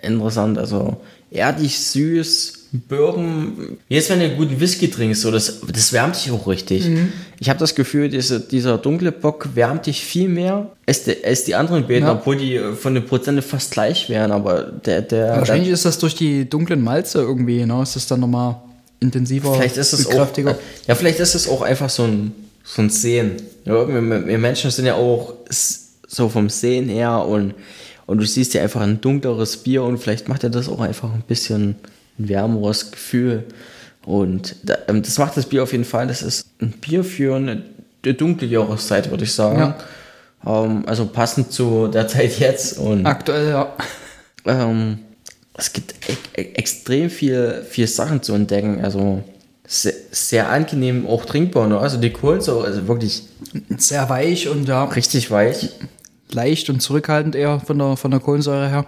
interessant, 0.02 0.58
also 0.58 0.96
erdig, 1.30 1.78
süß, 1.78 2.54
Bourbon. 2.70 3.78
Jetzt, 3.88 4.10
wenn 4.10 4.18
du 4.18 4.26
einen 4.26 4.36
guten 4.36 4.60
Whisky 4.60 4.90
trinkst, 4.90 5.22
so, 5.22 5.30
das, 5.30 5.60
das 5.72 5.92
wärmt 5.94 6.16
dich 6.16 6.30
auch 6.30 6.46
richtig. 6.46 6.86
Mhm. 6.86 7.12
Ich 7.40 7.48
habe 7.48 7.58
das 7.58 7.74
Gefühl, 7.74 8.10
diese, 8.10 8.40
dieser 8.40 8.76
dunkle 8.76 9.10
Bock 9.10 9.48
wärmt 9.54 9.86
dich 9.86 10.04
viel 10.04 10.28
mehr 10.28 10.70
als 10.86 11.04
die, 11.04 11.24
als 11.24 11.44
die 11.44 11.54
anderen 11.54 11.86
beiden, 11.86 12.04
Ja. 12.04 12.12
obwohl 12.12 12.36
die 12.36 12.60
von 12.78 12.92
den 12.94 13.06
Prozenten 13.06 13.42
fast 13.42 13.70
gleich 13.70 14.10
wären, 14.10 14.32
aber 14.32 14.64
der, 14.64 15.00
der, 15.00 15.36
Wahrscheinlich 15.36 15.70
ist 15.70 15.86
das 15.86 15.98
durch 15.98 16.14
die 16.14 16.48
dunklen 16.48 16.82
Malze 16.82 17.20
irgendwie, 17.20 17.64
ne, 17.64 17.82
ist 17.82 17.96
das 17.96 18.06
dann 18.06 18.20
nochmal 18.20 18.56
intensiver, 19.00 19.54
Vielleicht 19.54 19.76
ist 19.76 19.92
es 19.92 20.06
auch, 20.06 20.28
ja, 20.86 20.94
vielleicht 20.94 21.20
ist 21.20 21.34
es 21.34 21.48
auch 21.48 21.62
einfach 21.62 21.90
so 21.90 22.04
ein, 22.04 22.32
so 22.64 22.82
ein 22.82 22.90
Sehen. 22.90 23.36
Ja, 23.64 23.86
wir, 23.86 24.26
wir 24.26 24.38
Menschen 24.38 24.70
sind 24.70 24.86
ja 24.86 24.94
auch 24.94 25.34
so 25.50 26.28
vom 26.28 26.48
Sehen 26.48 26.88
her 26.88 27.24
und, 27.24 27.54
und 28.06 28.18
du 28.18 28.26
siehst 28.26 28.54
ja 28.54 28.62
einfach 28.62 28.80
ein 28.80 29.00
dunkleres 29.00 29.58
Bier 29.58 29.82
und 29.84 29.98
vielleicht 29.98 30.28
macht 30.28 30.42
dir 30.42 30.50
das 30.50 30.68
auch 30.68 30.80
einfach 30.80 31.12
ein 31.12 31.22
bisschen 31.26 31.76
ein 32.18 32.28
wärmeres 32.28 32.90
Gefühl. 32.90 33.44
Und 34.04 34.56
ähm, 34.88 35.02
das 35.02 35.18
macht 35.18 35.36
das 35.36 35.46
Bier 35.46 35.62
auf 35.62 35.72
jeden 35.72 35.84
Fall. 35.84 36.06
Das 36.06 36.22
ist 36.22 36.46
ein 36.60 36.70
Bier 36.70 37.04
für 37.04 37.36
eine, 37.36 37.62
eine 38.02 38.14
dunkle 38.14 38.48
Jahreszeit, 38.48 39.10
würde 39.10 39.24
ich 39.24 39.32
sagen. 39.32 39.58
Ja. 39.58 40.64
Ähm, 40.64 40.84
also 40.86 41.06
passend 41.06 41.52
zu 41.52 41.88
der 41.88 42.08
Zeit 42.08 42.38
jetzt 42.38 42.78
und 42.78 43.06
Aktuell, 43.06 43.50
ja. 43.50 43.76
ähm, 44.46 45.00
es 45.58 45.72
gibt 45.72 45.94
e 46.08 46.40
e 46.40 46.52
extrem 46.54 47.10
viel, 47.10 47.64
viel 47.68 47.88
Sachen 47.88 48.22
zu 48.22 48.32
entdecken. 48.32 48.82
Also 48.82 49.22
sehr, 49.66 49.92
sehr 50.12 50.50
angenehm, 50.50 51.06
auch 51.06 51.24
trinkbar. 51.24 51.66
Ne? 51.66 51.78
Also 51.78 51.98
die 51.98 52.10
Kohlensäure, 52.10 52.64
also 52.64 52.86
wirklich 52.86 53.24
Sehr 53.76 54.08
weich 54.08 54.48
und 54.48 54.68
ja, 54.68 54.84
richtig 54.84 55.30
weich. 55.30 55.70
leicht 56.30 56.70
und 56.70 56.80
zurückhaltend 56.80 57.34
eher 57.34 57.60
von 57.60 57.78
der, 57.78 57.96
von 57.96 58.10
der 58.10 58.20
Kohlensäure 58.20 58.68
her. 58.68 58.86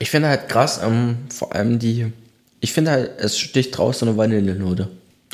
Ich 0.00 0.10
finde 0.10 0.28
halt 0.28 0.48
krass, 0.48 0.80
ähm, 0.82 1.18
vor 1.32 1.54
allem 1.54 1.78
die, 1.78 2.12
ich 2.60 2.72
finde 2.72 2.90
halt, 2.90 3.10
es 3.18 3.38
sticht 3.38 3.76
so 3.76 3.92
eine 4.02 4.16
Vanillenote. 4.16 4.88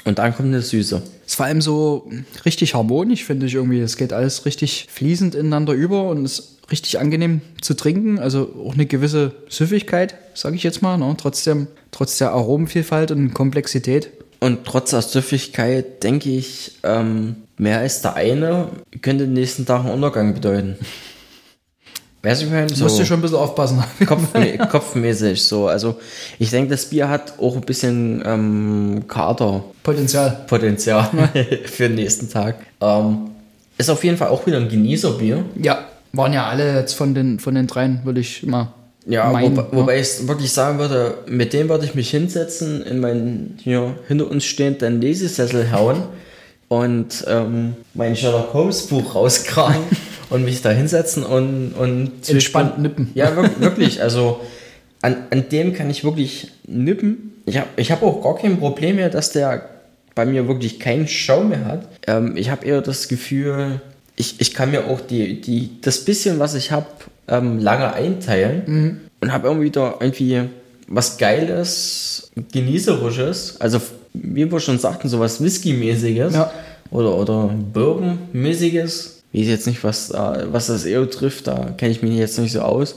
Und 0.05 0.19
dann 0.19 0.35
kommt 0.35 0.49
eine 0.49 0.63
Süße. 0.63 1.03
Ist 1.29 1.35
vor 1.35 1.45
allem 1.45 1.61
so 1.61 2.11
richtig 2.47 2.75
harmonisch, 2.75 3.23
finde 3.23 3.45
ich 3.45 3.55
irgendwie. 3.55 3.81
Es 3.81 3.99
geht 3.99 4.15
alles 4.15 4.47
richtig 4.47 4.87
fließend 4.91 5.35
ineinander 5.35 5.75
über 5.75 6.09
und 6.09 6.25
ist 6.25 6.57
richtig 6.71 6.99
angenehm 6.99 7.43
zu 7.61 7.75
trinken. 7.75 8.19
Also 8.19 8.51
auch 8.65 8.73
eine 8.73 8.87
gewisse 8.87 9.33
Süffigkeit, 9.51 10.15
sage 10.33 10.57
ich 10.57 10.63
jetzt 10.63 10.81
mal. 10.81 10.97
Ne? 10.97 11.15
Trotzdem, 11.19 11.67
trotz 11.91 12.17
der 12.17 12.33
Aromenvielfalt 12.33 13.11
und 13.11 13.35
Komplexität. 13.35 14.09
Und 14.41 14.65
trotz 14.65 14.93
der 14.93 15.03
Süffigkeit 15.03 16.03
denke 16.03 16.31
ich, 16.31 16.79
ähm, 16.83 17.37
mehr 17.59 17.81
als 17.81 18.01
der 18.01 18.15
eine 18.15 18.71
könnte 19.03 19.25
den 19.25 19.35
nächsten 19.35 19.67
Tag 19.67 19.81
einen 19.81 19.91
Untergang 19.91 20.33
bedeuten. 20.33 20.77
Weißt 22.23 22.43
du, 22.43 22.47
ich 22.47 22.53
meine, 22.53 22.69
So. 22.69 22.85
Musst 22.85 22.99
du 22.99 23.05
schon 23.05 23.19
ein 23.19 23.23
bisschen 23.23 23.37
aufpassen. 23.39 23.83
Kopf, 24.07 24.23
kopfmäßig 24.71 25.43
so. 25.45 25.69
Also 25.69 25.97
ich 26.39 26.51
denke, 26.51 26.71
das 26.71 26.87
Bier 26.87 27.09
hat 27.09 27.35
auch 27.39 27.55
ein 27.55 27.61
bisschen 27.63 28.23
ähm, 28.27 29.05
Katerpotenzial 29.09 30.45
Potenzial 30.49 31.09
für 31.65 31.85
den 31.89 31.95
nächsten 31.95 32.29
Tag. 32.29 32.57
Ähm, 32.81 33.31
ist 33.77 33.89
auf 33.91 34.03
jeden 34.03 34.17
Fall 34.17 34.29
auch 34.29 34.45
wieder 34.47 34.57
ein 34.57 34.69
Genießerbier. 34.69 35.45
Ja, 35.63 35.85
waren 36.13 36.33
ja 36.33 36.47
alle 36.49 36.75
jetzt 36.81 36.95
von 36.95 37.15
den, 37.15 37.39
von 37.39 37.55
den 37.55 37.67
dreien, 37.69 38.01
würde 38.03 38.19
ich 38.21 38.43
mal 38.45 38.73
Ja, 39.07 39.31
meinen. 39.31 39.57
wobei, 39.57 39.77
wobei 39.77 40.01
ich 40.01 40.27
wirklich 40.27 40.51
sagen 40.53 40.79
würde, 40.81 41.19
mit 41.29 41.53
dem 41.53 41.69
würde 41.69 41.85
ich 41.85 41.95
mich 41.95 42.11
hinsetzen, 42.11 42.83
in 42.83 42.99
meinen 42.99 43.59
hier 43.63 43.95
hinter 44.09 44.29
uns 44.29 44.45
stehenden 44.45 45.01
Lesesessel 45.01 45.71
hauen 45.71 46.03
und 46.67 47.25
ähm, 47.29 47.77
mein 47.95 48.17
Sherlock 48.17 48.53
Holmes 48.53 48.89
Buch 48.89 49.15
rauskramen 49.15 49.79
und 50.31 50.45
mich 50.45 50.63
da 50.63 50.71
hinsetzen 50.71 51.23
und, 51.25 51.73
und 51.73 52.29
Entspannt 52.29 52.71
zwischen- 52.73 52.83
nippen. 52.83 53.11
Ja, 53.15 53.35
wir- 53.37 53.61
wirklich. 53.61 54.03
Also 54.03 54.41
an, 55.03 55.17
an 55.31 55.49
dem 55.51 55.73
kann 55.75 55.89
ich 55.91 56.05
wirklich 56.05 56.49
nippen. 56.67 57.33
Ich 57.47 57.57
habe 57.59 57.69
ich 57.77 57.91
hab 57.91 58.03
auch 58.03 58.23
gar 58.23 58.37
kein 58.37 58.59
Problem 58.59 58.97
mehr, 58.97 59.09
dass 59.11 59.31
der 59.33 59.69
bei 60.15 60.27
mir 60.27 60.49
wirklich 60.49 60.81
keinen 60.81 61.07
Schaum 61.09 61.51
mehr 61.51 61.65
hat. 61.65 61.89
Ähm, 62.07 62.37
ich 62.37 62.51
habe 62.51 62.67
eher 62.67 62.81
das 62.83 63.09
Gefühl, 63.09 63.81
ich, 64.17 64.41
ich 64.41 64.53
kann 64.53 64.71
mir 64.73 64.87
auch 64.89 65.01
die, 65.01 65.41
die, 65.41 65.81
das 65.81 66.05
bisschen, 66.05 66.39
was 66.41 66.55
ich 66.55 66.73
habe, 66.73 66.87
ähm, 67.29 67.59
lange 67.61 67.93
einteilen 67.93 69.01
und 69.21 69.33
habe 69.33 69.47
irgendwie 69.49 69.71
da 69.71 69.95
irgendwie 70.01 70.43
was 70.89 71.19
Geiles, 71.19 72.31
Genießerisches. 72.53 73.61
Also, 73.61 73.81
wie 74.15 74.51
wir 74.51 74.59
schon 74.61 74.79
sagten, 74.79 75.09
sowas 75.09 75.43
Whisky-mäßiges 75.43 76.35
Ja. 76.35 76.51
oder, 76.91 77.15
oder 77.15 77.55
Bourbon-mäßiges. 77.73 79.18
Ich 79.33 79.43
weiß 79.43 79.49
jetzt 79.49 79.67
nicht, 79.67 79.85
was, 79.85 80.11
äh, 80.11 80.47
was 80.51 80.69
das 80.69 80.85
eher 80.85 81.09
trifft, 81.11 81.47
da 81.47 81.75
kenne 81.77 81.93
ich 81.93 82.03
mich 82.03 82.15
jetzt 82.15 82.39
nicht 82.39 82.53
so 82.53 82.61
aus. 82.61 82.97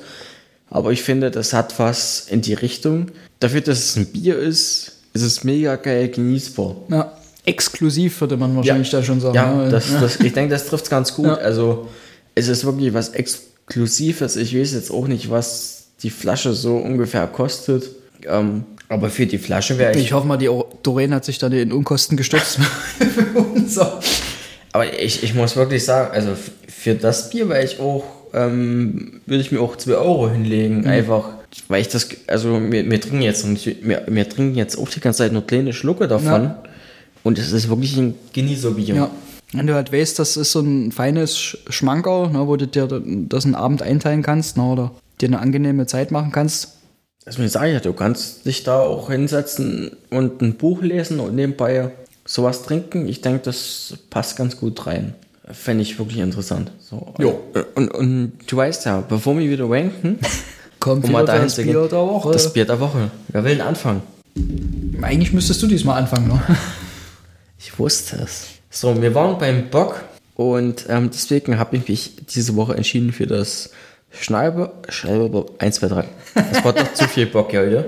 Aber 0.70 0.92
ich 0.92 1.04
finde, 1.04 1.32
das 1.32 1.54
hat 1.54 1.78
was 1.80 2.28
in 2.30 2.42
die 2.42 2.54
Richtung. 2.54 3.08
Dafür, 3.40 3.62
dass 3.62 3.80
es 3.80 3.96
ein 3.98 4.06
Bier 4.06 4.38
ist, 4.38 4.94
ist 5.14 5.24
es 5.24 5.44
mega 5.44 5.76
geil 5.76 6.08
genießbar. 6.08 6.76
Ja, 6.90 7.18
exklusiv 7.46 8.22
würde 8.22 8.38
man 8.38 8.56
wahrscheinlich 8.56 8.90
da 8.90 9.04
schon 9.04 9.20
sagen. 9.20 9.36
Ja, 9.36 9.54
ne? 9.54 9.70
das, 9.70 9.88
das, 10.00 10.20
ich 10.22 10.32
denke, 10.32 10.54
das 10.54 10.68
trifft 10.68 10.86
es 10.86 10.90
ganz 10.90 11.14
gut. 11.14 11.26
Ja. 11.26 11.36
Also, 11.36 11.90
es 12.36 12.48
ist 12.48 12.64
wirklich 12.64 12.94
was 12.94 13.10
Exklusives. 13.10 14.38
Ich 14.38 14.58
weiß 14.58 14.74
jetzt 14.74 14.92
auch 14.92 15.08
nicht, 15.08 15.30
was 15.30 15.88
die 16.04 16.10
Flasche 16.10 16.54
so 16.54 16.78
ungefähr 16.78 17.28
kostet. 17.28 17.90
Ähm, 18.26 18.64
aber 18.88 19.10
für 19.10 19.26
die 19.26 19.38
Flasche 19.38 19.78
wäre 19.78 19.94
ich. 19.94 20.06
Ich 20.06 20.14
hoffe 20.14 20.28
mal, 20.28 20.38
die 20.38 20.50
Doreen 20.84 21.14
hat 21.14 21.26
sich 21.26 21.38
da 21.38 21.48
in 21.48 21.72
Unkosten 21.72 22.18
gestützt. 22.18 22.60
Für 23.00 23.40
uns. 23.40 23.80
Aber 24.74 25.00
ich, 25.02 25.24
ich 25.24 25.34
muss 25.34 25.56
wirklich 25.56 25.84
sagen, 25.84 26.12
also 26.14 26.32
für 26.68 26.96
das 26.96 27.30
Bier 27.30 27.50
wäre 27.50 27.64
ich 27.64 27.80
auch, 27.80 28.04
ähm, 28.34 29.22
würde 29.26 29.42
ich 29.42 29.52
mir 29.52 29.60
auch 29.62 29.76
2 29.76 29.94
Euro 29.96 30.30
hinlegen. 30.30 30.86
Einfach, 30.88 31.30
weil 31.68 31.82
ich 31.82 31.90
das, 31.90 32.08
also 32.28 32.60
wir, 32.72 32.90
wir 32.90 33.02
trinken 33.02 33.22
jetzt, 33.22 33.44
und 33.44 33.64
wir, 33.66 34.04
wir 34.08 34.30
trinken 34.30 34.56
jetzt 34.56 34.78
auch 34.78 34.88
die 34.90 35.02
ganze 35.02 35.20
Zeit 35.20 35.34
nur 35.34 35.46
kleine 35.46 35.74
Schlucke 35.74 36.08
davon. 36.08 36.44
Ja. 36.44 36.64
Und 37.24 37.38
es 37.38 37.52
ist 37.52 37.70
wirklich 37.70 37.98
ein 37.98 38.16
Genießerbier. 38.34 38.96
Ja. 38.96 39.12
Wenn 39.54 39.68
du 39.68 39.74
halt 39.74 39.92
weißt, 39.92 40.18
das 40.18 40.38
ist 40.38 40.54
so 40.54 40.62
ein 40.62 40.92
feines 40.94 41.38
Sch- 41.38 41.58
Schmankerl, 41.70 42.30
ne, 42.32 42.48
wo 42.48 42.56
du 42.56 42.68
dir 42.68 42.88
das 43.28 43.46
einen 43.46 43.56
Abend 43.56 43.82
einteilen 43.82 44.22
kannst 44.24 44.56
ne, 44.56 44.64
oder 44.64 44.92
dir 45.20 45.28
eine 45.28 45.40
angenehme 45.40 45.86
Zeit 45.88 46.12
machen 46.12 46.32
kannst. 46.32 46.78
Sage 47.26 47.68
ich 47.68 47.74
ja, 47.74 47.80
du 47.82 47.94
kannst 47.94 48.46
dich 48.46 48.64
da 48.64 48.80
auch 48.80 49.12
hinsetzen 49.12 49.92
und 50.10 50.42
ein 50.42 50.56
Buch 50.56 50.82
lesen 50.82 51.20
und 51.20 51.36
nebenbei 51.36 51.92
sowas 52.32 52.64
trinken. 52.64 53.08
Ich 53.08 53.22
denke, 53.22 53.42
das 53.44 53.94
passt 54.10 54.38
ganz 54.38 54.58
gut 54.58 54.86
rein. 54.88 55.16
Fände 55.52 55.82
ich 55.84 56.00
wirklich 56.00 56.20
interessant. 56.20 56.72
So. 56.80 57.14
Jo. 57.20 57.42
Und, 57.76 57.90
und 57.94 58.32
du 58.48 58.58
weißt 58.58 58.86
ja, 58.86 59.02
bevor 59.02 59.38
wir 59.38 59.50
wieder 59.50 59.70
ranken, 59.70 60.20
Kommt 60.80 61.08
wieder 61.08 61.24
das 61.24 61.58
Bier 61.58 61.66
gehen, 61.66 61.90
der 61.90 61.92
Woche. 61.92 62.32
das 62.32 62.54
Bier 62.54 62.66
der 62.66 62.80
Woche. 62.80 63.12
Wer 63.28 63.44
will 63.44 63.52
denn 63.52 63.62
anfangen? 63.62 64.02
Eigentlich 65.02 65.32
müsstest 65.32 65.62
du 65.62 65.68
diesmal 65.68 66.00
anfangen. 66.00 66.28
Ne? 66.28 66.42
Ich 67.64 67.78
wusste 67.78 68.16
es. 68.16 68.48
So, 68.72 69.00
wir 69.00 69.14
waren 69.14 69.38
beim 69.38 69.70
Bock 69.70 70.04
und 70.34 70.88
ähm, 70.90 71.12
deswegen 71.14 71.60
habe 71.60 71.78
ich 71.78 71.88
mich 71.88 72.16
diese 72.26 72.56
Woche 72.56 72.76
entschieden 72.76 73.12
für 73.12 73.28
das 73.28 73.70
Schneider, 74.10 74.74
Schneider 74.90 75.46
1, 75.60 75.76
2, 75.76 75.88
3. 75.88 76.06
Das 76.34 76.66
war 76.66 76.74
doch 76.74 76.92
zu 76.96 77.08
viel 77.08 77.28
Bock 77.28 77.54
heute. 77.54 77.88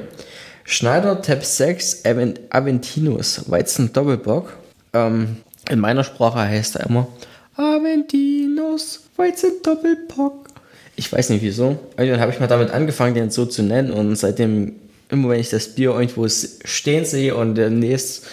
Schneider 0.65 1.21
Tab 1.21 1.43
6 1.43 2.05
Avent- 2.05 2.39
Aventinus 2.49 3.49
Weizen 3.49 3.91
Doppelbock. 3.93 4.53
Ähm, 4.93 5.37
in 5.69 5.79
meiner 5.79 6.03
Sprache 6.03 6.39
heißt 6.39 6.77
er 6.77 6.87
immer 6.87 7.07
Aventinus 7.55 9.01
Weizen 9.17 9.51
Doppelbock. 9.63 10.47
Ich 10.95 11.11
weiß 11.11 11.29
nicht 11.29 11.41
wieso. 11.41 11.77
Irgendwann 11.97 12.21
habe 12.21 12.31
ich 12.31 12.39
mal 12.39 12.47
damit 12.47 12.71
angefangen, 12.71 13.15
den 13.15 13.29
so 13.31 13.45
zu 13.45 13.63
nennen 13.63 13.91
und 13.91 14.15
seitdem, 14.15 14.73
immer 15.09 15.29
wenn 15.29 15.39
ich 15.39 15.49
das 15.49 15.69
Bier 15.69 15.91
irgendwo 15.91 16.27
stehen 16.27 17.05
sehe 17.05 17.35
und 17.35 17.55
demnächst 17.55 18.25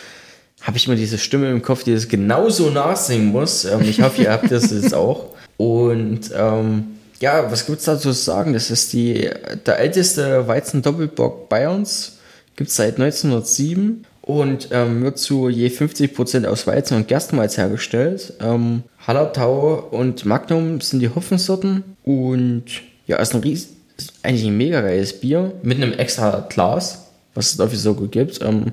habe 0.62 0.76
ich 0.76 0.86
immer 0.86 0.96
diese 0.96 1.16
Stimme 1.18 1.50
im 1.50 1.62
Kopf, 1.62 1.84
die 1.84 1.94
das 1.94 2.08
genauso 2.08 2.68
nachsingen 2.70 3.28
muss. 3.28 3.64
Ähm, 3.64 3.80
ich 3.82 4.02
hoffe, 4.02 4.22
ihr 4.22 4.30
habt 4.30 4.50
das 4.50 4.70
jetzt 4.70 4.94
auch. 4.94 5.34
Und 5.56 6.30
ähm, 6.36 6.84
ja, 7.18 7.50
was 7.50 7.66
gibt's 7.66 7.84
dazu 7.84 8.12
zu 8.12 8.12
sagen? 8.12 8.52
Das 8.52 8.70
ist 8.70 8.92
die, 8.92 9.30
der 9.66 9.78
älteste 9.78 10.46
Weizen-Doppelbock 10.46 11.48
Bayerns. 11.48 12.18
Gibt 12.60 12.68
es 12.68 12.76
seit 12.76 13.00
1907 13.00 14.04
und 14.20 14.68
ähm, 14.70 15.02
wird 15.02 15.16
zu 15.16 15.48
je 15.48 15.68
50% 15.68 16.44
aus 16.46 16.66
Weizen 16.66 16.98
und 16.98 17.08
Gerstenmalz 17.08 17.56
hergestellt. 17.56 18.34
Ähm, 18.38 18.82
Hallertau 19.06 19.88
und 19.90 20.26
Magnum 20.26 20.82
sind 20.82 21.00
die 21.00 21.08
Hopfensorten. 21.08 21.96
Und 22.04 22.64
ja, 23.06 23.16
ist 23.16 23.34
ein 23.34 23.40
ries 23.40 23.70
ist 23.96 24.12
eigentlich 24.22 24.46
ein 24.46 24.58
mega 24.58 24.82
geiles 24.82 25.18
Bier 25.18 25.54
mit 25.62 25.78
einem 25.78 25.94
extra 25.94 26.46
Glas, 26.50 27.06
was 27.34 27.52
es 27.52 27.56
dafür 27.56 27.78
so 27.78 27.94
gut 27.94 28.12
gibt. 28.12 28.42
Ähm, 28.42 28.72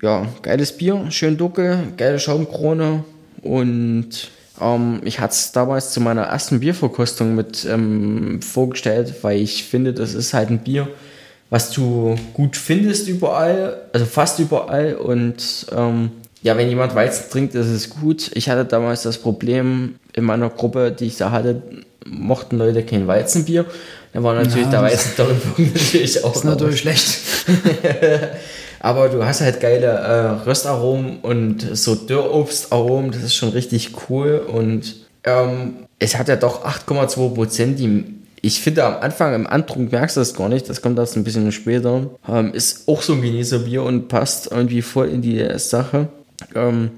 ja, 0.00 0.26
geiles 0.40 0.74
Bier, 0.74 1.04
schön 1.10 1.36
dunkel, 1.36 1.92
geile 1.98 2.18
Schaumkrone 2.18 3.04
und 3.42 4.30
ähm, 4.62 5.02
ich 5.04 5.20
hatte 5.20 5.34
es 5.34 5.52
damals 5.52 5.90
zu 5.90 6.00
meiner 6.00 6.22
ersten 6.22 6.60
Bierverkostung 6.60 7.34
mit 7.34 7.66
ähm, 7.66 8.40
vorgestellt, 8.40 9.12
weil 9.20 9.42
ich 9.42 9.64
finde, 9.64 9.92
das 9.92 10.14
ist 10.14 10.32
halt 10.32 10.48
ein 10.48 10.60
Bier, 10.60 10.88
was 11.50 11.70
du 11.70 12.16
gut 12.34 12.56
findest 12.56 13.08
überall, 13.08 13.82
also 13.92 14.06
fast 14.06 14.38
überall 14.38 14.94
und 14.94 15.66
ähm, 15.76 16.10
ja, 16.42 16.56
wenn 16.56 16.68
jemand 16.68 16.94
Weizen 16.94 17.30
trinkt, 17.30 17.54
ist 17.54 17.66
es 17.66 17.90
gut. 17.90 18.30
Ich 18.34 18.48
hatte 18.48 18.64
damals 18.64 19.02
das 19.02 19.18
Problem 19.18 19.96
in 20.12 20.24
meiner 20.24 20.48
Gruppe, 20.48 20.92
die 20.92 21.06
ich 21.06 21.16
da 21.16 21.32
hatte, 21.32 21.60
mochten 22.06 22.58
Leute 22.58 22.84
kein 22.84 23.06
Weizenbier. 23.06 23.64
Da 24.12 24.22
war 24.22 24.34
natürlich 24.34 24.66
Ja, 24.66 24.70
der 24.70 24.82
Weizendoppelpunkt 24.82 25.74
natürlich 25.74 26.24
auch 26.24 26.32
Das 26.32 26.38
ist 26.38 26.44
natürlich 26.44 26.80
schlecht. 26.80 27.18
aber 28.80 29.08
du 29.08 29.24
hast 29.24 29.40
halt 29.40 29.60
geile 29.60 29.86
äh, 29.86 30.48
Röstaromen 30.48 31.18
und 31.20 31.76
so 31.76 31.94
Dürrobstaromen, 31.94 33.10
das 33.10 33.22
ist 33.24 33.34
schon 33.34 33.50
richtig 33.50 33.90
cool. 34.08 34.38
Und 34.46 34.94
ähm, 35.24 35.86
es 35.98 36.16
hat 36.16 36.28
ja 36.28 36.36
doch 36.36 36.64
8,2 36.64 37.34
Prozent, 37.34 37.78
die 37.78 38.15
ich 38.46 38.60
finde 38.60 38.84
am 38.84 38.96
Anfang 39.02 39.34
im 39.34 39.46
Antrunk 39.46 39.92
merkst 39.92 40.16
du 40.16 40.20
das 40.20 40.34
gar 40.34 40.48
nicht, 40.48 40.68
das 40.68 40.80
kommt 40.80 40.98
erst 40.98 41.16
ein 41.16 41.24
bisschen 41.24 41.50
später. 41.52 42.10
Ähm, 42.28 42.52
ist 42.52 42.88
auch 42.88 43.02
so 43.02 43.14
ein 43.14 43.22
Genießerbier 43.22 43.82
und 43.82 44.08
passt 44.08 44.50
irgendwie 44.50 44.82
voll 44.82 45.08
in 45.08 45.22
die 45.22 45.46
Sache. 45.58 46.08
Ähm, 46.54 46.90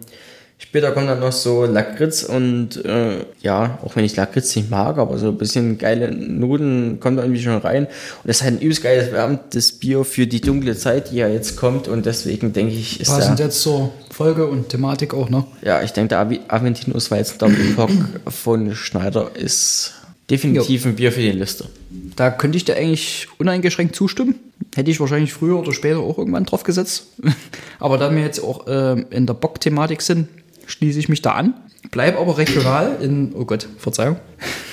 Später 0.61 0.91
kommt 0.91 1.09
dann 1.09 1.21
noch 1.21 1.33
so 1.33 1.65
Lakritz 1.65 2.25
und 2.25 2.85
äh, 2.85 3.25
ja, 3.41 3.79
auch 3.85 3.95
wenn 3.95 4.05
ich 4.05 4.17
Lakritz 4.17 4.57
nicht 4.57 4.69
mag, 4.69 4.99
aber 4.99 5.17
so 5.17 5.29
ein 5.29 5.39
bisschen 5.39 5.79
geile 5.79 6.11
Noten 6.11 6.99
kommt 6.99 7.17
da 7.17 7.23
irgendwie 7.23 7.41
schon 7.41 7.59
rein. 7.59 7.85
Und 7.85 8.29
es 8.29 8.39
ist 8.39 8.43
halt 8.43 8.55
ein 8.55 8.61
übelst 8.61 8.83
geiles 8.83 9.13
wärmendes 9.13 9.71
Bier 9.71 10.05
für 10.05 10.27
die 10.27 10.41
dunkle 10.41 10.77
Zeit, 10.77 11.13
die 11.13 11.17
ja 11.19 11.29
jetzt 11.29 11.57
kommt. 11.57 11.87
Und 11.87 12.07
deswegen 12.07 12.53
denke 12.53 12.75
ich, 12.75 13.01
ist 13.01 13.09
Passend 13.09 13.39
der, 13.39 13.47
jetzt 13.47 13.63
zur 13.63 13.93
Folge 14.11 14.49
und 14.49 14.69
Thematik 14.69 15.15
auch, 15.15 15.31
ne? 15.31 15.45
ja, 15.63 15.81
ich 15.83 15.93
denke, 15.93 16.09
der 16.09 16.27
Aventinus 16.49 17.13
Weizen 17.13 17.39
Doppelbock 17.39 17.91
von 18.27 18.75
Schneider 18.75 19.31
ist 19.37 19.95
definitiv 20.31 20.87
ein 20.87 20.97
Bier 20.97 21.13
für 21.13 21.21
die 21.21 21.31
Liste. 21.31 21.69
Da 22.17 22.31
könnte 22.31 22.57
ich 22.57 22.65
dir 22.65 22.77
eigentlich 22.77 23.29
uneingeschränkt 23.39 23.95
zustimmen. 23.95 24.35
Hätte 24.75 24.91
ich 24.91 25.01
wahrscheinlich 25.01 25.33
früher 25.33 25.59
oder 25.59 25.73
später 25.73 26.01
auch 26.01 26.19
irgendwann 26.19 26.45
drauf 26.45 26.65
gesetzt. 26.65 27.09
aber 27.79 27.99
da 27.99 28.15
wir 28.15 28.23
jetzt 28.23 28.43
auch 28.43 28.67
äh, 28.67 29.01
in 29.11 29.27
der 29.27 29.35
Bock-Thematik 29.35 30.03
sind, 30.03 30.29
schließe 30.67 30.99
ich 30.99 31.09
mich 31.09 31.23
da 31.23 31.33
an. 31.33 31.55
Bleib 31.91 32.19
aber 32.19 32.39
regional 32.39 32.99
in, 33.01 33.33
oh 33.35 33.45
Gott, 33.45 33.69
Verzeihung, 33.79 34.17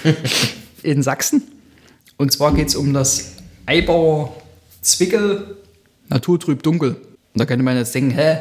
in 0.84 1.04
Sachsen. 1.04 1.44
Und 2.18 2.32
zwar 2.32 2.54
geht 2.54 2.70
es 2.70 2.76
um 2.76 2.94
das 2.94 3.36
Eibauer 3.66 4.36
Zwickel 4.82 5.58
Naturtrüb 6.10 6.64
Dunkel. 6.64 6.90
Und 6.90 7.40
da 7.40 7.46
könnte 7.46 7.64
man 7.64 7.78
jetzt 7.78 7.96
denken, 7.96 8.12
hä, 8.12 8.38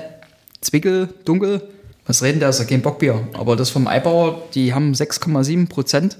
Zwickel, 0.60 1.08
dunkel. 1.24 1.62
Was 2.06 2.22
reden 2.22 2.40
da? 2.40 2.50
Ist 2.50 2.58
ja 2.58 2.64
kein 2.64 2.82
Bockbier. 2.82 3.26
Aber 3.32 3.56
das 3.56 3.70
vom 3.70 3.86
Eibauer, 3.86 4.42
die 4.54 4.74
haben 4.74 4.92
6,7 4.92 5.68
Prozent. 5.68 6.18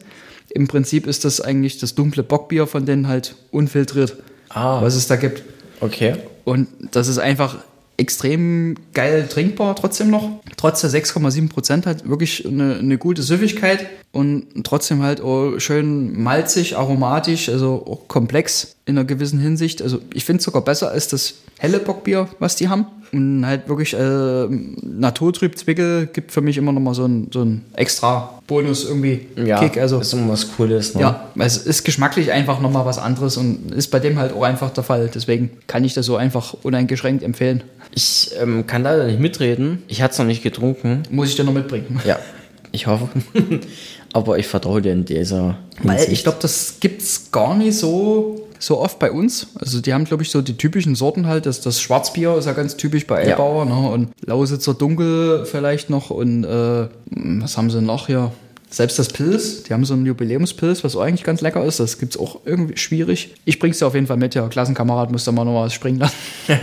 Im 0.55 0.69
Prinzip 0.69 1.07
ist 1.07 1.25
das 1.25 1.41
eigentlich 1.41 1.79
das 1.79 1.95
dunkle 1.95 2.23
Bockbier 2.23 2.67
von 2.67 2.87
denen 2.87 3.09
halt 3.09 3.35
unfiltriert, 3.51 4.17
Ah. 4.49 4.81
was 4.81 4.95
es 4.95 5.07
da 5.09 5.17
gibt. 5.17 5.43
Okay. 5.81 6.15
Und 6.45 6.69
das 6.93 7.09
ist 7.09 7.19
einfach 7.19 7.57
extrem 7.97 8.77
geil 8.93 9.27
trinkbar 9.29 9.77
trotzdem 9.77 10.11
noch. 10.11 10.29
Trotz 10.57 10.81
der 10.81 10.91
6,7 10.91 11.49
Prozent 11.49 11.87
halt 11.87 12.09
wirklich 12.09 12.47
eine, 12.47 12.77
eine 12.77 12.99
gute 12.99 13.23
Süffigkeit 13.23 13.87
und 14.13 14.47
trotzdem 14.65 15.03
halt 15.03 15.21
schön 15.61 16.21
malzig, 16.21 16.77
aromatisch, 16.77 17.49
also 17.49 17.85
auch 17.87 18.09
komplex 18.09 18.74
in 18.87 18.99
einer 18.99 19.07
gewissen 19.07 19.39
Hinsicht. 19.39 19.81
Also 19.81 19.99
ich 20.13 20.25
finde 20.25 20.39
es 20.39 20.45
sogar 20.45 20.63
besser 20.63 20.91
als 20.91 21.09
das 21.09 21.35
helle 21.59 21.79
Bockbier, 21.79 22.29
was 22.39 22.57
die 22.57 22.69
haben. 22.69 22.87
Und 23.13 23.47
halt 23.47 23.69
wirklich 23.69 23.95
äh, 23.95 24.47
Naturtrüb 24.83 25.57
Zwickel 25.57 26.07
gibt 26.13 26.33
für 26.33 26.41
mich 26.41 26.59
immer 26.59 26.73
noch 26.73 26.81
mal 26.81 26.95
so 26.95 27.07
ein, 27.07 27.29
so 27.33 27.43
ein 27.43 27.63
extra 27.75 28.41
Bonus 28.49 28.85
irgendwie 28.85 29.27
Ja, 29.37 29.61
Kick. 29.61 29.79
Also 29.79 30.01
ist 30.01 30.13
immer 30.13 30.33
was 30.33 30.57
Cooles. 30.57 30.95
Ne? 30.95 31.03
ja, 31.03 31.29
weil 31.35 31.47
es 31.47 31.57
ist 31.59 31.85
geschmacklich 31.85 32.33
einfach 32.33 32.61
nochmal 32.61 32.85
was 32.85 32.99
anderes 32.99 33.37
und 33.37 33.73
ist 33.73 33.89
bei 33.89 34.01
dem 34.01 34.19
halt 34.19 34.33
auch 34.33 34.43
einfach 34.43 34.71
der 34.71 34.83
Fall. 34.85 35.09
Deswegen 35.15 35.51
kann 35.69 35.85
ich 35.85 35.95
das 35.95 36.07
so 36.07 36.17
einfach 36.17 36.55
uneingeschränkt 36.63 37.23
empfehlen. 37.23 37.63
Ich 37.93 38.33
ähm, 38.41 38.67
kann 38.67 38.83
leider 38.83 39.07
nicht 39.07 39.21
mitreden. 39.21 39.83
Ich 39.87 40.03
hatte 40.03 40.13
es 40.13 40.19
noch 40.19 40.27
nicht 40.27 40.43
getrunken. 40.43 41.05
Muss 41.11 41.29
ich 41.29 41.37
dir 41.37 41.45
noch 41.45 41.55
mitbringen. 41.55 42.01
Ja, 42.05 42.19
ich 42.73 42.87
hoffe. 42.89 43.09
Aber 44.13 44.39
ich 44.39 44.47
vertraue 44.49 44.83
dir 44.83 44.93
in 44.93 45.05
dieser 45.05 45.57
Weil 45.83 45.93
Hinsicht. 45.97 46.13
ich 46.13 46.23
glaube, 46.25 46.39
das 46.41 46.77
gibt's 46.81 47.31
gar 47.33 47.55
nicht 47.57 47.77
so, 47.79 48.44
so 48.65 48.79
oft 48.81 48.99
bei 48.99 49.11
uns. 49.11 49.49
Also 49.59 49.81
die 49.81 49.93
haben, 49.93 50.05
glaube 50.05 50.23
ich, 50.23 50.31
so 50.31 50.43
die 50.43 50.57
typischen 50.57 50.95
Sorten 50.95 51.27
halt. 51.27 51.47
Das, 51.47 51.61
das 51.61 51.81
Schwarzbier 51.81 52.37
ist 52.37 52.47
ja 52.47 52.53
ganz 52.53 52.77
typisch 52.77 53.07
bei 53.07 53.23
Ja. 53.23 53.31
Elbauer. 53.31 53.65
Ne? 53.65 53.91
Und 53.91 54.09
Lausitzer 54.25 54.75
Dunkel 54.75 55.45
vielleicht 55.47 55.91
noch. 55.91 56.11
Und 56.11 56.45
äh, 56.45 56.89
was 57.41 57.57
haben 57.57 57.71
sie 57.71 57.81
noch 57.81 58.07
hier? 58.07 58.33
Selbst 58.71 58.99
das 58.99 59.09
Pilz, 59.09 59.63
die 59.63 59.73
haben 59.73 59.85
so 59.85 59.95
einen 59.95 60.05
Jubiläumspilz, 60.05 60.83
was 60.83 60.97
auch 60.97 61.03
eigentlich 61.03 61.23
ganz 61.23 61.41
lecker 61.43 61.65
ist. 61.65 61.79
Das 61.79 61.99
gibt's 61.99 62.17
auch 62.17 62.41
irgendwie 62.45 62.77
schwierig. 62.77 63.35
Ich 63.45 63.61
bring's 63.61 63.79
dir 63.79 63.87
auf 63.87 63.95
jeden 63.95 64.09
Fall 64.09 64.17
mit, 64.17 64.35
ja. 64.35 64.49
Klassenkamerad 64.49 65.13
muss 65.13 65.25
da 65.25 65.31
mal 65.31 65.45
noch 65.45 65.63
was 65.63 65.73
springen 65.73 66.01
lassen. 66.01 66.17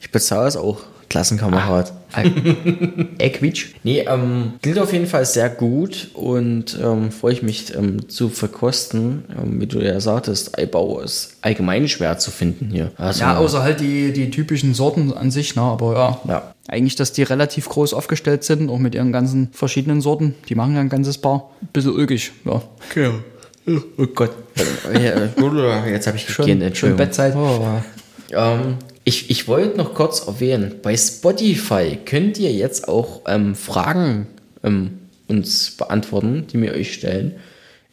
ich 0.00 0.10
bezahle 0.10 0.46
es 0.48 0.56
auch, 0.56 0.80
Klassenkamerad. 1.08 1.92
Equitsch. 3.18 3.68
Nee, 3.82 4.00
ähm, 4.08 4.54
klingt 4.62 4.78
auf 4.78 4.92
jeden 4.92 5.06
Fall 5.06 5.24
sehr 5.24 5.48
gut 5.48 6.08
und 6.14 6.78
ähm, 6.82 7.10
freue 7.10 7.32
ich 7.32 7.42
mich 7.42 7.74
ähm, 7.74 8.08
zu 8.08 8.28
verkosten. 8.28 9.24
Ähm, 9.30 9.60
wie 9.60 9.66
du 9.66 9.78
ja 9.80 10.00
sagtest, 10.00 10.58
Eibau 10.58 11.00
ist 11.00 11.36
allgemein 11.42 11.88
schwer 11.88 12.18
zu 12.18 12.30
finden 12.30 12.70
hier. 12.70 12.92
Also, 12.96 13.20
Ja, 13.20 13.36
außer 13.38 13.62
halt 13.62 13.80
die, 13.80 14.12
die 14.12 14.30
typischen 14.30 14.74
Sorten 14.74 15.12
an 15.12 15.30
sich, 15.30 15.54
ne? 15.56 15.62
aber 15.62 15.94
ja. 15.94 16.20
Ja. 16.28 16.54
Eigentlich, 16.68 16.96
dass 16.96 17.12
die 17.12 17.22
relativ 17.22 17.68
groß 17.68 17.94
aufgestellt 17.94 18.44
sind, 18.44 18.68
auch 18.70 18.78
mit 18.78 18.94
ihren 18.94 19.10
ganzen 19.12 19.48
verschiedenen 19.52 20.00
Sorten. 20.02 20.34
Die 20.48 20.54
machen 20.54 20.74
ja 20.74 20.80
ein 20.80 20.90
ganzes 20.90 21.16
Paar. 21.18 21.50
Bisschen 21.72 21.92
ulkig, 21.94 22.32
ja. 22.44 22.62
Oh 23.98 24.06
Gott. 24.14 24.30
Jetzt 24.94 26.06
habe 26.06 26.16
ich 26.16 26.28
Schon- 26.28 26.44
gegeben, 26.46 26.60
schon 26.60 26.66
Entschuldigung. 26.68 26.96
Bettzeit. 26.98 27.34
Oh. 27.36 27.60
Ähm, 28.32 28.76
ich 29.08 29.30
ich 29.30 29.48
wollte 29.48 29.78
noch 29.78 29.94
kurz 29.94 30.26
erwähnen, 30.26 30.76
bei 30.82 30.94
Spotify 30.94 31.98
könnt 32.04 32.38
ihr 32.38 32.52
jetzt 32.52 32.88
auch 32.88 33.22
ähm, 33.26 33.54
Fragen 33.54 34.26
ähm, 34.62 34.98
uns 35.28 35.70
beantworten, 35.78 36.46
die 36.52 36.60
wir 36.60 36.72
euch 36.72 36.92
stellen 36.92 37.36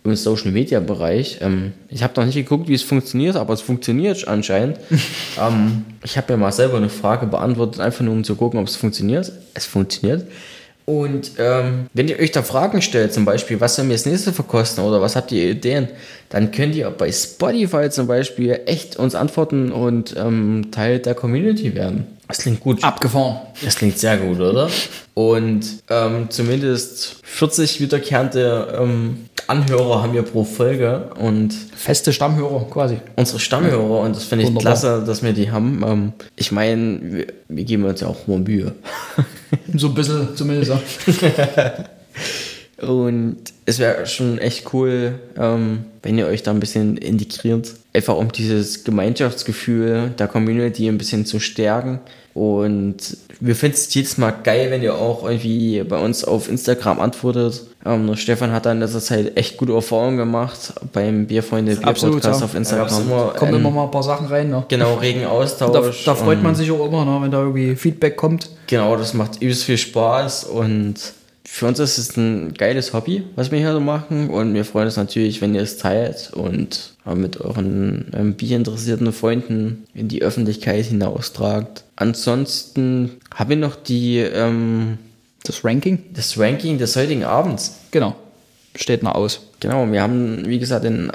im 0.04 0.14
Social 0.18 0.52
Media 0.52 0.82
Bereich. 0.82 1.40
Ähm, 1.40 1.72
ich 1.90 2.04
habe 2.04 2.14
noch 2.20 2.26
nicht 2.26 2.36
geguckt, 2.36 2.68
wie 2.68 2.74
es 2.74 2.84
funktioniert, 2.84 3.38
aber 3.38 3.54
es 3.54 3.62
funktioniert 3.62 4.28
anscheinend. 4.28 4.78
ähm, 5.42 5.86
ich 6.04 6.18
habe 6.18 6.34
ja 6.34 6.38
mal 6.38 6.52
selber 6.52 6.76
eine 6.76 6.90
Frage 6.90 7.28
beantwortet, 7.28 7.80
einfach 7.80 8.04
nur 8.04 8.14
um 8.14 8.26
zu 8.26 8.36
gucken, 8.36 8.60
ob 8.60 8.68
es 8.68 8.76
funktioniert. 8.76 9.32
Es 9.54 9.66
funktioniert. 9.66 10.28
Und 10.86 11.32
ähm, 11.40 11.88
wenn 11.94 12.08
ihr 12.08 12.20
euch 12.20 12.32
da 12.32 12.44
Fragen 12.44 12.82
stellt, 12.84 13.12
zum 13.12 13.26
Beispiel, 13.26 13.60
was 13.60 13.76
sollen 13.76 13.88
wir 13.90 13.96
als 13.96 14.06
nächstes 14.06 14.36
verkosten 14.36 14.84
oder 14.84 15.02
was 15.02 15.16
habt 15.16 15.32
ihr 15.32 15.50
Ideen, 15.50 15.88
dann 16.30 16.52
könnt 16.52 16.76
ihr 16.76 16.90
bei 16.92 17.12
Spotify 17.12 17.90
zum 17.90 18.06
Beispiel 18.06 18.60
echt 18.68 18.96
uns 18.98 19.16
antworten 19.16 19.72
und 19.72 20.16
ähm, 20.16 20.68
Teil 20.72 21.00
der 21.00 21.16
Community 21.16 21.74
werden. 21.74 22.15
Das 22.28 22.40
klingt 22.40 22.60
gut. 22.60 22.84
Abgefahren. 22.84 23.38
Das 23.64 23.76
klingt 23.76 23.98
sehr 24.00 24.18
gut, 24.18 24.40
oder? 24.40 24.70
Und 25.14 25.64
ähm, 25.90 26.28
zumindest 26.30 27.18
40 27.24 27.80
wiederkehrende 27.82 28.78
ähm, 28.82 29.30
Anhörer 29.48 30.02
haben 30.02 30.14
wir 30.14 30.24
pro 30.24 30.44
Folge 30.44 31.10
und 31.20 31.54
Feste 31.76 32.12
Stammhörer 32.12 32.66
quasi. 32.70 32.98
unsere 33.16 33.40
Stammhörer 33.40 34.00
und 34.02 34.16
das 34.16 34.24
finde 34.24 34.44
ich 34.44 34.50
Wunderbar. 34.50 34.74
klasse, 34.74 35.04
dass 35.06 35.22
wir 35.22 35.34
die 35.34 35.52
haben. 35.52 35.84
Ähm, 35.86 36.14
ich 36.36 36.52
meine, 36.52 37.00
wir, 37.02 37.28
wir 37.48 37.64
geben 37.64 37.86
uns 37.86 38.02
ja 38.02 38.08
auch 38.08 38.28
mal 38.28 38.40
Mühe. 38.40 38.74
So 39.74 39.88
ein 39.88 39.94
bisschen 39.94 40.36
zumindest. 40.36 40.74
Und 42.82 43.38
es 43.66 43.80
wäre 43.80 44.06
schon 44.06 44.38
echt 44.38 44.74
cool, 44.74 45.20
ähm, 45.38 45.86
wenn 46.04 46.18
ihr 46.18 46.28
euch 46.28 46.44
da 46.44 46.52
ein 46.52 46.60
bisschen 46.60 46.98
integriert. 46.98 47.74
Einfach 47.94 48.18
um 48.18 48.32
dieses 48.32 48.84
Gemeinschaftsgefühl 48.84 50.12
der 50.18 50.28
Community 50.28 50.88
ein 50.88 50.98
bisschen 50.98 51.26
zu 51.26 51.40
stärken. 51.40 52.00
Und 52.34 53.16
wir 53.40 53.56
finden 53.56 53.76
es 53.76 53.94
jedes 53.94 54.18
Mal 54.18 54.32
geil, 54.32 54.70
wenn 54.70 54.84
ihr 54.84 54.96
auch 54.96 55.24
irgendwie 55.24 55.84
bei 55.84 55.98
uns 55.98 56.26
auf 56.26 56.50
Instagram 56.50 57.00
antwortet. 57.00 57.64
Ähm, 57.86 58.14
Stefan 58.18 58.52
hat 58.52 58.66
da 58.66 58.74
in 58.74 58.82
letzter 58.82 59.00
Zeit 59.00 59.38
echt 59.38 59.56
gute 59.56 59.74
Erfahrungen 59.74 60.18
gemacht 60.18 60.74
beim 60.92 61.28
Bierfreunde 61.28 61.78
Bier 61.78 61.94
Podcast 61.94 62.42
ja. 62.42 62.46
auf 62.46 62.56
Instagram. 62.56 62.90
Ja, 62.90 63.00
immer, 63.00 63.34
Kommen 63.38 63.54
ähm, 63.54 63.60
immer 63.62 63.72
mal 63.72 63.84
ein 63.86 63.92
paar 63.92 64.04
Sachen 64.04 64.28
rein. 64.28 64.50
Ne? 64.50 64.66
Genau, 64.68 64.96
regen 65.02 65.22
Da, 65.22 65.30
Austausch. 65.30 66.04
da 66.04 66.16
freut 66.16 66.40
ähm, 66.40 66.44
man 66.44 66.56
sich 66.56 66.70
auch 66.72 66.86
immer, 66.86 67.06
ne, 67.06 67.20
wenn 67.22 67.32
da 67.32 67.40
irgendwie 67.40 67.78
Feedback 67.78 68.18
kommt. 68.18 68.50
Genau, 68.68 68.98
das 68.98 69.14
macht 69.14 69.42
übelst 69.42 69.64
viel 69.64 69.78
Spaß 69.78 70.44
und 70.44 70.96
für 71.48 71.68
uns 71.68 71.80
ist 71.80 71.98
es 71.98 72.18
ein 72.18 72.54
geiles 72.54 72.94
Hobby, 72.94 73.24
was 73.36 73.52
wir 73.52 73.60
hier 73.60 73.72
so 73.72 73.80
machen 73.80 74.30
und 74.30 74.54
wir 74.54 74.66
freuen 74.66 74.88
uns 74.88 74.98
natürlich, 74.98 75.42
wenn 75.42 75.54
ihr 75.54 75.62
es 75.62 75.78
teilt 75.78 76.32
und 76.34 76.94
mit 77.14 77.40
euren 77.40 78.12
ähm, 78.14 78.34
bierinteressierten 78.34 79.14
Freunden 79.14 79.86
in 79.94 80.08
die 80.08 80.24
Öffentlichkeit 80.24 80.86
hinaustragt. 80.86 81.84
Ansonsten 81.96 83.12
habe 83.34 83.54
ich 83.54 83.60
noch 83.60 83.76
die, 83.76 84.18
ähm, 84.18 84.98
Das 85.44 85.64
Ranking, 85.64 86.00
das 86.14 86.38
Ranking 86.38 86.80
des 86.80 86.96
heutigen 86.96 87.24
Abends. 87.24 87.76
genau, 87.92 88.16
steht 88.76 89.04
noch 89.04 89.14
aus. 89.16 89.42
Genau, 89.60 89.90
wir 89.92 90.02
haben, 90.02 90.46
wie 90.48 90.60
gesagt, 90.60 90.84
den 90.84 91.12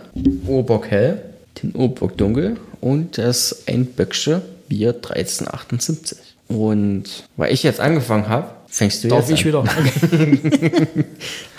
Urbock 0.47 0.87
Hell, 0.91 1.21
den 1.63 1.75
Urbock 1.75 2.17
Dunkel 2.17 2.57
und 2.81 3.19
das 3.19 3.65
Einböcksche 3.67 4.43
Bier 4.69 4.95
1378. 4.95 6.19
Und 6.47 7.25
weil 7.37 7.53
ich 7.53 7.63
jetzt 7.63 7.81
angefangen 7.81 8.29
habe, 8.29 8.49
fängst 8.71 9.05
du 9.05 9.09
Darf 9.09 9.29
jetzt 9.29 9.41
ich 9.41 9.55
an. 9.55 9.65
wieder? 9.65 10.95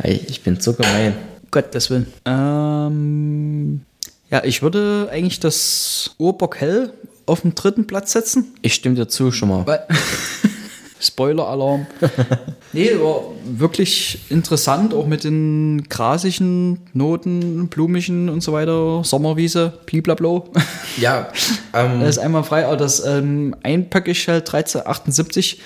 Hey, 0.02 0.20
ich 0.28 0.42
bin 0.42 0.60
so 0.60 0.74
gemein. 0.74 1.14
Gottes 1.52 1.90
Willen. 1.90 2.08
Ähm, 2.26 3.82
ja, 4.30 4.44
ich 4.44 4.62
würde 4.62 5.10
eigentlich 5.12 5.40
das 5.40 6.16
Urbock 6.18 6.60
Hell 6.60 6.94
auf 7.26 7.42
den 7.42 7.54
dritten 7.56 7.86
Platz 7.88 8.14
setzen. 8.14 8.54
Ich 8.62 8.74
stimme 8.74 8.96
dir 8.96 9.08
zu 9.08 9.32
schon 9.32 9.50
mal. 9.50 9.68
Weil 9.68 9.86
Spoiler-Alarm. 11.02 11.88
nee, 12.74 12.92
war 13.00 13.24
wirklich 13.44 14.20
interessant, 14.30 14.94
auch 14.94 15.08
mit 15.08 15.24
den 15.24 15.84
grasigen 15.90 16.80
Noten, 16.94 17.68
blumigen 17.70 18.30
und 18.30 18.42
so 18.42 18.54
weiter. 18.54 19.04
Sommerwiese, 19.04 19.74
bliblablo. 19.88 20.50
Ja, 20.98 21.30
ähm, 21.74 22.02
Das 22.02 22.10
ist 22.12 22.18
einmal 22.20 22.44
frei, 22.44 22.66
aber 22.68 22.78
das 22.78 23.04
ähm, 23.06 23.56
Einpackig 23.64 24.28
halt 24.28 24.48
1378, 24.54 25.60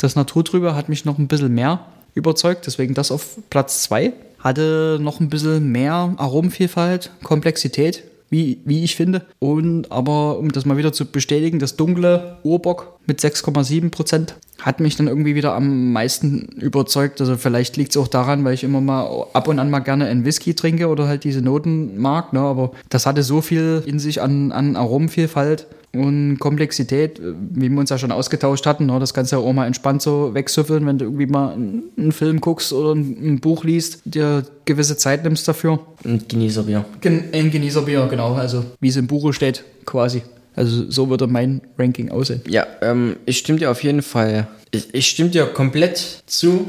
das 0.00 0.16
Naturtrüber 0.16 0.74
hat 0.74 0.88
mich 0.88 1.04
noch 1.04 1.18
ein 1.18 1.28
bisschen 1.28 1.54
mehr 1.54 1.80
überzeugt, 2.14 2.66
deswegen 2.66 2.94
das 2.94 3.10
auf 3.10 3.38
Platz 3.50 3.82
2. 3.84 4.12
Hatte 4.38 4.98
noch 5.00 5.20
ein 5.20 5.28
bisschen 5.28 5.70
mehr 5.70 6.14
Aromenvielfalt, 6.16 7.10
Komplexität, 7.22 8.04
wie, 8.30 8.58
wie 8.64 8.84
ich 8.84 8.96
finde. 8.96 9.26
Und 9.38 9.92
aber, 9.92 10.38
um 10.38 10.50
das 10.50 10.64
mal 10.64 10.78
wieder 10.78 10.92
zu 10.92 11.04
bestätigen, 11.04 11.58
das 11.58 11.76
dunkle 11.76 12.38
Urbock 12.42 12.98
mit 13.06 13.20
6,7 13.20 13.90
Prozent 13.90 14.36
hat 14.60 14.80
mich 14.80 14.96
dann 14.96 15.08
irgendwie 15.08 15.34
wieder 15.34 15.54
am 15.54 15.92
meisten 15.92 16.46
überzeugt. 16.60 17.20
Also 17.20 17.36
vielleicht 17.36 17.76
liegt 17.76 17.90
es 17.90 17.96
auch 17.96 18.08
daran, 18.08 18.44
weil 18.44 18.54
ich 18.54 18.64
immer 18.64 18.80
mal 18.80 19.26
ab 19.32 19.48
und 19.48 19.58
an 19.58 19.70
mal 19.70 19.80
gerne 19.80 20.06
einen 20.06 20.24
Whisky 20.24 20.54
trinke 20.54 20.88
oder 20.88 21.08
halt 21.08 21.24
diese 21.24 21.42
Noten 21.42 21.98
mag. 21.98 22.32
Ne? 22.32 22.40
Aber 22.40 22.72
das 22.88 23.04
hatte 23.04 23.22
so 23.22 23.40
viel 23.42 23.82
in 23.84 23.98
sich 23.98 24.22
an, 24.22 24.52
an 24.52 24.76
Aromenvielfalt 24.76 25.66
und 25.92 26.38
Komplexität, 26.38 27.18
äh, 27.18 27.34
wie 27.50 27.68
wir 27.68 27.78
uns 27.78 27.90
ja 27.90 27.98
schon 27.98 28.12
ausgetauscht 28.12 28.66
hatten. 28.66 28.86
Ne? 28.86 28.98
Das 29.00 29.14
kannst 29.14 29.32
du 29.32 29.36
ja 29.36 29.42
auch 29.42 29.52
mal 29.52 29.66
entspannt 29.66 30.02
so 30.02 30.34
wegsüffeln, 30.34 30.86
wenn 30.86 30.98
du 30.98 31.06
irgendwie 31.06 31.26
mal 31.26 31.52
einen 31.52 32.12
Film 32.12 32.40
guckst 32.40 32.72
oder 32.72 32.94
ein, 32.94 33.40
Buch 33.40 33.64
liest, 33.64 34.02
dir 34.04 34.44
gewisse 34.64 34.96
Zeit 34.96 35.24
nimmst 35.24 35.48
dafür. 35.48 35.80
ein 36.04 36.22
Genießerbier. 36.28 36.84
Gen 37.00 37.24
ein 37.32 37.50
Genießerbier, 37.50 38.06
genau. 38.08 38.34
Also 38.34 38.64
wie 38.80 38.88
es 38.88 38.96
im 38.96 39.06
Buche 39.06 39.32
steht, 39.32 39.64
quasi. 39.84 40.22
Also 40.54 40.90
so 40.90 41.08
würde 41.08 41.26
mein 41.26 41.62
Ranking 41.78 42.10
aussehen. 42.10 42.42
Ja, 42.48 42.66
ähm, 42.82 43.16
ich 43.24 43.38
stimme 43.38 43.58
dir 43.58 43.70
auf 43.70 43.82
jeden 43.82 44.02
Fall. 44.02 44.48
Ich, 44.70 44.94
ich 44.94 45.08
stimme 45.08 45.30
dir 45.30 45.46
komplett 45.46 46.22
zu. 46.26 46.68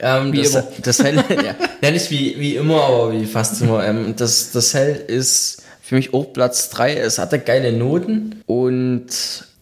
Ähm, 0.00 0.32
Wie 0.32 0.38
das, 0.38 0.54
immer. 0.54 0.64
Das 0.82 1.02
Hell, 1.02 1.24
ja, 1.82 1.90
nicht 1.90 2.10
wie, 2.10 2.38
wie 2.38 2.56
immer, 2.56 2.82
aber 2.82 3.12
wie 3.12 3.24
fast 3.24 3.62
immer. 3.62 3.84
Ähm, 3.86 4.14
das, 4.16 4.50
das 4.50 4.74
Hell 4.74 5.04
ist 5.06 5.62
für 5.92 5.96
mich 5.96 6.14
auch 6.14 6.32
Platz 6.32 6.70
3. 6.70 6.96
Es 6.96 7.18
hatte 7.18 7.38
geile 7.38 7.70
Noten 7.70 8.42
und 8.46 9.04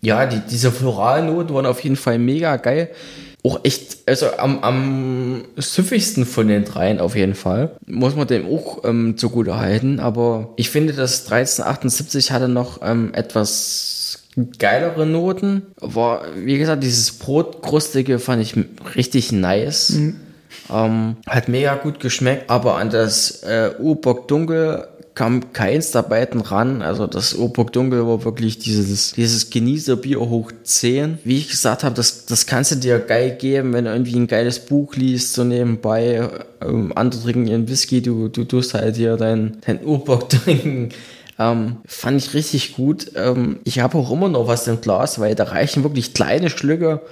ja, 0.00 0.26
die, 0.26 0.38
diese 0.48 0.70
Floralnoten 0.70 1.52
waren 1.52 1.66
auf 1.66 1.80
jeden 1.80 1.96
Fall 1.96 2.20
mega 2.20 2.56
geil. 2.56 2.90
auch 3.42 3.64
echt, 3.64 3.98
also 4.06 4.26
am, 4.38 4.60
am 4.60 5.42
süffigsten 5.56 6.26
von 6.26 6.46
den 6.46 6.64
dreien 6.64 7.00
auf 7.00 7.16
jeden 7.16 7.34
Fall. 7.34 7.72
Muss 7.84 8.14
man 8.14 8.28
dem 8.28 8.46
auch 8.46 8.84
ähm, 8.84 9.16
zugute 9.16 9.56
halten. 9.58 9.98
Aber 9.98 10.50
ich 10.54 10.70
finde, 10.70 10.92
das 10.92 11.24
1378 11.24 12.30
hatte 12.30 12.46
noch 12.46 12.78
ähm, 12.80 13.10
etwas 13.12 14.22
geilere 14.60 15.06
Noten. 15.06 15.62
War, 15.80 16.22
wie 16.36 16.58
gesagt, 16.58 16.84
dieses 16.84 17.18
Brotkrustige 17.18 18.20
fand 18.20 18.40
ich 18.40 18.54
richtig 18.94 19.32
nice. 19.32 19.98
Ähm, 20.72 21.16
hat 21.26 21.48
mega 21.48 21.74
gut 21.74 21.98
geschmeckt, 21.98 22.48
aber 22.50 22.76
an 22.76 22.90
das 22.90 23.42
äh, 23.42 23.72
U-Bock 23.80 24.28
Dunkel 24.28 24.86
kam 25.20 25.52
keins 25.52 25.90
der 25.90 26.00
beiden 26.00 26.40
ran. 26.40 26.80
Also 26.80 27.06
das 27.06 27.34
U-Bock 27.34 27.74
Dunkel 27.74 28.06
war 28.06 28.24
wirklich 28.24 28.58
dieses, 28.58 29.12
dieses 29.12 29.50
Genießerbier 29.50 30.18
hoch 30.18 30.50
10. 30.62 31.18
Wie 31.24 31.36
ich 31.36 31.50
gesagt 31.50 31.84
habe, 31.84 31.94
das, 31.94 32.24
das 32.24 32.46
kannst 32.46 32.70
du 32.70 32.76
dir 32.76 32.98
geil 33.00 33.36
geben, 33.38 33.74
wenn 33.74 33.84
du 33.84 33.92
irgendwie 33.92 34.16
ein 34.16 34.28
geiles 34.28 34.60
Buch 34.60 34.96
liest, 34.96 35.34
so 35.34 35.44
nebenbei. 35.44 36.26
Ähm, 36.62 36.92
andere 36.94 37.20
trinken 37.20 37.48
ihren 37.48 37.68
Whisky, 37.68 38.00
du, 38.00 38.28
du 38.28 38.44
tust 38.44 38.72
halt 38.72 38.96
hier 38.96 39.18
dein, 39.18 39.58
dein 39.66 39.84
U-Bock 39.84 40.30
trinken. 40.30 40.88
Ähm, 41.38 41.76
fand 41.84 42.16
ich 42.16 42.32
richtig 42.32 42.76
gut. 42.76 43.12
Ähm, 43.14 43.60
ich 43.64 43.80
habe 43.80 43.98
auch 43.98 44.10
immer 44.10 44.30
noch 44.30 44.48
was 44.48 44.66
im 44.68 44.80
Glas, 44.80 45.20
weil 45.20 45.34
da 45.34 45.44
reichen 45.44 45.82
wirklich 45.82 46.14
kleine 46.14 46.48
Schlücke, 46.48 47.02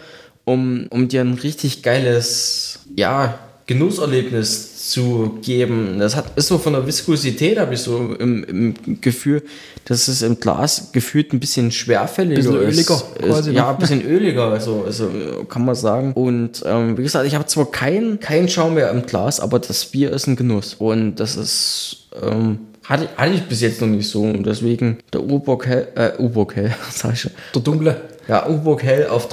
um, 0.46 0.86
um 0.88 1.08
dir 1.08 1.20
ein 1.20 1.34
richtig 1.34 1.82
geiles, 1.82 2.78
ja, 2.96 3.38
Genusserlebnis 3.68 4.90
zu 4.90 5.38
geben. 5.42 5.98
Das 5.98 6.16
hat, 6.16 6.36
ist 6.36 6.48
so 6.48 6.56
von 6.58 6.72
der 6.72 6.86
Viskosität, 6.86 7.58
habe 7.58 7.74
ich 7.74 7.80
so 7.80 8.14
im, 8.18 8.42
im 8.44 9.00
Gefühl, 9.02 9.42
dass 9.84 10.08
es 10.08 10.22
im 10.22 10.40
Glas 10.40 10.90
gefühlt 10.92 11.32
ein 11.34 11.38
bisschen 11.40 11.70
schwerfälliger 11.70 12.36
Bisschen 12.40 12.56
ist. 12.62 12.76
öliger 12.78 12.94
ist. 12.94 13.04
quasi, 13.18 13.52
Ja, 13.52 13.64
ne? 13.64 13.68
ein 13.68 13.76
bisschen 13.78 14.02
öliger, 14.02 14.44
also, 14.50 14.84
also 14.86 15.10
kann 15.48 15.64
man 15.66 15.74
sagen. 15.74 16.12
Und 16.14 16.62
ähm, 16.66 16.96
wie 16.96 17.02
gesagt, 17.02 17.26
ich 17.26 17.34
habe 17.34 17.44
zwar 17.46 17.70
keinen 17.70 18.18
kein 18.20 18.48
Schaum 18.48 18.74
mehr 18.74 18.90
im 18.90 19.04
Glas, 19.04 19.38
aber 19.38 19.58
das 19.58 19.84
Bier 19.84 20.12
ist 20.12 20.26
ein 20.26 20.36
Genuss. 20.36 20.74
Und 20.78 21.16
das 21.16 21.36
ist, 21.36 22.08
ähm, 22.22 22.60
hatte, 22.84 23.08
hatte 23.18 23.34
ich 23.34 23.42
bis 23.42 23.60
jetzt 23.60 23.82
noch 23.82 23.88
nicht 23.88 24.08
so. 24.08 24.22
Und 24.22 24.44
deswegen 24.46 24.96
der 25.12 25.22
U-Bock 25.22 25.66
Hell, 25.66 25.88
äh, 25.94 26.12
U-Bock 26.18 26.56
Hell, 26.56 26.74
sag 26.90 27.12
ich 27.12 27.20
schon. 27.20 27.32
Der 27.54 27.60
Dunkle. 27.60 28.00
Ja, 28.28 28.48
U-Bock 28.48 28.82
Hell 28.82 29.08
auf 29.08 29.28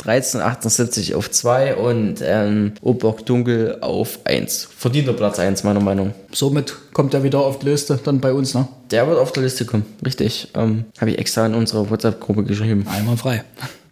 3, 0.00 0.12
1378 0.12 1.14
auf 1.14 1.30
2 1.30 1.76
und 1.76 2.16
ähm, 2.22 2.72
U-Bock 2.82 3.26
Dunkel 3.26 3.78
auf 3.80 4.20
1. 4.24 4.68
Verdienter 4.76 5.12
Platz 5.12 5.38
1, 5.38 5.62
meiner 5.64 5.80
Meinung. 5.80 6.14
Somit 6.32 6.74
kommt 6.92 7.14
er 7.14 7.22
wieder 7.22 7.40
auf 7.40 7.58
die 7.58 7.66
Liste 7.66 7.98
dann 8.02 8.20
bei 8.20 8.32
uns, 8.32 8.54
ne? 8.54 8.66
Der 8.90 9.06
wird 9.06 9.18
auf 9.18 9.32
der 9.32 9.42
Liste 9.42 9.66
kommen, 9.66 9.84
richtig. 10.04 10.48
Ähm, 10.54 10.86
Habe 10.98 11.10
ich 11.10 11.18
extra 11.18 11.44
in 11.46 11.54
unserer 11.54 11.90
WhatsApp-Gruppe 11.90 12.44
geschrieben. 12.44 12.86
Einmal 12.88 13.16
frei. 13.16 13.44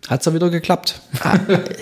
Hat's 0.08 0.24
ja 0.24 0.32
wieder 0.32 0.48
geklappt. 0.48 1.00
Ah, 1.20 1.38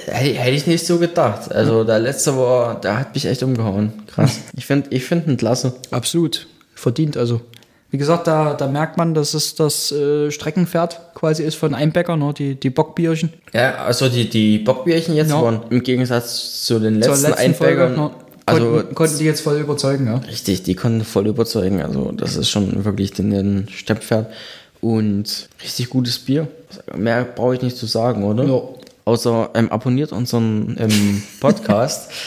hätte, 0.06 0.38
hätte 0.38 0.50
ich 0.50 0.66
nicht 0.66 0.84
so 0.84 0.98
gedacht. 0.98 1.52
Also 1.52 1.84
der 1.84 2.00
letzte 2.00 2.36
war, 2.36 2.80
der 2.80 2.98
hat 2.98 3.14
mich 3.14 3.26
echt 3.26 3.44
umgehauen. 3.44 3.92
Krass. 4.08 4.40
Ich 4.56 4.66
finde 4.66 4.88
ich 4.90 5.04
find 5.04 5.28
ihn 5.28 5.36
klasse. 5.36 5.74
Absolut. 5.92 6.48
Verdient 6.74 7.16
also. 7.16 7.40
Wie 7.96 7.98
gesagt, 7.98 8.26
da, 8.26 8.52
da 8.52 8.66
merkt 8.66 8.98
man, 8.98 9.14
dass 9.14 9.32
es 9.32 9.54
das 9.54 9.90
äh, 9.90 10.30
Streckenpferd 10.30 11.00
quasi 11.14 11.42
ist 11.42 11.54
von 11.54 11.74
Einbäcker, 11.74 12.18
ne? 12.18 12.34
die, 12.36 12.54
die 12.54 12.68
Bockbierchen. 12.68 13.32
Ja, 13.54 13.76
also 13.76 14.10
die, 14.10 14.28
die 14.28 14.58
Bockbierchen 14.58 15.14
jetzt 15.14 15.30
Ja. 15.30 15.40
waren 15.40 15.62
im 15.70 15.82
Gegensatz 15.82 16.66
zu 16.66 16.78
den 16.78 16.96
letzten, 16.96 17.30
letzten 17.30 17.54
Folge 17.54 17.84
Einbäckern. 17.84 17.96
ne? 17.96 18.10
also 18.44 18.70
konnten, 18.70 18.94
konnten 18.94 19.18
die 19.18 19.24
jetzt 19.24 19.40
voll 19.40 19.56
überzeugen. 19.56 20.08
Ja? 20.08 20.16
Richtig, 20.28 20.62
die 20.64 20.74
konnten 20.74 21.06
voll 21.06 21.26
überzeugen. 21.26 21.80
Also 21.80 22.12
das 22.12 22.36
ist 22.36 22.50
schon 22.50 22.84
wirklich 22.84 23.12
den, 23.12 23.30
den 23.30 23.66
Stepppferd. 23.74 24.26
Und 24.82 25.48
richtig 25.62 25.88
gutes 25.88 26.18
Bier. 26.18 26.48
Mehr 26.94 27.24
brauche 27.24 27.54
ich 27.54 27.62
nicht 27.62 27.78
zu 27.78 27.86
sagen, 27.86 28.24
oder? 28.24 28.44
Ja. 28.44 28.60
Außer 29.06 29.52
ähm, 29.54 29.72
abonniert 29.72 30.12
unseren 30.12 30.76
ähm, 30.78 31.22
Podcast. 31.40 32.10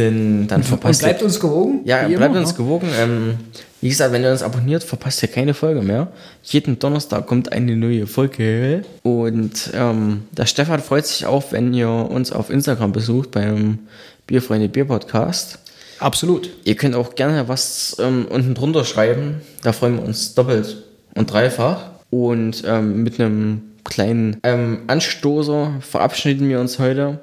denn 0.00 0.46
dann 0.48 0.60
Und 0.60 0.66
verpasst 0.66 1.02
bleibt 1.02 1.20
ihr, 1.20 1.26
uns 1.26 1.38
gewogen. 1.38 1.80
Ja, 1.84 2.06
bleibt 2.08 2.30
immer, 2.30 2.40
uns 2.40 2.50
ne? 2.50 2.56
gewogen. 2.56 2.88
Ähm, 2.98 3.34
wie 3.80 3.88
gesagt, 3.88 4.12
wenn 4.12 4.22
ihr 4.22 4.32
uns 4.32 4.42
abonniert, 4.42 4.82
verpasst 4.82 5.22
ihr 5.22 5.28
keine 5.28 5.54
Folge 5.54 5.82
mehr. 5.82 6.08
Jeden 6.42 6.78
Donnerstag 6.78 7.26
kommt 7.26 7.52
eine 7.52 7.76
neue 7.76 8.06
Folge. 8.06 8.82
Und 9.02 9.70
ähm, 9.74 10.24
der 10.32 10.46
Stefan 10.46 10.80
freut 10.80 11.06
sich 11.06 11.26
auch, 11.26 11.52
wenn 11.52 11.72
ihr 11.72 11.88
uns 11.88 12.32
auf 12.32 12.50
Instagram 12.50 12.92
besucht 12.92 13.30
beim 13.30 13.78
Bierfreunde 14.26 14.68
Bier 14.68 14.84
Podcast. 14.84 15.58
Absolut. 15.98 16.50
Ihr 16.64 16.76
könnt 16.76 16.94
auch 16.94 17.14
gerne 17.14 17.48
was 17.48 17.96
ähm, 18.00 18.26
unten 18.28 18.54
drunter 18.54 18.84
schreiben. 18.84 19.42
Da 19.62 19.72
freuen 19.72 19.96
wir 19.96 20.04
uns 20.04 20.34
doppelt 20.34 20.84
und 21.14 21.30
dreifach. 21.30 21.90
Und 22.10 22.64
ähm, 22.66 23.02
mit 23.02 23.20
einem 23.20 23.62
kleinen 23.84 24.38
ähm, 24.42 24.82
Anstoßer 24.88 25.74
verabschieden 25.80 26.48
wir 26.48 26.60
uns 26.60 26.78
heute. 26.78 27.20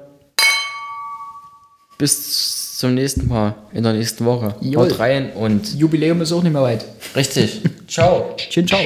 Bis 1.98 2.57
zum 2.78 2.94
nächsten 2.94 3.26
Mal 3.26 3.56
in 3.72 3.82
der 3.82 3.92
nächsten 3.92 4.24
Woche. 4.24 4.54
Jawohl. 4.60 4.88
Haut 4.88 5.00
rein 5.00 5.32
und 5.32 5.74
Jubiläum 5.74 6.20
ist 6.20 6.30
auch 6.30 6.44
nicht 6.44 6.52
mehr 6.52 6.62
weit. 6.62 6.84
richtig. 7.16 7.60
Ciao. 7.88 8.36
Tschin, 8.36 8.68
ciao. 8.68 8.80